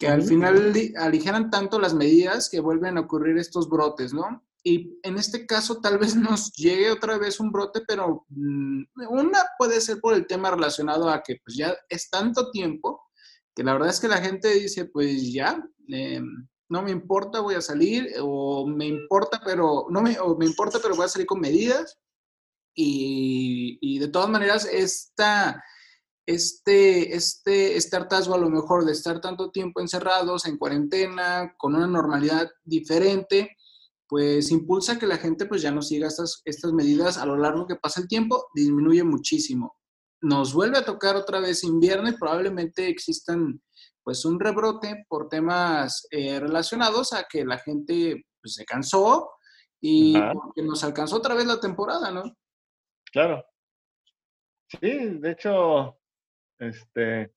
que 0.00 0.08
al 0.08 0.22
final 0.22 0.72
aligeran 0.96 1.50
tanto 1.50 1.78
las 1.78 1.92
medidas 1.92 2.48
que 2.48 2.60
vuelven 2.60 2.96
a 2.96 3.02
ocurrir 3.02 3.36
estos 3.36 3.68
brotes, 3.68 4.14
¿no? 4.14 4.42
Y 4.64 4.98
en 5.02 5.18
este 5.18 5.46
caso 5.46 5.82
tal 5.82 5.98
vez 5.98 6.16
nos 6.16 6.52
llegue 6.54 6.90
otra 6.90 7.18
vez 7.18 7.38
un 7.38 7.52
brote, 7.52 7.82
pero 7.86 8.24
mm, 8.30 8.82
una 9.10 9.40
puede 9.58 9.78
ser 9.82 10.00
por 10.00 10.14
el 10.14 10.26
tema 10.26 10.50
relacionado 10.50 11.10
a 11.10 11.22
que 11.22 11.36
pues 11.44 11.54
ya 11.54 11.76
es 11.90 12.08
tanto 12.08 12.50
tiempo 12.50 13.02
que 13.54 13.62
la 13.62 13.74
verdad 13.74 13.90
es 13.90 14.00
que 14.00 14.08
la 14.08 14.22
gente 14.22 14.48
dice, 14.54 14.86
pues 14.86 15.32
ya, 15.34 15.62
em, 15.88 16.48
no 16.70 16.82
me 16.82 16.92
importa, 16.92 17.40
voy 17.40 17.56
a 17.56 17.60
salir, 17.60 18.08
o 18.22 18.66
me 18.66 18.86
importa, 18.86 19.42
pero 19.44 19.86
no 19.90 20.00
me, 20.00 20.18
o 20.18 20.34
me 20.36 20.46
importa, 20.46 20.78
pero 20.80 20.96
voy 20.96 21.04
a 21.04 21.08
salir 21.08 21.26
con 21.26 21.40
medidas. 21.40 21.98
Y, 22.74 23.76
y 23.82 23.98
de 23.98 24.08
todas 24.08 24.30
maneras, 24.30 24.64
esta 24.64 25.62
este, 26.30 27.14
este, 27.16 27.76
este 27.76 27.96
hartazgo 27.96 28.34
a 28.34 28.38
lo 28.38 28.48
mejor 28.48 28.84
de 28.84 28.92
estar 28.92 29.20
tanto 29.20 29.50
tiempo 29.50 29.80
encerrados, 29.80 30.46
en 30.46 30.58
cuarentena, 30.58 31.54
con 31.58 31.74
una 31.74 31.88
normalidad 31.88 32.48
diferente, 32.62 33.56
pues 34.08 34.52
impulsa 34.52 34.98
que 34.98 35.06
la 35.06 35.16
gente 35.16 35.46
pues 35.46 35.60
ya 35.60 35.72
no 35.72 35.82
siga 35.82 36.06
estas, 36.06 36.42
estas 36.44 36.72
medidas 36.72 37.18
a 37.18 37.26
lo 37.26 37.36
largo 37.36 37.66
que 37.66 37.76
pasa 37.76 38.00
el 38.00 38.08
tiempo, 38.08 38.46
disminuye 38.54 39.02
muchísimo. 39.02 39.76
Nos 40.20 40.54
vuelve 40.54 40.78
a 40.78 40.84
tocar 40.84 41.16
otra 41.16 41.40
vez 41.40 41.64
invierno 41.64 42.08
y 42.08 42.16
probablemente 42.16 42.88
existan 42.88 43.60
pues 44.04 44.24
un 44.24 44.38
rebrote 44.38 45.04
por 45.08 45.28
temas 45.28 46.06
eh, 46.10 46.38
relacionados 46.38 47.12
a 47.12 47.24
que 47.28 47.44
la 47.44 47.58
gente 47.58 48.24
pues, 48.40 48.54
se 48.54 48.64
cansó 48.64 49.30
y 49.80 50.14
que 50.54 50.62
nos 50.62 50.84
alcanzó 50.84 51.16
otra 51.16 51.34
vez 51.34 51.46
la 51.46 51.58
temporada, 51.58 52.10
¿no? 52.10 52.22
Claro. 53.12 53.44
Sí, 54.68 55.18
de 55.18 55.32
hecho, 55.32 55.99
este, 56.60 57.32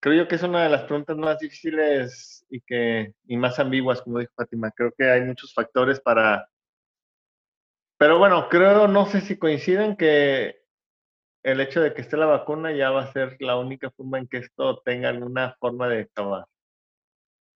creo 0.00 0.22
yo 0.22 0.28
que 0.28 0.36
es 0.36 0.42
una 0.42 0.62
de 0.62 0.68
las 0.68 0.84
preguntas 0.84 1.16
más 1.16 1.38
difíciles 1.38 2.46
y, 2.48 2.60
que, 2.60 3.14
y 3.26 3.36
más 3.36 3.58
ambiguas, 3.58 4.02
como 4.02 4.18
dijo 4.18 4.32
Fátima. 4.36 4.70
Creo 4.70 4.92
que 4.96 5.10
hay 5.10 5.22
muchos 5.22 5.52
factores 5.52 6.00
para... 6.00 6.48
Pero 7.98 8.18
bueno, 8.18 8.48
creo, 8.48 8.86
no 8.86 9.06
sé 9.06 9.20
si 9.20 9.36
coinciden 9.36 9.96
que 9.96 10.62
el 11.42 11.60
hecho 11.60 11.80
de 11.80 11.94
que 11.94 12.02
esté 12.02 12.16
la 12.16 12.26
vacuna 12.26 12.72
ya 12.72 12.90
va 12.90 13.02
a 13.02 13.12
ser 13.12 13.36
la 13.40 13.56
única 13.56 13.90
forma 13.90 14.18
en 14.18 14.28
que 14.28 14.38
esto 14.38 14.80
tenga 14.84 15.08
alguna 15.08 15.56
forma 15.58 15.88
de 15.88 16.02
acabar. 16.02 16.46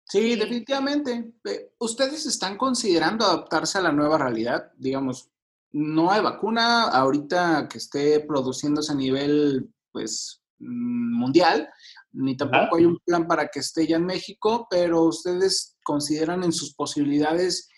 Sí, 0.06 0.36
definitivamente. 0.36 1.34
¿Ustedes 1.78 2.26
están 2.26 2.58
considerando 2.58 3.26
adaptarse 3.26 3.78
a 3.78 3.82
la 3.82 3.92
nueva 3.92 4.18
realidad? 4.18 4.72
Digamos, 4.76 5.32
no 5.72 6.12
hay 6.12 6.22
vacuna 6.22 6.90
ahorita 6.90 7.68
que 7.70 7.78
esté 7.78 8.20
produciéndose 8.20 8.92
a 8.92 8.96
nivel, 8.96 9.74
pues, 9.92 10.42
mm, 10.60 11.18
mundial, 11.18 11.70
ni 12.14 12.36
tampoco 12.36 12.78
hay 12.78 12.86
un 12.86 13.00
plan 13.06 13.28
para 13.28 13.48
que 13.48 13.60
esté 13.60 13.88
ya 13.88 13.98
en 13.98 14.06
México, 14.06 14.68
pero 14.70 15.04
ustedes 15.04 15.78
consideran 15.84 16.44
en 16.44 16.52
sus 16.52 16.74
posibilidades 16.74 17.70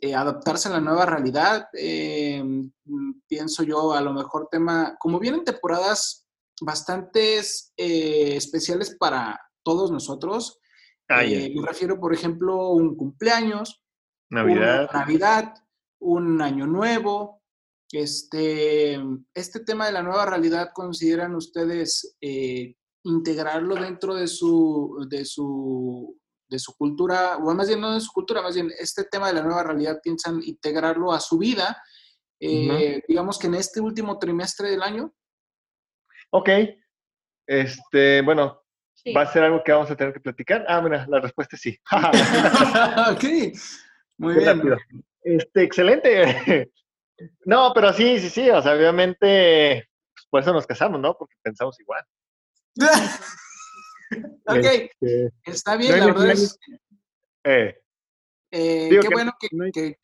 eh, 0.00 0.14
adaptarse 0.14 0.68
a 0.68 0.72
la 0.72 0.80
nueva 0.80 1.04
realidad. 1.06 1.68
Eh, 1.72 2.42
mm, 2.42 3.20
pienso 3.26 3.62
yo, 3.62 3.92
a 3.92 4.00
lo 4.00 4.12
mejor 4.12 4.48
tema, 4.50 4.96
como 4.98 5.18
vienen 5.18 5.44
temporadas 5.44 6.26
bastantes 6.62 7.72
eh, 7.76 8.36
especiales 8.36 8.96
para 8.98 9.40
todos 9.62 9.90
nosotros, 9.90 10.58
ah, 11.08 11.22
me 11.22 11.66
refiero, 11.66 12.00
por 12.00 12.14
ejemplo, 12.14 12.70
un 12.70 12.96
cumpleaños, 12.96 13.82
Navidad, 14.30 14.90
Navidad 14.92 15.54
un 15.98 16.40
año 16.40 16.66
nuevo. 16.66 17.39
Este, 17.92 19.00
este 19.34 19.60
tema 19.60 19.86
de 19.86 19.92
la 19.92 20.02
nueva 20.02 20.26
realidad, 20.26 20.70
¿consideran 20.72 21.34
ustedes 21.34 22.16
integrarlo 23.04 23.76
dentro 23.76 24.14
de 24.14 24.28
su, 24.28 25.06
de 25.08 25.24
su, 25.24 26.18
de 26.48 26.58
su 26.58 26.76
cultura, 26.76 27.36
o 27.36 27.54
más 27.54 27.68
bien 27.68 27.80
no 27.80 27.94
de 27.94 28.00
su 28.00 28.12
cultura, 28.12 28.42
más 28.42 28.54
bien 28.54 28.70
este 28.78 29.04
tema 29.04 29.28
de 29.28 29.34
la 29.34 29.42
nueva 29.42 29.62
realidad 29.62 30.00
piensan 30.02 30.40
integrarlo 30.42 31.12
a 31.12 31.20
su 31.20 31.38
vida, 31.38 31.82
eh, 32.40 33.02
digamos 33.06 33.38
que 33.38 33.46
en 33.46 33.54
este 33.54 33.80
último 33.80 34.18
trimestre 34.18 34.70
del 34.70 34.82
año? 34.82 35.14
Ok, 36.30 36.48
este, 37.46 38.22
bueno, 38.22 38.62
¿va 39.16 39.22
a 39.22 39.32
ser 39.32 39.44
algo 39.44 39.62
que 39.64 39.72
vamos 39.72 39.90
a 39.90 39.96
tener 39.96 40.12
que 40.12 40.20
platicar? 40.20 40.64
Ah, 40.68 40.80
mira, 40.80 41.06
la 41.08 41.20
respuesta 41.20 41.56
es 41.56 41.62
sí. 41.62 41.78
ok, 43.12 43.24
muy 44.18 44.34
bien. 44.34 44.62
Este, 45.22 45.62
excelente. 45.62 46.70
No, 47.44 47.72
pero 47.74 47.92
sí, 47.92 48.18
sí, 48.18 48.30
sí, 48.30 48.50
o 48.50 48.62
sea, 48.62 48.74
obviamente, 48.74 49.88
pues, 50.14 50.26
por 50.30 50.40
eso 50.42 50.52
nos 50.52 50.66
casamos, 50.66 51.00
¿no? 51.00 51.16
Porque 51.16 51.36
pensamos 51.42 51.78
igual. 51.80 52.04
ok, 54.46 54.56
este, 54.56 55.32
está 55.44 55.76
bien, 55.76 55.98
la 55.98 56.06
verdad 56.06 56.30
es... 56.30 56.58
Eh, 57.44 57.76
eh, 58.52 58.88
qué 59.00 59.08
bueno 59.12 59.32
que, 59.38 59.96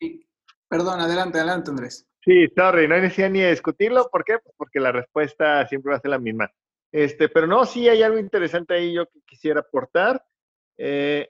Perdón, 0.69 0.99
adelante, 0.99 1.37
adelante, 1.37 1.69
Andrés. 1.69 2.05
Sí, 2.23 2.47
sorry, 2.55 2.87
no 2.87 2.97
necesidad 2.99 3.29
ni 3.29 3.39
de 3.39 3.51
discutirlo. 3.51 4.09
¿Por 4.11 4.25
qué? 4.25 4.37
Pues 4.39 4.53
porque 4.57 4.79
la 4.79 4.91
respuesta 4.91 5.65
siempre 5.67 5.91
va 5.91 5.97
a 5.97 6.01
ser 6.01 6.11
la 6.11 6.19
misma. 6.19 6.51
Este, 6.91 7.29
pero 7.29 7.47
no, 7.47 7.65
sí 7.65 7.87
hay 7.87 8.03
algo 8.03 8.19
interesante 8.19 8.73
ahí 8.73 8.93
yo 8.93 9.05
que 9.07 9.21
quisiera 9.25 9.61
aportar. 9.61 10.21
Eh, 10.77 11.29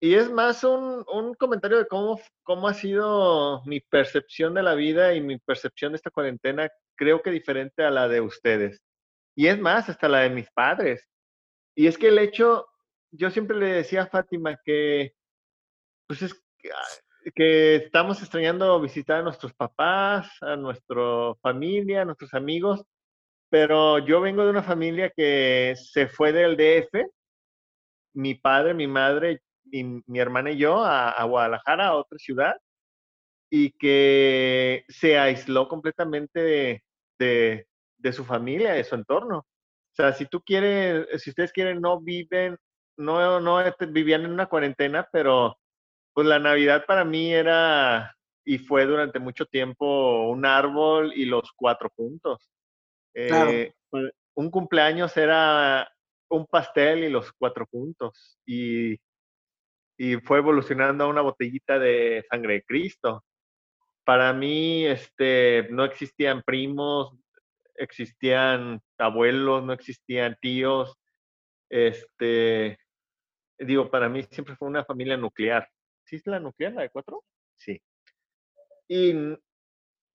y 0.00 0.14
es 0.14 0.30
más 0.30 0.64
un, 0.64 1.04
un, 1.12 1.34
comentario 1.34 1.76
de 1.78 1.86
cómo, 1.86 2.18
cómo 2.42 2.68
ha 2.68 2.74
sido 2.74 3.62
mi 3.66 3.80
percepción 3.80 4.54
de 4.54 4.62
la 4.62 4.74
vida 4.74 5.14
y 5.14 5.20
mi 5.20 5.38
percepción 5.38 5.92
de 5.92 5.96
esta 5.96 6.10
cuarentena, 6.10 6.70
creo 6.96 7.22
que 7.22 7.30
diferente 7.30 7.84
a 7.84 7.90
la 7.90 8.08
de 8.08 8.22
ustedes. 8.22 8.80
Y 9.36 9.48
es 9.48 9.58
más, 9.58 9.90
hasta 9.90 10.08
la 10.08 10.20
de 10.20 10.30
mis 10.30 10.50
padres. 10.50 11.06
Y 11.74 11.86
es 11.86 11.98
que 11.98 12.08
el 12.08 12.18
hecho, 12.18 12.66
yo 13.10 13.30
siempre 13.30 13.56
le 13.58 13.66
decía 13.66 14.02
a 14.02 14.06
Fátima 14.06 14.58
que, 14.64 15.12
pues 16.06 16.22
es 16.22 16.34
que, 16.58 16.70
ah, 16.72 17.00
estamos 17.36 18.20
extrañando 18.20 18.80
visitar 18.80 19.20
a 19.20 19.22
nuestros 19.22 19.52
papás, 19.52 20.30
a 20.40 20.56
nuestra 20.56 21.34
familia, 21.42 22.02
a 22.02 22.04
nuestros 22.06 22.32
amigos, 22.32 22.82
pero 23.50 23.98
yo 23.98 24.20
vengo 24.22 24.44
de 24.44 24.50
una 24.50 24.62
familia 24.62 25.10
que 25.10 25.74
se 25.76 26.08
fue 26.08 26.32
del 26.32 26.56
DF, 26.56 27.06
mi 28.14 28.34
padre, 28.34 28.74
mi 28.74 28.86
madre, 28.86 29.42
y 29.70 30.02
mi 30.06 30.18
hermana 30.18 30.50
y 30.52 30.58
yo 30.58 30.84
a, 30.84 31.10
a 31.10 31.24
Guadalajara, 31.24 31.88
a 31.88 31.96
otra 31.96 32.18
ciudad, 32.18 32.56
y 33.50 33.72
que 33.72 34.84
se 34.88 35.18
aisló 35.18 35.68
completamente 35.68 36.82
de, 37.18 37.66
de 37.98 38.12
su 38.12 38.24
familia, 38.24 38.72
de 38.72 38.84
su 38.84 38.94
entorno. 38.94 39.38
O 39.38 39.94
sea, 39.94 40.12
si 40.12 40.26
tú 40.26 40.40
quieres, 40.42 41.22
si 41.22 41.30
ustedes 41.30 41.52
quieren, 41.52 41.80
no 41.80 42.00
viven, 42.00 42.56
no, 42.96 43.40
no 43.40 43.62
vivían 43.88 44.24
en 44.24 44.32
una 44.32 44.46
cuarentena, 44.46 45.08
pero 45.12 45.58
pues 46.12 46.26
la 46.26 46.38
Navidad 46.38 46.84
para 46.86 47.04
mí 47.04 47.32
era 47.32 48.14
y 48.44 48.58
fue 48.58 48.86
durante 48.86 49.18
mucho 49.18 49.46
tiempo 49.46 50.28
un 50.28 50.46
árbol 50.46 51.12
y 51.14 51.24
los 51.24 51.52
cuatro 51.52 51.90
puntos. 51.90 52.50
Eh, 53.14 53.72
pues, 53.90 54.12
un 54.34 54.50
cumpleaños 54.50 55.16
era 55.16 55.90
un 56.30 56.46
pastel 56.46 57.04
y 57.04 57.10
los 57.10 57.32
cuatro 57.32 57.66
puntos. 57.66 58.38
Y, 58.46 58.98
y 60.02 60.16
fue 60.16 60.38
evolucionando 60.38 61.04
a 61.04 61.08
una 61.08 61.20
botellita 61.20 61.78
de 61.78 62.24
sangre 62.30 62.54
de 62.54 62.62
Cristo. 62.62 63.22
Para 64.02 64.32
mí, 64.32 64.86
este, 64.86 65.68
no 65.70 65.84
existían 65.84 66.42
primos, 66.42 67.14
existían 67.74 68.80
abuelos, 68.96 69.62
no 69.62 69.74
existían 69.74 70.38
tíos. 70.40 70.96
Este, 71.68 72.78
digo, 73.58 73.90
para 73.90 74.08
mí 74.08 74.22
siempre 74.22 74.56
fue 74.56 74.68
una 74.68 74.86
familia 74.86 75.18
nuclear. 75.18 75.68
¿Sí 76.06 76.16
es 76.16 76.26
la 76.26 76.40
nuclear, 76.40 76.72
la 76.72 76.80
de 76.80 76.88
cuatro? 76.88 77.22
Sí. 77.58 77.78
Y, 78.88 79.12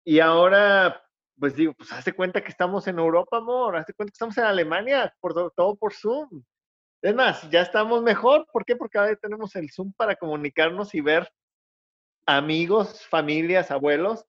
y 0.06 0.20
ahora, 0.20 1.04
pues 1.40 1.56
digo, 1.56 1.74
pues 1.74 1.92
hace 1.92 2.14
cuenta 2.14 2.44
que 2.44 2.52
estamos 2.52 2.86
en 2.86 3.00
Europa, 3.00 3.38
amor, 3.38 3.78
hace 3.78 3.96
cuenta 3.96 4.12
que 4.12 4.16
estamos 4.16 4.38
en 4.38 4.44
Alemania, 4.44 5.12
por 5.20 5.34
todo, 5.56 5.76
por 5.76 5.92
Zoom. 5.92 6.44
Es 7.02 7.16
más, 7.16 7.50
ya 7.50 7.62
estamos 7.62 8.04
mejor. 8.04 8.46
¿Por 8.52 8.64
qué? 8.64 8.76
Porque 8.76 8.98
ahora 8.98 9.16
tenemos 9.16 9.56
el 9.56 9.72
Zoom 9.72 9.92
para 9.94 10.16
comunicarnos 10.16 10.94
y 10.94 11.02
ver 11.02 11.32
amigos, 12.26 13.06
familias, 13.08 13.72
abuelos. 13.72 14.26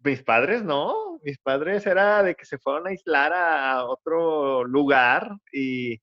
Mis 0.00 0.22
padres 0.22 0.62
no, 0.62 1.18
mis 1.22 1.38
padres 1.38 1.86
era 1.86 2.22
de 2.22 2.34
que 2.34 2.44
se 2.44 2.58
fueron 2.58 2.86
a 2.86 2.90
aislar 2.90 3.32
a 3.32 3.84
otro 3.84 4.64
lugar 4.64 5.32
y, 5.52 6.00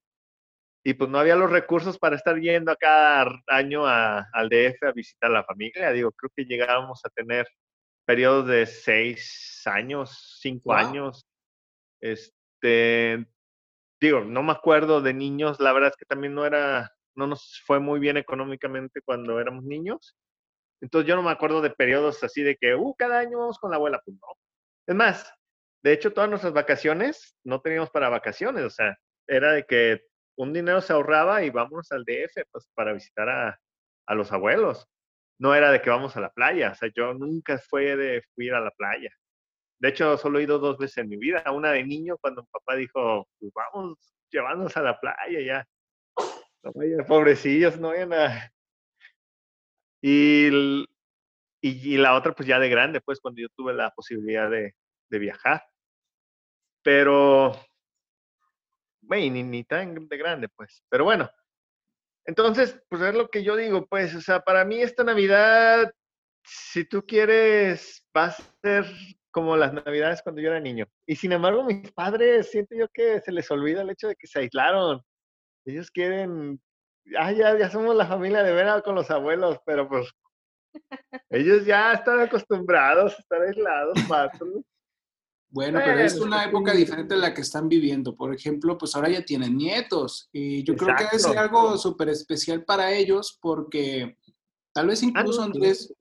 y 0.84 0.94
pues 0.96 1.10
no 1.10 1.20
había 1.20 1.36
los 1.36 1.50
recursos 1.50 1.98
para 1.98 2.16
estar 2.16 2.38
yendo 2.40 2.72
a 2.72 2.76
cada 2.76 3.42
año 3.48 3.86
al 3.86 4.50
DF 4.50 4.84
a 4.84 4.92
visitar 4.92 5.30
a 5.30 5.34
la 5.36 5.44
familia. 5.44 5.92
Digo, 5.92 6.12
creo 6.12 6.32
que 6.36 6.46
llegábamos 6.46 7.06
a 7.06 7.10
tener 7.10 7.48
periodos 8.06 8.48
de 8.48 8.66
seis 8.66 9.62
años, 9.66 10.38
cinco 10.42 10.74
años. 10.74 11.26
Este, 12.02 13.26
digo, 14.00 14.22
no 14.22 14.44
me 14.44 14.52
acuerdo 14.52 15.02
de 15.02 15.14
niños, 15.14 15.60
la 15.60 15.74
verdad 15.74 15.90
es 15.90 15.98
que 15.98 16.06
también 16.06 16.34
no 16.34 16.46
era, 16.46 16.92
no 17.16 17.28
nos 17.28 17.62
fue 17.66 17.80
muy 17.80 18.00
bien 18.00 18.18
económicamente 18.18 19.02
cuando 19.02 19.40
éramos 19.40 19.64
niños. 19.64 20.16
Entonces 20.82 21.08
yo 21.08 21.16
no 21.16 21.24
me 21.24 21.32
acuerdo 21.32 21.62
de 21.62 21.72
periodos 21.72 22.24
así 22.24 22.44
de 22.44 22.58
que, 22.58 22.76
uh, 22.76 22.96
cada 22.96 23.20
año 23.20 23.40
vamos 23.40 23.60
con 23.60 23.72
la 23.72 23.78
abuela, 23.78 24.02
pues 24.04 24.18
no. 24.18 24.28
Es 24.88 24.96
más, 24.96 25.34
de 25.84 25.94
hecho, 25.94 26.14
todas 26.14 26.30
nuestras 26.30 26.54
vacaciones 26.54 27.38
no 27.44 27.62
teníamos 27.62 27.90
para 27.90 28.10
vacaciones, 28.10 28.64
o 28.64 28.70
sea, 28.70 28.98
era 29.28 29.54
de 29.54 29.66
que 29.66 30.02
un 30.38 30.54
dinero 30.54 30.82
se 30.82 30.94
ahorraba 30.94 31.44
y 31.44 31.50
vámonos 31.50 31.92
al 31.92 32.04
DF 32.04 32.44
pues, 32.52 32.70
para 32.74 32.94
visitar 32.94 33.30
a, 33.30 33.60
a 34.08 34.16
los 34.16 34.32
abuelos. 34.32 34.88
No 35.40 35.54
era 35.56 35.72
de 35.72 35.82
que 35.82 35.90
vamos 35.90 36.16
a 36.18 36.22
la 36.22 36.32
playa, 36.32 36.72
o 36.72 36.76
sea, 36.76 36.90
yo 36.96 37.14
nunca 37.14 37.58
fui 37.58 37.86
de 37.86 38.24
ir 38.38 38.54
a 38.54 38.62
la 38.62 38.72
playa. 38.72 39.10
De 39.80 39.90
hecho, 39.90 40.18
solo 40.18 40.40
he 40.40 40.44
ido 40.44 40.60
dos 40.60 40.78
veces 40.78 40.98
en 40.98 41.10
mi 41.10 41.18
vida. 41.18 41.44
Una 41.52 41.72
de 41.72 41.84
niño, 41.84 42.18
cuando 42.20 42.42
mi 42.42 42.48
papá 42.52 42.76
dijo, 42.76 43.28
pues 43.40 43.52
vamos, 43.54 43.98
llevándonos 44.32 44.76
a 44.78 44.82
la 44.82 45.00
playa 45.00 45.42
ya. 45.42 45.68
No 46.64 46.72
vayan, 46.74 47.06
pobrecillos, 47.06 47.80
no 47.80 47.90
vayan 47.90 48.14
a... 48.14 48.52
Y 50.02 50.86
y, 51.68 51.98
la 51.98 52.14
otra, 52.14 52.34
pues 52.36 52.48
ya 52.48 52.60
de 52.60 52.70
grande, 52.70 53.02
pues 53.02 53.20
cuando 53.20 53.42
yo 53.42 53.48
tuve 53.56 53.74
la 53.74 53.90
posibilidad 53.90 54.52
de, 54.52 54.76
viajar. 55.10 55.64
Pero, 56.84 57.60
bueno, 59.02 59.34
ni, 59.34 59.42
ni 59.42 59.64
tan 59.64 60.08
de 60.08 60.18
grande, 60.18 60.48
pues. 60.50 60.84
Pero 60.90 61.06
bueno, 61.06 61.28
entonces, 62.26 62.80
pues 62.88 63.02
es 63.02 63.16
lo 63.16 63.30
que 63.30 63.44
yo 63.44 63.56
digo, 63.56 63.88
pues, 63.88 64.14
o 64.14 64.22
sea, 64.22 64.42
para 64.42 64.64
mí 64.64 64.80
esta 64.80 65.04
Navidad, 65.04 65.92
si 66.44 66.86
tú 66.86 67.04
quieres, 67.04 68.06
va 68.16 68.26
a 68.26 68.32
ser 68.32 68.86
como 69.36 69.58
las 69.58 69.74
Navidades 69.74 70.22
cuando 70.22 70.42
yo 70.42 70.48
era 70.48 70.62
niño. 70.62 70.86
Y 71.06 71.18
sin 71.18 71.34
embargo, 71.34 71.66
mis 71.66 71.92
padres, 71.92 72.50
siento 72.52 72.74
yo 72.74 72.88
que 72.88 73.20
se 73.20 73.34
les 73.34 73.52
olvida 73.52 73.82
el 73.82 73.90
hecho 73.90 74.08
de 74.08 74.16
que 74.16 74.28
se 74.28 74.40
aislaron. 74.40 75.02
Ellos 75.66 75.92
quieren, 75.92 76.62
ah, 77.20 77.34
ya, 77.34 77.60
ya 77.60 77.70
somos 77.70 77.98
la 77.98 78.08
familia 78.08 78.44
de 78.44 78.54
ver 78.54 78.82
con 78.82 78.96
los 78.96 79.12
abuelos, 79.12 79.58
pero 79.66 79.90
pues 79.90 80.10
ellos 81.30 81.66
ya 81.66 81.92
están 81.92 82.22
acostumbrados 82.22 83.14
a 83.14 83.18
estar 83.18 83.42
aislados, 83.42 84.00
Bueno, 85.50 85.82
pero 85.84 86.00
es 86.00 86.18
una 86.18 86.46
época 86.46 86.72
diferente 86.72 87.16
a 87.16 87.18
la 87.18 87.34
que 87.34 87.42
están 87.42 87.68
viviendo. 87.68 88.16
Por 88.16 88.34
ejemplo, 88.34 88.78
pues 88.78 88.96
ahora 88.96 89.10
ya 89.10 89.26
tienen 89.26 89.58
nietos 89.58 90.30
y 90.32 90.64
yo 90.64 90.78
creo 90.78 90.96
que 90.96 91.04
debe 91.04 91.20
ser 91.20 91.38
algo 91.38 91.78
súper 91.78 92.08
especial 92.08 92.64
para 92.64 92.94
ellos 92.94 93.38
porque 93.42 94.18
tal 94.74 94.88
vez 94.88 95.04
incluso, 95.04 95.44
Andrés, 95.44 95.94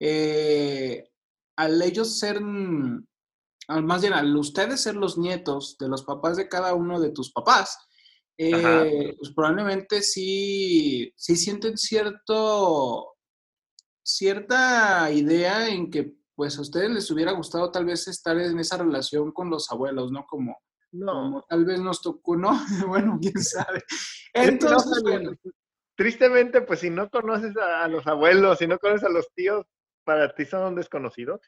eh, 0.00 1.11
al 1.56 1.80
ellos 1.82 2.18
ser, 2.18 2.40
más 2.40 4.00
bien 4.00 4.12
al 4.12 4.36
ustedes 4.36 4.80
ser 4.80 4.96
los 4.96 5.18
nietos 5.18 5.76
de 5.78 5.88
los 5.88 6.04
papás 6.04 6.36
de 6.36 6.48
cada 6.48 6.74
uno 6.74 7.00
de 7.00 7.10
tus 7.10 7.32
papás, 7.32 7.78
eh, 8.38 9.14
pues 9.18 9.32
probablemente 9.34 10.02
sí, 10.02 11.12
sí 11.16 11.36
sienten 11.36 11.76
cierto, 11.76 13.14
cierta 14.02 15.10
idea 15.12 15.68
en 15.68 15.90
que 15.90 16.14
pues 16.34 16.58
a 16.58 16.62
ustedes 16.62 16.90
les 16.90 17.10
hubiera 17.10 17.32
gustado 17.32 17.70
tal 17.70 17.84
vez 17.84 18.08
estar 18.08 18.38
en 18.38 18.58
esa 18.58 18.78
relación 18.78 19.32
con 19.32 19.50
los 19.50 19.70
abuelos, 19.70 20.10
¿no? 20.10 20.24
Como, 20.26 20.56
no. 20.92 21.44
tal 21.48 21.64
vez 21.64 21.80
nos 21.80 22.00
tocó, 22.00 22.36
¿no? 22.36 22.50
bueno, 22.88 23.18
quién 23.20 23.42
sabe. 23.42 23.82
Entonces, 24.32 25.02
bueno. 25.02 25.32
Tristemente, 25.94 26.62
pues 26.62 26.80
si 26.80 26.90
no 26.90 27.10
conoces 27.10 27.54
a, 27.56 27.86
los 27.86 28.06
abuelos, 28.06 28.58
si 28.58 28.66
no 28.66 28.78
conoces 28.78 29.04
a 29.04 29.12
los 29.12 29.28
tíos, 29.34 29.66
para 30.04 30.34
ti 30.34 30.44
son 30.44 30.74
desconocidos. 30.74 31.40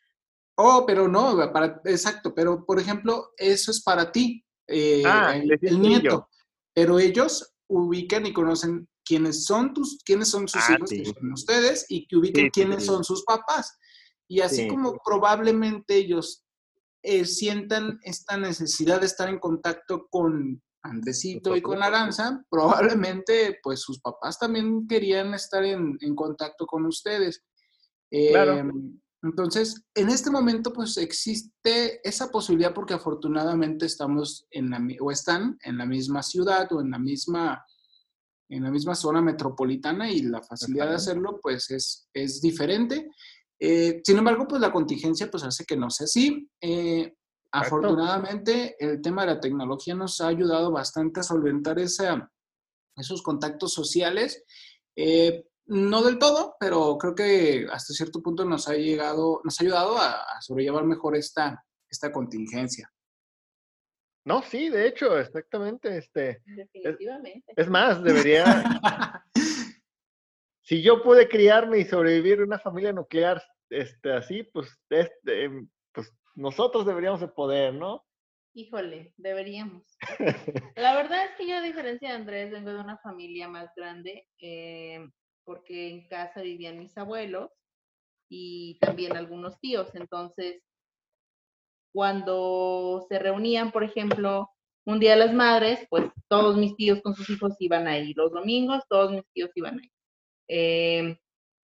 Oh, 0.56 0.84
pero 0.86 1.08
no, 1.08 1.36
para, 1.52 1.80
exacto, 1.84 2.34
pero 2.34 2.64
por 2.64 2.78
ejemplo, 2.78 3.32
eso 3.36 3.70
es 3.70 3.82
para 3.82 4.12
ti, 4.12 4.44
eh, 4.68 5.02
ah, 5.04 5.34
el, 5.36 5.80
nieto, 5.80 6.28
pero 6.72 6.98
ellos 6.98 7.54
ubican 7.68 8.24
y 8.26 8.32
conocen 8.32 8.88
quiénes 9.04 9.44
son 9.44 9.74
tus, 9.74 9.98
quiénes 10.04 10.28
son 10.28 10.46
sus 10.46 10.62
ah, 10.68 10.74
hijos, 10.74 10.90
que 10.90 11.04
son 11.04 11.32
ustedes, 11.32 11.86
y 11.88 12.06
que 12.06 12.16
ubiquen 12.16 12.50
quiénes 12.50 12.86
son 12.86 13.02
sus 13.02 13.24
papás. 13.24 13.76
Y 14.28 14.40
así 14.40 14.68
como 14.68 14.98
probablemente 15.04 15.96
ellos 15.96 16.44
eh, 17.02 17.26
sientan 17.26 17.98
esta 18.02 18.36
necesidad 18.36 19.00
de 19.00 19.06
estar 19.06 19.28
en 19.28 19.38
contacto 19.38 20.06
con 20.08 20.62
Andresito 20.82 21.56
y 21.56 21.62
con 21.62 21.82
Aranza, 21.82 22.42
probablemente 22.48 23.58
pues 23.62 23.80
sus 23.80 24.00
papás 24.00 24.38
también 24.38 24.86
querían 24.86 25.34
estar 25.34 25.64
en, 25.64 25.98
contacto 26.14 26.66
con 26.66 26.86
ustedes. 26.86 27.42
Em, 28.16 29.00
entonces, 29.22 29.82
en 29.94 30.08
este 30.08 30.30
momento 30.30 30.72
pues 30.72 30.96
existe 30.98 32.06
esa 32.06 32.30
posibilidad 32.30 32.72
porque 32.72 32.94
afortunadamente 32.94 33.86
estamos 33.86 34.46
en 34.50 34.70
la, 34.70 34.80
o 35.00 35.10
están 35.10 35.58
en 35.62 35.78
la 35.78 35.86
misma 35.86 36.22
ciudad 36.22 36.70
o 36.72 36.80
en 36.80 36.90
la 36.90 36.98
misma 36.98 37.64
en 38.50 38.62
la 38.62 38.70
misma 38.70 38.94
zona 38.94 39.20
metropolitana 39.20 40.10
y 40.10 40.20
la 40.22 40.42
facilidad 40.42 40.90
de 40.90 40.96
hacerlo 40.96 41.40
pues 41.42 41.70
es, 41.70 42.08
es 42.12 42.40
diferente. 42.40 43.08
Eh, 43.58 44.00
sin 44.04 44.18
embargo, 44.18 44.46
pues 44.46 44.60
la 44.60 44.70
contingencia 44.70 45.30
pues 45.30 45.42
hace 45.42 45.64
que 45.64 45.76
no 45.76 45.90
sea 45.90 46.04
así. 46.04 46.48
Eh, 46.60 47.14
afortunadamente, 47.50 48.76
el 48.78 49.00
tema 49.00 49.22
de 49.22 49.34
la 49.34 49.40
tecnología 49.40 49.94
nos 49.94 50.20
ha 50.20 50.28
ayudado 50.28 50.70
bastante 50.70 51.20
a 51.20 51.24
solventar 51.24 51.78
esa, 51.78 52.30
esos 52.96 53.22
contactos 53.22 53.72
sociales. 53.72 54.44
Eh, 54.94 55.46
no 55.66 56.02
del 56.02 56.18
todo, 56.18 56.56
pero 56.60 56.98
creo 56.98 57.14
que 57.14 57.66
hasta 57.70 57.94
cierto 57.94 58.22
punto 58.22 58.44
nos 58.44 58.68
ha 58.68 58.74
llegado, 58.74 59.40
nos 59.44 59.60
ha 59.60 59.64
ayudado 59.64 59.96
a, 59.98 60.40
sobrellevar 60.40 60.84
mejor 60.84 61.16
esta, 61.16 61.64
esta 61.88 62.12
contingencia. 62.12 62.90
No, 64.26 64.42
sí, 64.42 64.70
de 64.70 64.88
hecho, 64.88 65.18
exactamente. 65.18 65.98
Este, 65.98 66.42
Definitivamente. 66.44 67.52
Es, 67.56 67.64
es 67.64 67.68
más, 67.68 68.02
debería. 68.02 68.44
si 70.62 70.82
yo 70.82 71.02
pude 71.02 71.28
criarme 71.28 71.78
y 71.78 71.84
sobrevivir 71.84 72.38
en 72.38 72.44
una 72.44 72.58
familia 72.58 72.92
nuclear 72.92 73.42
este, 73.70 74.12
así, 74.12 74.42
pues, 74.44 74.78
este, 74.88 75.50
pues 75.92 76.12
nosotros 76.34 76.86
deberíamos 76.86 77.20
de 77.20 77.28
poder, 77.28 77.74
¿no? 77.74 78.04
Híjole, 78.54 79.12
deberíamos. 79.16 79.82
La 80.76 80.94
verdad 80.94 81.24
es 81.24 81.36
que 81.36 81.48
yo, 81.48 81.56
a 81.56 81.62
diferencia 81.62 82.10
de 82.10 82.14
Andrés, 82.14 82.52
vengo 82.52 82.72
de 82.72 82.80
una 82.80 82.98
familia 82.98 83.48
más 83.48 83.70
grande, 83.74 84.28
eh, 84.38 85.04
porque 85.44 85.88
en 85.90 86.08
casa 86.08 86.42
vivían 86.42 86.78
mis 86.78 86.96
abuelos 86.96 87.50
y 88.28 88.78
también 88.80 89.16
algunos 89.16 89.58
tíos. 89.60 89.94
Entonces, 89.94 90.62
cuando 91.92 93.06
se 93.08 93.18
reunían, 93.18 93.70
por 93.70 93.84
ejemplo, 93.84 94.50
un 94.86 95.00
día 95.00 95.16
las 95.16 95.32
madres, 95.32 95.86
pues 95.88 96.04
todos 96.28 96.56
mis 96.56 96.76
tíos 96.76 97.00
con 97.02 97.14
sus 97.14 97.28
hijos 97.30 97.54
iban 97.58 97.86
ahí. 97.86 98.12
Los 98.14 98.32
domingos, 98.32 98.82
todos 98.88 99.12
mis 99.12 99.24
tíos 99.32 99.50
iban 99.54 99.78
ahí. 99.80 99.90
Eh, 100.48 101.18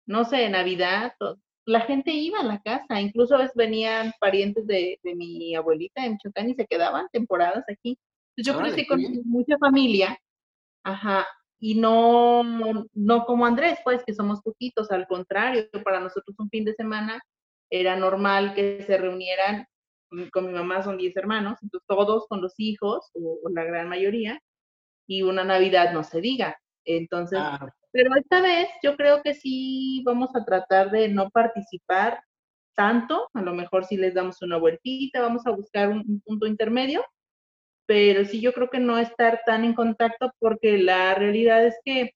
no 0.06 0.26
sé, 0.26 0.50
Navidad, 0.50 1.14
la 1.66 1.82
gente 1.82 2.12
iba 2.12 2.40
a 2.40 2.44
la 2.44 2.62
casa, 2.62 3.00
incluso 3.00 3.36
a 3.36 3.40
veces 3.40 3.56
venían 3.56 4.12
parientes 4.20 4.66
de, 4.66 5.00
mi 5.04 5.56
abuelita 5.56 6.06
en 6.06 6.14
Michoacán 6.14 6.50
y 6.50 6.56
se 6.56 6.66
quedaban 6.66 7.08
temporadas 7.12 7.64
aquí. 7.70 7.98
yo 8.38 8.58
crecí 8.58 8.88
con 8.88 9.02
mucha 9.26 9.58
familia, 9.58 10.18
ajá, 10.84 11.28
y 11.60 11.76
no, 11.76 12.44
no 12.94 13.26
como 13.26 13.46
Andrés, 13.46 13.80
pues, 13.84 14.04
que 14.06 14.14
somos 14.14 14.42
poquitos, 14.42 14.92
al 14.92 15.08
contrario, 15.08 15.68
para 15.84 16.00
nosotros 16.00 16.36
un 16.40 16.50
fin 16.50 16.66
de 16.66 16.74
semana 16.74 17.22
era 17.70 17.96
normal 17.96 18.54
que 18.56 18.84
se 18.84 18.98
reunieran, 18.98 19.66
con 20.32 20.48
mi 20.48 20.54
mamá 20.54 20.82
son 20.84 20.98
10 20.98 21.16
hermanos, 21.18 21.60
entonces 21.62 21.86
todos 21.88 22.28
con 22.28 22.42
los 22.42 22.54
hijos, 22.58 23.12
o, 23.14 23.50
la 23.54 23.64
gran 23.64 23.90
mayoría, 23.90 24.40
y 25.08 25.22
una 25.24 25.44
Navidad 25.44 25.94
no 25.94 26.04
se 26.04 26.22
diga. 26.22 26.58
Entonces, 26.86 27.40
pero 27.92 28.16
esta 28.16 28.42
vez 28.42 28.70
yo 28.82 28.96
creo 28.96 29.22
que 29.22 29.34
sí 29.34 30.02
vamos 30.06 30.36
a 30.36 30.46
tratar 30.46 30.92
de 30.92 31.10
no 31.10 31.30
participar 31.30 32.22
tanto, 32.76 33.30
a 33.34 33.42
lo 33.42 33.54
mejor 33.54 33.84
si 33.84 33.98
les 33.98 34.14
damos 34.14 34.42
una 34.42 34.58
vueltita, 34.58 35.22
vamos 35.22 35.46
a 35.46 35.52
buscar 35.52 35.90
un, 35.90 36.22
punto 36.22 36.48
intermedio, 36.48 37.04
pero 37.90 38.24
sí 38.24 38.40
yo 38.40 38.54
creo 38.54 38.70
que 38.70 38.80
no 38.80 39.00
estar 39.00 39.42
tan 39.48 39.66
en 39.66 39.74
contacto 39.74 40.32
porque 40.38 40.78
la 40.78 41.16
realidad 41.16 41.66
es 41.66 41.76
que 41.84 42.14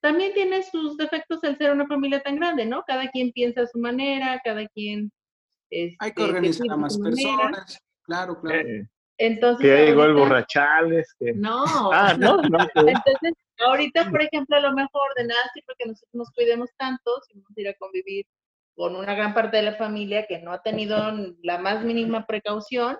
también 0.00 0.32
tiene 0.32 0.62
sus 0.62 0.96
defectos 0.96 1.42
el 1.42 1.58
ser 1.58 1.72
una 1.72 1.88
familia 1.88 2.22
tan 2.22 2.36
grande, 2.36 2.64
¿no? 2.64 2.84
Cada 2.86 3.10
quien 3.10 3.32
piensa 3.32 3.62
a 3.62 3.66
su 3.66 3.80
manera, 3.80 4.40
cada 4.44 4.64
quien... 4.68 5.10
Este, 5.70 5.96
Hay 5.98 6.12
que 6.12 6.22
organizar 6.22 6.68
a 6.70 6.76
más 6.76 6.96
personas, 6.96 7.80
claro, 8.02 8.40
claro. 8.40 8.60
Eh, 8.60 8.86
entonces, 9.18 9.66
que 9.66 9.86
llegó 9.86 10.04
el 10.04 10.14
borrachales. 10.14 11.16
No. 11.34 11.64
Ah, 11.92 12.14
no, 12.16 12.36
no. 12.42 12.58
Entonces, 12.76 13.34
Ahorita, 13.58 14.08
por 14.08 14.22
ejemplo, 14.22 14.56
a 14.56 14.60
lo 14.60 14.72
mejor 14.72 15.14
de 15.16 15.26
nada 15.26 15.40
sirve 15.52 15.74
que 15.78 15.88
nosotros 15.88 16.14
nos 16.14 16.30
cuidemos 16.30 16.70
tanto 16.76 17.10
si 17.26 17.34
vamos 17.34 17.50
a 17.56 17.60
ir 17.60 17.68
a 17.68 17.74
convivir 17.74 18.24
con 18.76 18.94
una 18.94 19.14
gran 19.16 19.34
parte 19.34 19.56
de 19.56 19.64
la 19.64 19.74
familia 19.74 20.26
que 20.28 20.38
no 20.38 20.52
ha 20.52 20.62
tenido 20.62 20.96
la 21.42 21.58
más 21.58 21.84
mínima 21.84 22.24
precaución 22.24 22.98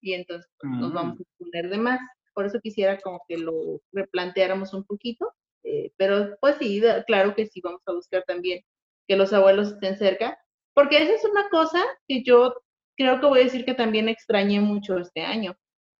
y 0.00 0.14
entonces 0.14 0.50
pues, 0.60 0.72
nos 0.72 0.92
vamos 0.92 1.18
mm. 1.18 1.22
a 1.22 1.38
poner 1.38 1.70
de 1.70 1.78
más. 1.78 2.00
Por 2.34 2.46
eso 2.46 2.60
quisiera 2.60 2.98
como 2.98 3.20
que 3.28 3.38
lo 3.38 3.80
replanteáramos 3.92 4.72
un 4.74 4.84
poquito, 4.84 5.32
eh, 5.64 5.92
pero 5.96 6.36
pues 6.40 6.56
sí, 6.58 6.82
claro 7.06 7.34
que 7.34 7.46
sí, 7.46 7.60
vamos 7.60 7.82
a 7.86 7.92
buscar 7.92 8.24
también 8.26 8.62
que 9.08 9.16
los 9.16 9.32
abuelos 9.32 9.72
estén 9.72 9.96
cerca, 9.96 10.38
porque 10.74 11.02
esa 11.02 11.14
es 11.14 11.24
una 11.24 11.48
cosa 11.50 11.82
que 12.06 12.22
yo 12.22 12.54
creo 12.96 13.20
que 13.20 13.26
voy 13.26 13.40
a 13.40 13.44
decir 13.44 13.64
que 13.64 13.74
también 13.74 14.08
extrañé 14.08 14.60
mucho 14.60 14.98
este 14.98 15.22
año. 15.22 15.56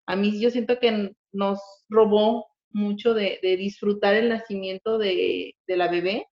A 0.06 0.16
mí 0.16 0.40
yo 0.40 0.50
siento 0.50 0.78
que 0.78 1.12
nos 1.32 1.60
robó 1.88 2.46
mucho 2.72 3.14
de, 3.14 3.38
disfrutar 3.42 4.14
el 4.14 4.28
nacimiento 4.28 4.98
de, 4.98 5.54
la 5.66 5.88
bebé, 5.88 6.26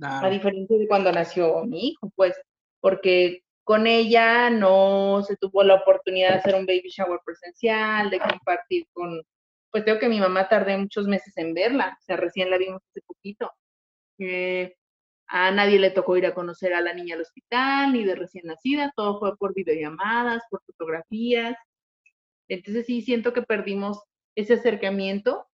a 0.00 0.28
diferencia 0.28 0.78
de 0.78 0.88
cuando 0.88 1.12
nació 1.12 1.64
mi 1.64 1.88
hijo, 1.88 2.12
pues, 2.16 2.34
porque 2.80 3.42
con 3.64 3.86
ella 3.86 4.50
no 4.50 5.22
se 5.22 5.36
tuvo 5.36 5.62
la 5.62 5.74
oportunidad 5.76 6.30
de 6.30 6.34
hacer 6.36 6.54
un 6.54 6.66
baby 6.66 6.88
shower 6.88 7.20
presencial, 7.24 8.10
de 8.10 8.18
compartir 8.18 8.86
con, 8.92 9.22
pues 9.70 9.84
tengo 9.84 9.98
que 9.98 10.08
mi 10.08 10.20
mamá 10.20 10.48
tardé 10.48 10.76
muchos 10.76 11.06
meses 11.06 11.36
en 11.36 11.54
verla, 11.54 11.96
o 11.98 12.02
sea, 12.02 12.16
recién 12.16 12.50
la 12.50 12.58
vimos 12.58 12.82
hace 12.90 13.02
poquito. 13.06 13.52
Eh, 14.18 14.74
a 15.28 15.50
nadie 15.50 15.78
le 15.78 15.90
tocó 15.90 16.16
ir 16.16 16.26
a 16.26 16.34
conocer 16.34 16.74
a 16.74 16.80
la 16.80 16.92
niña 16.92 17.14
al 17.14 17.22
hospital, 17.22 17.92
ni 17.92 18.04
de 18.04 18.14
recién 18.14 18.46
nacida, 18.46 18.92
todo 18.96 19.18
fue 19.18 19.36
por 19.36 19.54
videollamadas, 19.54 20.42
por 20.50 20.62
fotografías. 20.64 21.56
Entonces 22.48 22.86
sí 22.86 23.02
siento 23.02 23.32
que 23.32 23.42
perdimos 23.42 24.02
ese 24.34 24.54
acercamiento 24.54 25.46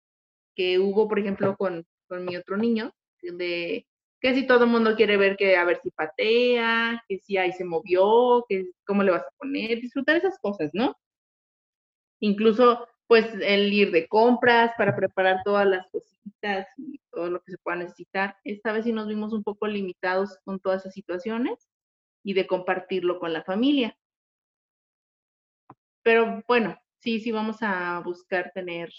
que 0.54 0.78
hubo, 0.78 1.08
por 1.08 1.18
ejemplo, 1.18 1.56
con, 1.56 1.84
con 2.08 2.24
mi 2.24 2.36
otro 2.36 2.56
niño, 2.56 2.94
de 3.20 3.86
que 4.26 4.34
si 4.34 4.44
todo 4.44 4.64
el 4.64 4.70
mundo 4.70 4.96
quiere 4.96 5.16
ver 5.16 5.36
que 5.36 5.56
a 5.56 5.64
ver 5.64 5.78
si 5.80 5.90
patea, 5.92 7.00
que 7.06 7.20
si 7.20 7.36
ahí 7.36 7.52
se 7.52 7.64
movió, 7.64 8.44
que 8.48 8.70
cómo 8.84 9.04
le 9.04 9.12
vas 9.12 9.22
a 9.22 9.30
poner, 9.38 9.80
disfrutar 9.80 10.16
esas 10.16 10.36
cosas, 10.40 10.70
¿no? 10.72 10.96
Incluso, 12.18 12.88
pues, 13.06 13.32
el 13.40 13.72
ir 13.72 13.92
de 13.92 14.08
compras 14.08 14.72
para 14.76 14.96
preparar 14.96 15.42
todas 15.44 15.64
las 15.68 15.86
cositas 15.92 16.66
y 16.76 17.00
todo 17.12 17.30
lo 17.30 17.40
que 17.40 17.52
se 17.52 17.58
pueda 17.58 17.76
necesitar. 17.76 18.36
Esta 18.42 18.72
vez 18.72 18.84
sí 18.84 18.92
nos 18.92 19.06
vimos 19.06 19.32
un 19.32 19.44
poco 19.44 19.68
limitados 19.68 20.36
con 20.44 20.58
todas 20.58 20.80
esas 20.80 20.94
situaciones 20.94 21.68
y 22.24 22.34
de 22.34 22.48
compartirlo 22.48 23.20
con 23.20 23.32
la 23.32 23.44
familia. 23.44 23.96
Pero 26.02 26.42
bueno, 26.48 26.76
sí, 26.98 27.20
sí 27.20 27.30
vamos 27.30 27.58
a 27.60 28.00
buscar 28.00 28.50
tener 28.52 28.92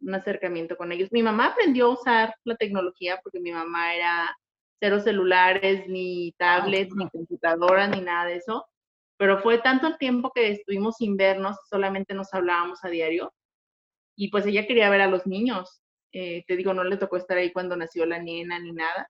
un 0.00 0.14
acercamiento 0.14 0.78
con 0.78 0.90
ellos. 0.90 1.12
Mi 1.12 1.22
mamá 1.22 1.48
aprendió 1.48 1.84
a 1.84 1.92
usar 2.00 2.34
la 2.44 2.56
tecnología 2.56 3.20
porque 3.22 3.40
mi 3.40 3.52
mamá 3.52 3.94
era 3.94 4.34
cero 4.80 5.00
celulares, 5.00 5.86
ni 5.88 6.30
ah, 6.30 6.60
tablets, 6.60 6.94
ni 6.96 7.08
computadoras, 7.10 7.90
ni 7.90 8.00
nada 8.00 8.26
de 8.26 8.36
eso. 8.36 8.66
pero 9.18 9.40
fue 9.42 9.58
tanto 9.58 9.86
el 9.86 9.98
tiempo 9.98 10.32
que 10.34 10.50
estuvimos 10.50 10.96
sin 10.96 11.16
vernos, 11.16 11.56
solamente 11.68 12.14
nos 12.14 12.32
hablábamos 12.34 12.84
a 12.84 12.88
diario, 12.88 13.32
y 14.16 14.28
pues 14.30 14.46
ella 14.46 14.66
quería 14.66 14.90
ver 14.90 15.00
a 15.02 15.06
los 15.08 15.26
niños. 15.26 15.82
Eh, 16.12 16.44
te 16.46 16.56
digo, 16.56 16.74
no 16.74 16.84
le 16.84 16.96
tocó 16.98 17.16
estar 17.16 17.38
ahí 17.38 17.52
cuando 17.52 17.76
nació 17.76 18.06
la 18.06 18.18
nena 18.22 18.58
ni 18.58 18.72
nada. 18.72 19.08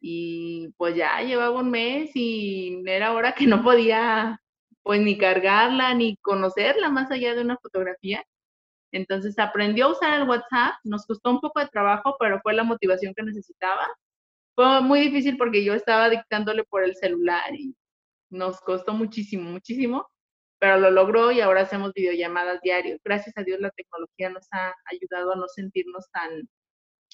Y 0.00 0.68
pues 0.78 0.96
ya 0.96 1.20
llevaba 1.22 1.60
un 1.60 1.70
mes 1.70 2.10
y 2.14 2.82
era 2.86 3.12
hora 3.12 3.34
que 3.34 3.46
no 3.46 3.62
podía 3.62 4.40
pues 4.82 5.02
ni 5.02 5.18
cargarla 5.18 5.92
ni 5.94 6.16
conocerla 6.18 6.88
más 6.88 7.10
allá 7.10 7.34
de 7.34 7.42
una 7.42 7.58
fotografía. 7.58 8.24
Entonces 8.92 9.38
aprendió 9.38 9.86
a 9.86 9.92
usar 9.92 10.20
el 10.20 10.28
WhatsApp, 10.28 10.76
nos 10.84 11.04
costó 11.06 11.30
un 11.30 11.40
poco 11.40 11.60
de 11.60 11.68
trabajo, 11.68 12.16
pero 12.18 12.40
fue 12.42 12.54
la 12.54 12.64
motivación 12.64 13.12
que 13.14 13.22
necesitaba. 13.24 13.86
Fue 14.58 14.80
muy 14.80 14.98
difícil 14.98 15.36
porque 15.36 15.62
yo 15.62 15.72
estaba 15.72 16.10
dictándole 16.10 16.64
por 16.64 16.82
el 16.82 16.96
celular 16.96 17.54
y 17.54 17.76
nos 18.28 18.60
costó 18.60 18.92
muchísimo, 18.92 19.48
muchísimo, 19.48 20.08
pero 20.58 20.80
lo 20.80 20.90
logró 20.90 21.30
y 21.30 21.40
ahora 21.40 21.60
hacemos 21.60 21.92
videollamadas 21.94 22.60
diarios. 22.60 22.98
Gracias 23.04 23.38
a 23.38 23.44
Dios 23.44 23.60
la 23.60 23.70
tecnología 23.70 24.30
nos 24.30 24.48
ha 24.50 24.74
ayudado 24.86 25.32
a 25.32 25.36
no 25.36 25.46
sentirnos 25.46 26.10
tan 26.10 26.48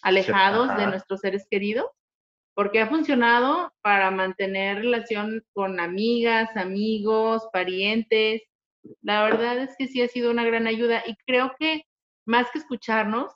alejados 0.00 0.74
de 0.78 0.86
nuestros 0.86 1.20
seres 1.20 1.46
queridos, 1.50 1.84
porque 2.54 2.80
ha 2.80 2.86
funcionado 2.86 3.74
para 3.82 4.10
mantener 4.10 4.78
relación 4.78 5.44
con 5.52 5.80
amigas, 5.80 6.56
amigos, 6.56 7.46
parientes. 7.52 8.40
La 9.02 9.22
verdad 9.22 9.58
es 9.58 9.74
que 9.76 9.86
sí 9.86 10.00
ha 10.00 10.08
sido 10.08 10.30
una 10.30 10.44
gran 10.44 10.66
ayuda 10.66 11.02
y 11.04 11.14
creo 11.26 11.54
que 11.58 11.82
más 12.24 12.50
que 12.50 12.60
escucharnos, 12.60 13.30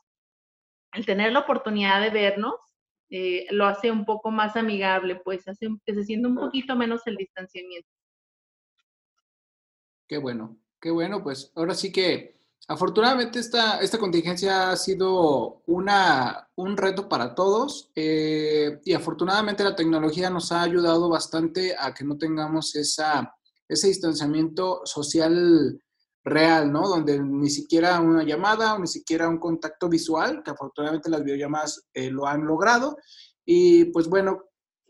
el 0.95 1.05
tener 1.05 1.31
la 1.31 1.41
oportunidad 1.41 2.01
de 2.01 2.09
vernos 2.09 2.55
eh, 3.11 3.47
lo 3.51 3.67
hace 3.67 3.91
un 3.91 4.05
poco 4.05 4.31
más 4.31 4.57
amigable, 4.57 5.17
pues 5.17 5.47
hace 5.49 5.69
que 5.85 5.95
se 5.95 6.05
sienta 6.05 6.29
un 6.29 6.37
poquito 6.37 6.77
menos 6.77 7.07
el 7.07 7.17
distanciamiento. 7.17 7.89
Qué 10.07 10.19
bueno, 10.19 10.59
qué 10.81 10.91
bueno, 10.91 11.23
pues 11.23 11.53
ahora 11.55 11.75
sí 11.75 11.93
que 11.93 12.39
afortunadamente 12.67 13.39
esta, 13.39 13.81
esta 13.81 13.99
contingencia 13.99 14.71
ha 14.71 14.77
sido 14.77 15.63
una, 15.67 16.49
un 16.57 16.77
reto 16.77 17.09
para 17.09 17.35
todos 17.35 17.91
eh, 17.95 18.81
y 18.85 18.93
afortunadamente 18.93 19.65
la 19.65 19.77
tecnología 19.77 20.29
nos 20.29 20.53
ha 20.53 20.63
ayudado 20.63 21.09
bastante 21.09 21.75
a 21.79 21.95
que 21.95 22.05
no 22.05 22.19
tengamos 22.19 22.75
esa, 22.77 23.35
ese 23.69 23.89
distanciamiento 23.89 24.83
social 24.85 25.81
real, 26.25 26.71
¿no? 26.73 26.89
Donde 26.89 27.19
ni 27.19 27.51
siquiera 27.51 28.01
una 28.01 28.23
llamada 28.23 28.75
o 28.75 28.79
ni 28.79 28.87
siquiera 28.87 29.29
un 29.29 29.39
contacto 29.39 29.89
visual, 29.89 30.43
que 30.45 30.51
afortunadamente 30.51 31.11
las 31.11 31.25
videollamadas 31.25 31.87
eh, 31.95 32.11
lo 32.11 32.27
han 32.27 32.45
logrado. 32.45 32.97
Y 33.45 33.87
pues 33.87 34.09
bueno, 34.09 34.45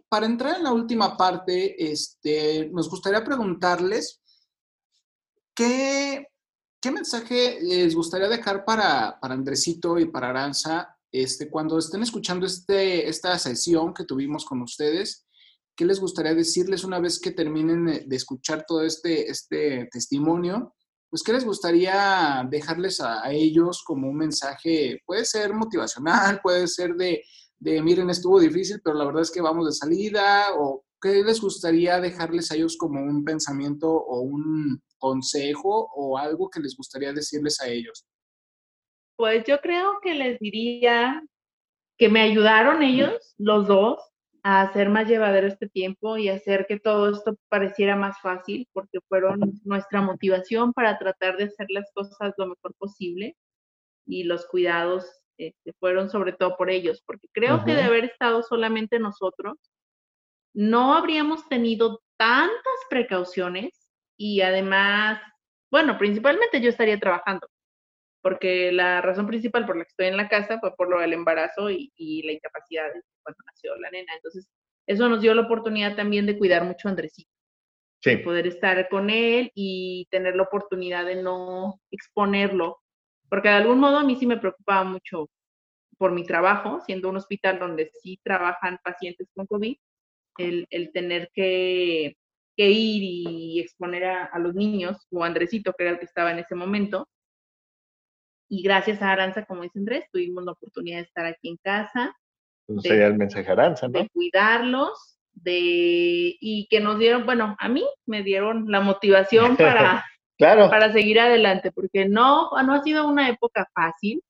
para 0.09 0.27
entrar 0.27 0.57
en 0.57 0.65
la 0.65 0.73
última 0.73 1.17
parte, 1.17 1.91
este, 1.91 2.71
nos 2.73 2.89
gustaría 2.89 3.23
preguntarles 3.23 4.21
qué, 5.55 6.29
qué 6.81 6.91
mensaje 6.91 7.59
les 7.61 7.95
gustaría 7.95 8.29
dejar 8.29 8.65
para, 8.65 9.19
para 9.21 9.35
Andresito 9.35 9.99
y 9.99 10.07
para 10.07 10.31
Aranza 10.31 10.97
este, 11.13 11.51
cuando 11.51 11.79
estén 11.79 12.03
escuchando 12.03 12.47
este, 12.47 13.09
esta 13.09 13.39
sesión 13.39 13.95
que 13.95 14.05
tuvimos 14.05 14.45
con 14.45 14.63
ustedes. 14.63 15.27
¿Qué 15.77 15.85
les 15.85 16.01
gustaría 16.01 16.35
decirles 16.35 16.85
una 16.85 16.99
vez 16.99 17.21
que 17.21 17.31
terminen 17.31 18.09
de 18.09 18.17
escuchar 18.17 18.65
todo 18.67 18.83
este, 18.83 19.31
este 19.31 19.89
testimonio? 19.93 20.75
Pues, 21.11 21.23
¿qué 21.23 21.33
les 21.33 21.45
gustaría 21.45 22.47
dejarles 22.51 23.01
a, 23.01 23.31
ellos 23.31 23.83
como 23.85 24.09
un 24.09 24.17
mensaje? 24.17 25.01
Puede 25.07 25.25
ser 25.25 25.55
motivacional, 25.55 26.41
puede 26.43 26.67
ser 26.67 26.95
de, 26.95 27.23
de, 27.59 27.83
miren, 27.83 28.11
estuvo 28.11 28.39
difícil, 28.41 28.81
pero 28.83 28.97
la 28.97 29.05
verdad 29.05 29.23
es 29.23 29.31
que 29.31 29.41
vamos 29.41 29.67
de 29.67 29.73
salida, 29.73 30.47
o 30.57 30.85
qué 31.01 31.23
les 31.23 31.41
gustaría 31.41 32.01
dejarles 32.01 32.51
a 32.51 32.57
ellos 32.57 32.77
como 32.77 33.01
un 33.03 33.25
pensamiento 33.25 33.91
o 33.91 34.21
un 34.21 34.83
consejo 34.99 35.91
o 35.95 36.19
algo 36.19 36.51
que 36.51 36.61
les 36.61 36.77
gustaría 36.77 37.13
decirles 37.13 37.61
a 37.61 37.69
ellos. 37.69 38.05
Pues 39.17 39.45
yo 39.47 39.61
creo 39.61 39.99
que 40.03 40.15
les 40.15 40.39
diría 40.39 41.23
que 41.97 42.09
me 42.09 42.21
ayudaron 42.21 42.83
ellos, 42.83 43.35
los 43.39 43.67
dos, 43.67 44.01
a 44.49 44.63
hacer 44.63 44.89
más 44.89 45.07
llevadero 45.07 45.47
este 45.47 45.69
tiempo 45.69 46.17
y 46.17 46.31
hacer 46.31 46.65
que 46.67 46.81
todo 46.81 47.11
esto 47.11 47.37
pareciera 47.51 47.97
más 47.97 48.19
fácil, 48.23 48.67
porque 48.73 48.99
fueron 49.07 49.61
nuestra 49.63 50.01
motivación 50.01 50.73
para 50.73 50.99
tratar 50.99 51.37
de 51.37 51.45
hacer 51.45 51.67
las 51.69 51.93
cosas 51.93 52.33
lo 52.39 52.47
mejor 52.47 52.73
posible 52.79 53.37
y 54.07 54.25
los 54.25 54.47
cuidados 54.47 55.05
este, 55.37 55.75
fueron 55.79 56.09
sobre 56.09 56.33
todo 56.33 56.57
por 56.57 56.71
ellos, 56.71 57.03
porque 57.05 57.29
creo 57.31 57.63
que 57.63 57.75
de 57.75 57.83
haber 57.83 58.07
estado 58.07 58.43
solamente 58.43 58.99
nosotros, 58.99 59.59
no 60.55 60.95
habríamos 60.95 61.47
tenido 61.51 62.01
tantas 62.17 62.79
precauciones 62.89 63.91
y 64.17 64.41
además, 64.41 65.21
bueno, 65.71 65.99
principalmente 65.99 66.63
yo 66.63 66.71
estaría 66.71 66.99
trabajando, 66.99 67.47
porque 68.23 68.73
la 68.73 69.01
razón 69.01 69.27
principal 69.27 69.67
por 69.67 69.77
la 69.77 69.85
que 69.85 69.91
estoy 69.91 70.07
en 70.07 70.17
la 70.17 70.29
casa 70.29 70.59
fue 70.59 70.75
por 70.75 70.89
lo 70.89 71.01
del 71.01 71.13
embarazo 71.13 71.71
y, 71.71 72.23
la 72.25 72.33
incapacidad 72.33 72.89
cuando 73.23 73.39
nació 73.47 73.77
la 73.77 73.91
nena. 73.91 74.13
Entonces, 74.15 74.49
eso 74.87 75.09
nos 75.09 75.21
dio 75.21 75.35
la 75.35 75.43
oportunidad 75.43 75.97
también 75.97 76.27
de 76.27 76.39
cuidar 76.39 76.65
mucho 76.65 76.89
a 76.89 76.91
Andresito. 76.91 77.31
Sí. 78.01 78.11
De 78.11 78.19
poder 78.19 78.47
estar 78.47 78.89
con 78.89 79.11
él 79.11 79.51
y 79.55 80.07
tener 80.11 80.37
la 80.37 80.45
oportunidad 80.45 81.05
de 81.05 81.17
no 81.23 81.81
exponerlo, 81.91 82.79
porque 83.29 83.49
de 83.49 83.55
algún 83.55 83.81
modo 83.81 83.99
a 83.99 84.05
mí 84.05 84.17
sí 84.17 84.27
me 84.27 84.39
preocupaba 84.39 84.85
mucho 84.85 85.29
por 85.99 86.13
mi 86.13 86.25
trabajo, 86.25 86.81
siendo 86.87 87.09
un 87.09 87.17
hospital 87.17 87.59
donde 87.59 87.91
sí 88.03 88.21
trabajan 88.23 88.79
pacientes 88.85 89.29
con 89.35 89.47
COVID, 89.47 89.77
el, 90.39 90.67
el 90.71 90.93
tener 90.93 91.29
que, 91.35 92.17
que, 92.57 92.71
ir 92.71 93.03
y 93.03 93.61
exponer 93.61 94.05
a, 94.05 94.25
a 94.27 94.39
los 94.39 94.55
niños, 94.55 94.97
o 95.11 95.25
Andresito, 95.25 95.73
que 95.73 95.85
era 95.85 95.93
el 95.93 95.99
que 95.99 96.05
estaba 96.05 96.31
en 96.31 96.39
ese 96.39 96.55
momento, 96.55 97.09
y 98.49 98.63
gracias 98.63 99.03
a 99.03 99.13
Aranza, 99.13 99.45
como 99.45 99.63
dice 99.63 99.79
Andrés, 99.79 100.05
tuvimos 100.13 100.45
la 100.45 100.53
oportunidad 100.53 100.99
de 100.99 101.05
estar 101.05 101.27
aquí 101.27 101.49
en 101.49 101.57
casa. 101.59 102.17
Pues 102.67 102.83
sería 102.83 103.07
el 103.07 103.15
mensaje 103.15 103.51
Aranza, 103.51 103.89
¿no? 103.89 104.01
De 104.01 104.09
cuidarlos, 104.09 105.19
de, 105.33 106.37
y 106.41 106.67
que 106.69 106.81
nos 106.81 106.99
dieron, 106.99 107.27
bueno, 107.27 107.57
a 107.59 107.69
mí 107.69 107.85
me 108.07 108.23
dieron 108.23 108.71
la 108.71 108.81
motivación 108.81 109.57
para, 109.57 110.05
claro. 110.39 110.69
para 110.71 110.93
seguir 110.93 111.21
adelante, 111.21 111.73
porque 111.73 112.09
no, 112.09 112.51
no 112.51 112.75
ha 112.75 112.83
sido 112.83 113.07
una 113.07 113.29
época 113.29 113.69
fácil 113.75 114.23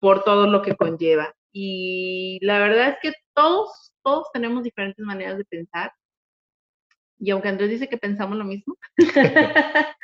por 0.00 0.24
todo 0.24 0.46
lo 0.46 0.62
que 0.62 0.76
conlleva. 0.76 1.34
Y 1.52 2.38
la 2.42 2.58
verdad 2.58 2.90
es 2.90 2.96
que 3.00 3.12
todos, 3.34 3.92
todos 4.02 4.28
tenemos 4.32 4.62
diferentes 4.62 5.04
maneras 5.04 5.38
de 5.38 5.44
pensar 5.44 5.92
y 7.18 7.30
aunque 7.30 7.48
Andrés 7.48 7.70
dice 7.70 7.88
que 7.88 7.98
pensamos 7.98 8.38
lo 8.38 8.44
mismo, 8.44 8.76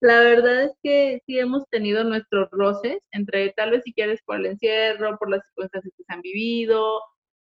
la 0.00 0.20
verdad 0.20 0.64
es 0.64 0.72
que 0.82 1.20
sí 1.26 1.38
hemos 1.38 1.68
tenido 1.68 2.04
nuestros 2.04 2.48
roces, 2.52 2.98
entre 3.10 3.50
tal 3.50 3.72
vez 3.72 3.82
si 3.84 3.92
quieres 3.92 4.22
por 4.22 4.36
el 4.36 4.46
encierro, 4.46 5.18
por 5.18 5.30
las 5.30 5.44
circunstancias 5.46 5.92
que 5.96 6.04
se 6.04 6.12
han 6.12 6.22
vivido, 6.22 7.02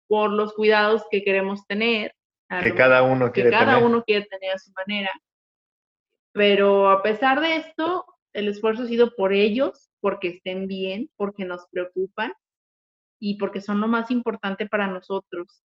por 0.07 0.31
los 0.31 0.53
cuidados 0.53 1.05
que 1.11 1.25
queremos 1.25 1.66
tener. 1.66 2.14
Que 2.62 2.75
cada 2.75 3.03
uno 3.03 3.33
quiere 3.33 3.51
que 3.51 3.57
cada 3.57 3.79
uno 3.79 4.05
quiere 4.05 4.27
tener 4.27 4.53
a 4.53 4.59
su 4.59 4.70
manera. 4.72 5.11
Pero 6.33 6.91
a 6.91 7.03
pesar 7.03 7.41
de 7.41 7.57
esto, 7.57 8.05
el 8.33 8.49
esfuerzo 8.49 8.83
ha 8.83 8.87
sido 8.87 9.14
por 9.16 9.33
ellos, 9.33 9.91
porque 10.01 10.29
estén 10.29 10.68
bien, 10.68 11.11
porque 11.16 11.45
nos 11.45 11.66
preocupan 11.70 12.33
y 13.18 13.39
porque 13.39 13.61
son 13.61 13.81
lo 13.81 13.89
más 13.89 14.11
importante 14.11 14.66
para 14.68 14.87
nosotros. 14.87 15.64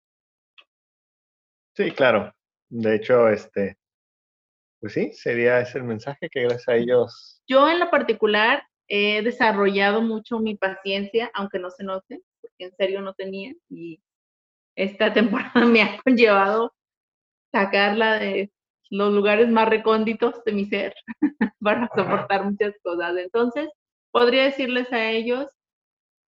Sí, 1.76 1.92
claro. 1.92 2.34
De 2.70 2.96
hecho, 2.96 3.28
este, 3.30 3.78
pues 4.80 4.94
sí, 4.94 5.12
sería 5.14 5.60
ese 5.60 5.80
el 5.80 5.84
mensaje 5.84 6.30
que 6.30 6.44
gracias 6.44 6.68
a 6.68 6.76
ellos. 6.76 7.42
Yo 7.48 7.70
en 7.70 7.80
lo 7.80 7.90
particular 7.90 8.64
he 8.88 9.22
desarrollado 9.22 10.02
mucho 10.02 10.40
mi 10.40 10.56
paciencia, 10.56 11.30
aunque 11.34 11.60
no 11.60 11.70
se 11.70 11.84
note, 11.84 12.22
porque 12.42 12.66
en 12.66 12.76
serio 12.76 13.02
no 13.02 13.14
tenía. 13.14 13.54
Y 13.70 14.02
esta 14.76 15.14
temporada 15.14 15.66
me 15.66 15.82
ha 15.82 16.00
conllevado 16.02 16.74
sacarla 17.52 18.20
de 18.20 18.52
los 18.90 19.14
lugares 19.14 19.50
más 19.50 19.68
recónditos 19.70 20.44
de 20.46 20.52
mi 20.52 20.66
ser 20.66 20.94
para 21.62 21.90
soportar 21.96 22.46
muchas 22.46 22.74
cosas. 22.84 23.18
Entonces, 23.18 23.70
podría 24.12 24.44
decirles 24.44 24.92
a 24.92 25.12
ellos 25.12 25.48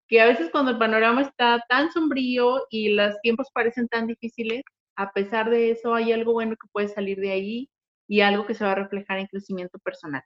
que 0.07 0.19
a 0.19 0.25
veces 0.25 0.49
cuando 0.51 0.71
el 0.71 0.77
panorama 0.77 1.21
está 1.21 1.63
tan 1.69 1.91
sombrío 1.91 2.65
y 2.69 2.89
los 2.89 3.19
tiempos 3.21 3.47
parecen 3.53 3.87
tan 3.87 4.07
difíciles, 4.07 4.61
a 5.01 5.11
pesar 5.13 5.49
de 5.49 5.71
eso 5.71 5.95
hay 5.95 6.11
algo 6.11 6.33
bueno 6.33 6.55
que 6.55 6.67
puede 6.71 6.87
salir 6.87 7.19
de 7.19 7.31
ahí 7.31 7.69
y 8.07 8.21
algo 8.21 8.45
que 8.45 8.53
se 8.53 8.63
va 8.63 8.73
a 8.73 8.75
reflejar 8.75 9.17
en 9.17 9.27
crecimiento 9.27 9.79
personal. 9.79 10.21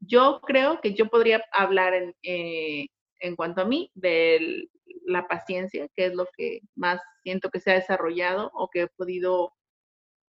Yo 0.00 0.40
creo 0.40 0.80
que 0.80 0.94
yo 0.94 1.08
podría 1.08 1.44
hablar 1.52 1.94
en, 1.94 2.14
eh, 2.22 2.88
cuanto 3.36 3.62
a 3.62 3.64
mí 3.64 3.90
de 3.94 4.68
la 5.06 5.28
paciencia, 5.28 5.88
que 5.94 6.06
es 6.06 6.14
lo 6.14 6.26
que 6.36 6.60
más 6.74 7.00
siento 7.22 7.50
que 7.50 7.60
se 7.60 7.70
ha 7.70 7.74
desarrollado 7.74 8.50
o 8.54 8.68
que 8.68 8.82
he 8.82 8.88
podido 8.88 9.52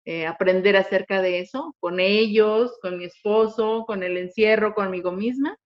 eh, 0.05 0.27
aprender 0.27 0.77
acerca 0.77 1.23
de 1.23 1.41
eso, 1.41 1.75
con 1.81 1.99
ellos, 1.99 2.79
con 2.83 2.99
mi 2.99 3.05
esposo, 3.05 3.85
con 3.87 4.03
el 4.03 4.19
encierro, 4.19 4.75
conmigo 4.75 5.13
misma. 5.13 5.57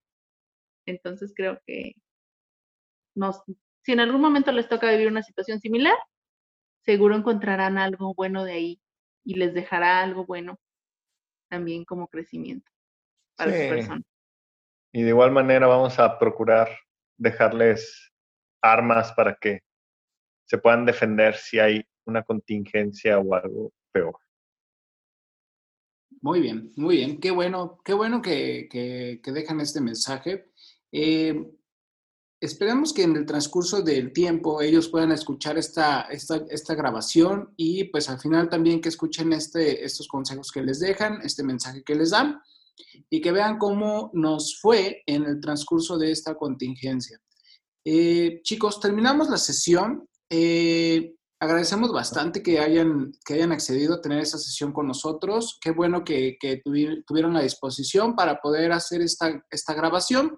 Entonces 0.87 1.33
creo 1.35 1.59
que 1.67 1.95
si 3.83 3.93
en 3.93 4.01
algún 4.01 4.21
momento 4.21 4.53
les 4.53 4.69
toca 4.69 4.91
vivir 4.91 5.09
una 5.09 5.23
situación 5.23 5.61
similar, 5.61 5.97
seguro 6.85 7.17
encontrarán 7.17 7.79
algo 7.79 8.15
bueno 8.15 8.45
de 8.45 8.53
ahí 8.53 8.81
y 9.25 9.35
les 9.35 9.55
dejará 9.55 10.03
algo 10.03 10.27
bueno 10.27 10.59
también 11.49 11.85
como 11.85 12.09
crecimiento 12.09 12.71
para 13.37 13.53
sí. 13.53 13.69
persona. 13.69 14.03
Y 14.93 15.03
de 15.03 15.09
igual 15.09 15.33
manera 15.33 15.67
vamos 15.67 15.99
a 15.99 16.19
procurar 16.19 16.69
dejarles 17.17 18.13
armas 18.63 19.13
para 19.13 19.35
que 19.35 19.61
se 20.47 20.59
puedan 20.59 20.85
defender 20.85 21.35
si 21.35 21.59
hay 21.59 21.85
una 22.07 22.23
contingencia 22.23 23.19
o 23.19 23.35
algo 23.35 23.73
peor. 23.93 24.17
Muy 26.21 26.41
bien, 26.41 26.73
muy 26.77 26.97
bien. 26.97 27.21
Qué 27.21 27.31
bueno, 27.31 27.79
qué 27.85 27.93
bueno 27.93 28.23
que, 28.23 28.69
que, 28.71 29.33
dejan 29.33 29.61
este 29.61 29.81
mensaje. 29.81 30.47
Eh, 30.93 31.51
esperamos 32.41 32.93
que 32.93 33.03
en 33.03 33.17
el 33.17 33.27
transcurso 33.27 33.83
del 33.83 34.13
tiempo 34.13 34.61
ellos 34.61 34.89
puedan 34.89 35.13
escuchar 35.13 35.59
esta, 35.59 36.03
esta, 36.03 36.43
esta, 36.51 36.75
grabación 36.75 37.53
y 37.57 37.85
pues 37.85 38.09
al 38.09 38.21
final 38.21 38.49
también 38.49 38.81
que 38.81 38.89
escuchen 38.89 39.33
este, 39.33 39.85
estos 39.85 40.09
consejos 40.09 40.51
que 40.53 40.63
les 40.63 40.81
dejan, 40.81 41.21
este 41.23 41.43
mensaje 41.43 41.83
que 41.83 41.95
les 41.95 42.11
dan 42.11 42.41
y 43.09 43.21
que 43.21 43.33
vean 43.33 43.59
cómo 43.59 44.11
nos 44.15 44.59
fue 44.61 45.03
en 45.07 45.25
el 45.25 45.41
transcurso 45.41 45.97
de 45.97 46.11
esta 46.11 46.35
contingencia. 46.35 47.21
Eh, 47.85 48.41
chicos, 48.43 48.81
terminamos 48.81 49.29
la 49.29 49.37
sesión. 49.37 50.09
Eh, 50.31 51.15
agradecemos 51.39 51.93
bastante 51.93 52.43
que 52.43 52.59
hayan, 52.59 53.13
que 53.25 53.35
hayan 53.35 53.53
accedido 53.53 53.95
a 53.95 54.01
tener 54.01 54.21
esta 54.21 54.39
sesión 54.39 54.73
con 54.73 54.87
nosotros. 54.87 55.59
Qué 55.61 55.71
bueno 55.71 56.03
que, 56.03 56.37
que 56.41 56.63
tuvieron 57.07 57.35
la 57.35 57.43
disposición 57.43 58.17
para 58.17 58.41
poder 58.41 58.73
hacer 58.73 59.03
esta, 59.03 59.45
esta 59.51 59.75
grabación. 59.75 60.37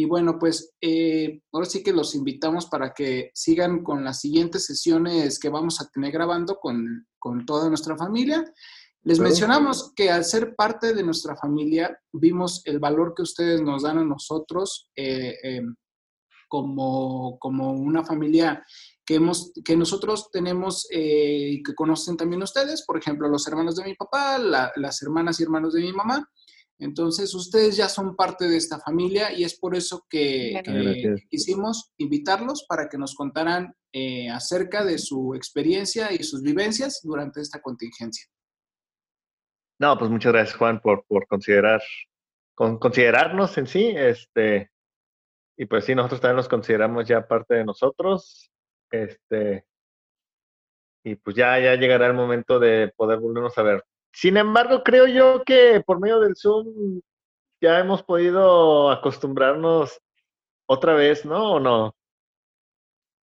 Y 0.00 0.04
bueno, 0.04 0.38
pues 0.38 0.76
eh, 0.80 1.40
ahora 1.52 1.66
sí 1.66 1.82
que 1.82 1.92
los 1.92 2.14
invitamos 2.14 2.66
para 2.66 2.94
que 2.94 3.32
sigan 3.34 3.82
con 3.82 4.04
las 4.04 4.20
siguientes 4.20 4.64
sesiones 4.64 5.40
que 5.40 5.48
vamos 5.48 5.80
a 5.80 5.88
tener 5.88 6.12
grabando 6.12 6.60
con, 6.60 7.08
con 7.18 7.44
toda 7.44 7.68
nuestra 7.68 7.96
familia. 7.96 8.44
Les 9.02 9.18
mencionamos 9.18 9.92
que 9.96 10.08
al 10.08 10.24
ser 10.24 10.54
parte 10.54 10.94
de 10.94 11.02
nuestra 11.02 11.34
familia, 11.34 11.98
vimos 12.12 12.62
el 12.64 12.78
valor 12.78 13.12
que 13.12 13.22
ustedes 13.22 13.60
nos 13.60 13.82
dan 13.82 13.98
a 13.98 14.04
nosotros 14.04 14.88
eh, 14.94 15.34
em, 15.42 15.74
como, 16.46 17.36
como 17.40 17.72
una 17.72 18.04
familia 18.04 18.64
que, 19.04 19.16
hemos, 19.16 19.50
que 19.64 19.76
nosotros 19.76 20.30
tenemos 20.30 20.86
eh, 20.92 21.54
y 21.54 21.62
que 21.64 21.74
conocen 21.74 22.16
también 22.16 22.40
ustedes, 22.40 22.84
por 22.86 22.98
ejemplo, 22.98 23.28
los 23.28 23.48
hermanos 23.48 23.74
de 23.74 23.84
mi 23.84 23.94
papá, 23.96 24.38
las 24.38 25.02
hermanas 25.02 25.40
y 25.40 25.42
hermanos 25.42 25.72
de 25.72 25.80
mi 25.80 25.92
mamá. 25.92 26.24
Entonces, 26.78 27.34
ustedes 27.34 27.76
ya 27.76 27.88
son 27.88 28.14
parte 28.14 28.48
de 28.48 28.56
esta 28.56 28.78
familia 28.78 29.32
y 29.32 29.42
es 29.42 29.58
por 29.58 29.74
eso 29.74 30.06
que, 30.08 30.62
quisimos 31.28 31.92
invitarlos 31.96 32.64
para 32.68 32.88
que 32.88 32.98
nos 32.98 33.14
contaran 33.14 33.74
eh, 33.92 34.30
acerca 34.30 34.84
de 34.84 34.98
su 34.98 35.34
experiencia 35.34 36.12
y 36.12 36.22
sus 36.22 36.42
vivencias 36.42 37.00
durante 37.02 37.40
esta 37.40 37.60
contingencia. 37.60 38.26
No, 39.80 39.98
pues 39.98 40.10
muchas 40.10 40.32
gracias, 40.32 40.56
Juan, 40.56 40.80
por, 40.80 41.04
por 41.06 41.26
considerar, 41.26 41.82
con, 42.54 42.78
considerarnos 42.78 43.58
en 43.58 43.66
sí. 43.66 43.92
Este, 43.96 44.70
y 45.56 45.66
pues 45.66 45.84
sí, 45.84 45.94
nosotros 45.94 46.20
también 46.20 46.36
los 46.36 46.48
consideramos 46.48 47.06
ya 47.06 47.26
parte 47.26 47.54
de 47.54 47.64
nosotros. 47.64 48.52
Este, 48.90 49.66
y 51.04 51.16
pues 51.16 51.36
ya, 51.36 51.58
ya 51.58 51.74
llegará 51.74 52.06
el 52.06 52.14
momento 52.14 52.58
de 52.60 52.92
poder 52.96 53.18
volvernos 53.18 53.56
a 53.58 53.62
ver. 53.62 53.84
Sin 54.12 54.36
embargo, 54.36 54.82
creo 54.82 55.06
yo 55.06 55.42
que 55.44 55.82
por 55.86 56.00
medio 56.00 56.20
del 56.20 56.36
Zoom 56.36 57.00
ya 57.60 57.78
hemos 57.78 58.02
podido 58.02 58.90
acostumbrarnos 58.90 60.00
otra 60.66 60.94
vez, 60.94 61.24
¿no? 61.24 61.52
¿O 61.52 61.60
no? 61.60 61.94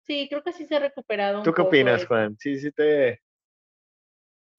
Sí, 0.06 0.26
creo 0.28 0.42
que 0.42 0.52
sí 0.52 0.66
se 0.66 0.76
ha 0.76 0.80
recuperado. 0.80 1.42
¿Tú 1.42 1.52
qué 1.52 1.62
opinas, 1.62 2.06
Juan? 2.06 2.36
Sí, 2.38 2.58
sí 2.58 2.70
te, 2.70 3.22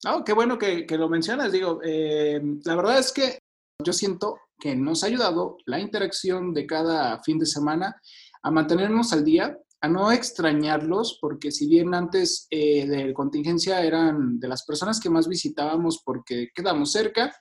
Oh, 0.04 0.22
qué 0.24 0.32
bueno 0.32 0.58
que, 0.58 0.86
lo 0.90 1.08
mencionas. 1.08 1.52
Digo, 1.52 1.80
eh, 1.82 2.40
la 2.64 2.76
verdad 2.76 2.98
es 2.98 3.12
que 3.12 3.38
yo 3.82 3.92
siento 3.92 4.38
que 4.58 4.76
nos 4.76 5.02
ha 5.02 5.06
ayudado 5.06 5.58
la 5.64 5.80
interacción 5.80 6.52
de 6.52 6.66
cada 6.66 7.22
fin 7.22 7.38
de 7.38 7.46
semana 7.46 8.00
a 8.42 8.50
mantenernos 8.50 9.12
al 9.12 9.24
día, 9.24 9.58
a 9.86 9.88
no 9.88 10.12
extrañarlos, 10.12 11.18
porque 11.20 11.50
si 11.50 11.66
bien 11.66 11.94
antes 11.94 12.46
eh, 12.50 12.86
de 12.86 13.14
contingencia 13.14 13.82
eran 13.82 14.38
de 14.38 14.48
las 14.48 14.64
personas 14.64 15.00
que 15.00 15.10
más 15.10 15.28
visitábamos 15.28 16.02
porque 16.04 16.48
quedamos 16.54 16.92
cerca, 16.92 17.34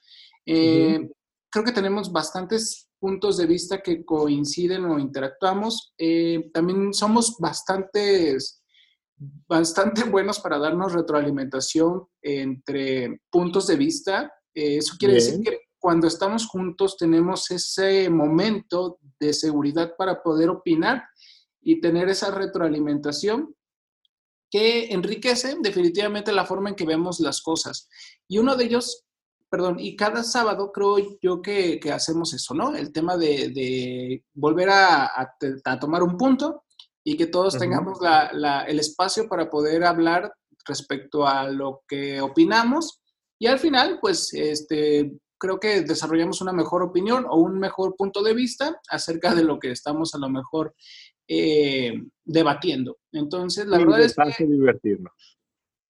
eh, 0.46 1.10
creo 1.50 1.66
que 1.66 1.72
tenemos 1.72 2.12
bastantes 2.12 2.90
puntos 3.00 3.38
de 3.38 3.46
vista 3.46 3.82
que 3.82 4.06
coinciden 4.06 4.86
o 4.86 5.00
interactuamos. 5.00 5.94
también 6.54 6.94
somos 6.94 7.36
bastantes 7.40 8.64
bastante 9.48 10.04
buenos 10.10 10.40
para 10.40 10.58
darnos 10.58 10.94
retroalimentación 10.94 12.08
entre 12.22 13.22
puntos 13.30 13.68
de 13.68 13.76
vista. 13.76 14.34
Eh, 14.54 14.78
eso 14.78 14.96
quiere 14.98 15.16
decir 15.16 15.42
que 15.42 15.60
cuando 15.80 16.08
estamos 16.08 16.48
juntos 16.48 16.98
tenemos 16.98 17.52
ese 17.52 18.10
momento 18.10 19.00
de 19.20 19.34
seguridad 19.34 19.96
para 19.98 20.22
poder 20.22 20.50
opinar 20.50 21.04
y 21.66 21.82
tener 21.82 22.08
esa 22.08 22.32
retroalimentación 22.32 23.54
que 24.50 24.94
enriquece 24.94 25.58
definitivamente 25.60 26.32
la 26.32 26.46
forma 26.46 26.70
en 26.70 26.76
que 26.76 26.86
vemos 26.86 27.20
las 27.20 27.42
cosas. 27.42 27.90
Y 28.28 28.38
uno 28.38 28.56
de 28.56 28.66
ellos, 28.66 29.04
perdón, 29.50 29.80
y 29.80 29.96
cada 29.96 30.24
sábado 30.24 30.72
creo 30.72 30.98
yo 31.22 31.42
que, 31.42 31.82
hacemos 31.92 32.34
eso, 32.34 32.54
¿no? 32.54 32.74
El 32.76 32.94
tema 32.94 33.18
de, 33.18 34.24
volver 34.34 34.70
a, 34.70 35.12
a 35.66 35.80
tomar 35.80 36.04
un 36.04 36.18
punto 36.18 36.64
y 37.04 37.18
que 37.18 37.28
todos 37.28 37.58
tengamos 37.58 38.00
el 38.68 38.80
espacio 38.80 39.28
para 39.28 39.50
poder 39.50 39.84
hablar 39.84 40.32
respecto 40.66 41.28
a 41.28 41.50
lo 41.50 41.84
que 41.88 42.22
opinamos 42.22 43.02
y 43.40 43.48
al 43.48 43.60
final, 43.60 44.00
pues, 44.02 44.34
este, 44.34 45.12
creo 45.38 45.60
que 45.60 45.82
desarrollamos 45.82 46.42
una 46.42 46.54
mejor 46.54 46.84
opinión 46.84 47.26
o 47.30 47.38
un 47.38 47.60
mejor 47.60 47.96
punto 47.96 48.24
de 48.24 48.34
vista 48.34 48.80
acerca 48.90 49.34
de 49.34 49.44
lo 49.44 49.60
que 49.60 49.72
estamos 49.72 50.14
a 50.16 50.18
lo 50.18 50.30
mejor 50.30 50.76
eh, 51.28 51.94
debatiendo. 52.24 52.98
Entonces, 53.12 53.66
la 53.68 53.78
verdad 53.78 54.02
es 54.02 54.16
que... 54.38 54.46
divertirnos. 54.46 55.14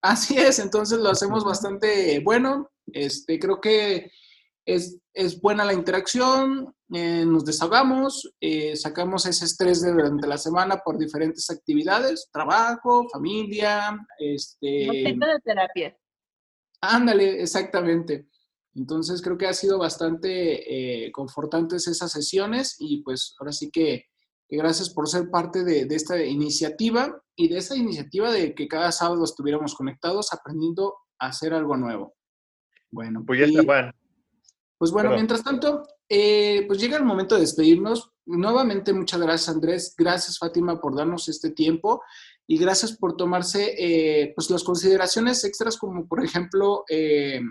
Así 0.01 0.37
es, 0.37 0.59
entonces 0.59 0.99
lo 0.99 1.09
hacemos 1.09 1.43
bastante 1.43 2.19
bueno. 2.19 2.69
Este, 2.93 3.39
creo 3.39 3.59
que 3.59 4.11
es, 4.65 4.99
es 5.13 5.41
buena 5.41 5.65
la 5.65 5.73
interacción, 5.73 6.75
eh, 6.93 7.25
nos 7.25 7.45
desahogamos, 7.45 8.31
eh, 8.39 8.75
sacamos 8.75 9.25
ese 9.25 9.45
estrés 9.45 9.81
de, 9.81 9.91
durante 9.91 10.27
la 10.27 10.37
semana 10.37 10.77
por 10.77 10.97
diferentes 10.97 11.49
actividades, 11.49 12.29
trabajo, 12.31 13.07
familia, 13.09 13.97
este... 14.19 14.67
de 14.67 15.39
terapia. 15.43 15.97
Ándale, 16.81 17.41
exactamente. 17.41 18.27
Entonces 18.76 19.21
creo 19.21 19.38
que 19.38 19.47
ha 19.47 19.53
sido 19.53 19.80
bastante 19.80 21.05
eh, 21.05 21.11
confortantes 21.11 21.88
esas 21.88 22.11
sesiones 22.11 22.76
y 22.80 23.01
pues 23.03 23.36
ahora 23.39 23.53
sí 23.53 23.71
que, 23.71 24.05
gracias 24.49 24.89
por 24.89 25.07
ser 25.07 25.32
parte 25.32 25.63
de, 25.63 25.86
de, 25.86 25.95
esta 25.95 26.23
iniciativa 26.23 27.21
y 27.36 27.47
de 27.47 27.57
esta 27.57 27.76
iniciativa 27.76 28.32
de 28.32 28.53
que 28.53 28.67
cada 28.67 28.91
sábado 28.91 29.23
estuviéramos 29.23 29.73
conectados 29.73 30.32
aprendiendo 30.34 30.95
a 31.19 31.28
hacer 31.28 31.53
algo 31.53 31.76
nuevo. 31.78 32.15
Bueno, 32.91 33.23
pues 33.26 33.39
ya 33.39 33.45
está, 33.45 33.63
Juan. 33.63 33.91
Pues 34.78 34.91
bueno, 34.91 35.11
mientras 35.11 35.43
tanto, 35.43 35.84
eh, 36.09 36.65
pues 36.67 36.80
llega 36.80 36.97
el 36.97 37.05
momento 37.05 37.36
de 37.36 37.41
despedirnos. 37.41 38.11
Nuevamente, 38.26 38.93
muchas 38.93 39.21
gracias 39.21 39.49
Andrés, 39.55 39.95
gracias 39.97 40.38
Fátima 40.39 40.82
por 40.82 40.95
darnos 40.95 41.28
este 41.30 41.51
tiempo 41.51 42.01
y 42.47 42.57
gracias 42.57 42.97
por 42.97 43.15
tomarse 43.15 43.76
eh, 43.78 44.34
pues 44.36 44.49
las 44.49 44.63
consideraciones 44.63 45.43
extras 45.43 45.78
como 45.78 46.07
por 46.07 46.23
ejemplo 46.23 46.84
eh, 46.89 47.41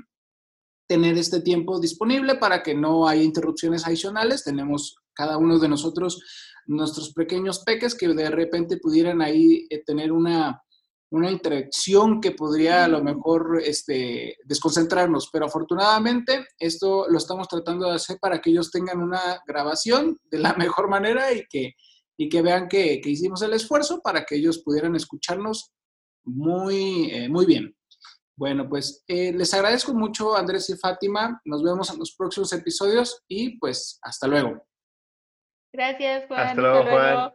tener 0.87 1.17
este 1.17 1.41
tiempo 1.41 1.81
disponible 1.81 2.37
para 2.37 2.63
que 2.63 2.75
no 2.75 3.09
haya 3.09 3.23
interrupciones 3.23 3.87
adicionales. 3.87 4.45
Tenemos 4.45 4.97
cada 5.15 5.39
uno 5.39 5.59
de 5.59 5.69
nosotros 5.69 6.21
nuestros 6.67 7.13
pequeños 7.13 7.61
peques 7.61 7.95
que 7.95 8.09
de 8.09 8.31
repente 8.31 8.79
pudieran 8.79 9.21
ahí 9.23 9.67
tener 9.87 10.13
una 10.13 10.65
una 11.15 11.31
interacción 11.31 12.21
que 12.21 12.33
podría 12.33 12.85
a 12.85 12.89
lo 12.89 13.03
mejor 13.03 13.63
este, 13.65 14.37
desconcentrarnos, 14.45 15.31
pero 15.33 15.47
afortunadamente 15.47 16.45
esto 16.59 17.07
lo 17.09 17.19
estamos 17.19 17.47
tratando 17.47 17.89
de 17.89 17.95
hacer 17.95 18.19
para 18.21 18.41
que 18.41 18.51
ellos 18.51 18.73
tengan 18.73 19.01
una 19.01 19.41
grabación 19.47 20.19
de 20.29 20.39
la 20.39 20.55
mejor 20.59 20.89
manera 20.89 21.33
y 21.33 21.45
que, 21.49 21.75
y 22.17 22.29
que 22.29 22.43
vean 22.43 22.67
que, 22.69 23.01
hicimos 23.05 23.43
el 23.43 23.53
esfuerzo 23.53 24.01
para 24.03 24.25
que 24.25 24.35
ellos 24.35 24.59
pudieran 24.59 24.97
escucharnos 24.97 25.71
muy, 26.25 27.11
eh, 27.13 27.29
muy 27.29 27.47
bien. 27.47 27.77
Bueno, 28.37 28.69
pues 28.69 29.05
eh, 29.07 29.33
les 29.33 29.55
agradezco 29.55 29.95
mucho 29.95 30.37
Andrés 30.37 30.69
y 30.71 30.77
Fátima, 30.77 31.41
nos 31.45 31.63
vemos 31.63 31.91
en 31.91 31.99
los 31.99 32.15
próximos 32.17 32.53
episodios 32.53 33.23
y 33.29 33.59
pues 33.59 33.99
hasta 34.03 34.27
luego. 34.27 34.67
Gracias, 35.73 36.27
Juan. 36.27 36.41
Hasta 36.41 36.61
luego, 36.61 36.83
Juan. 36.91 37.33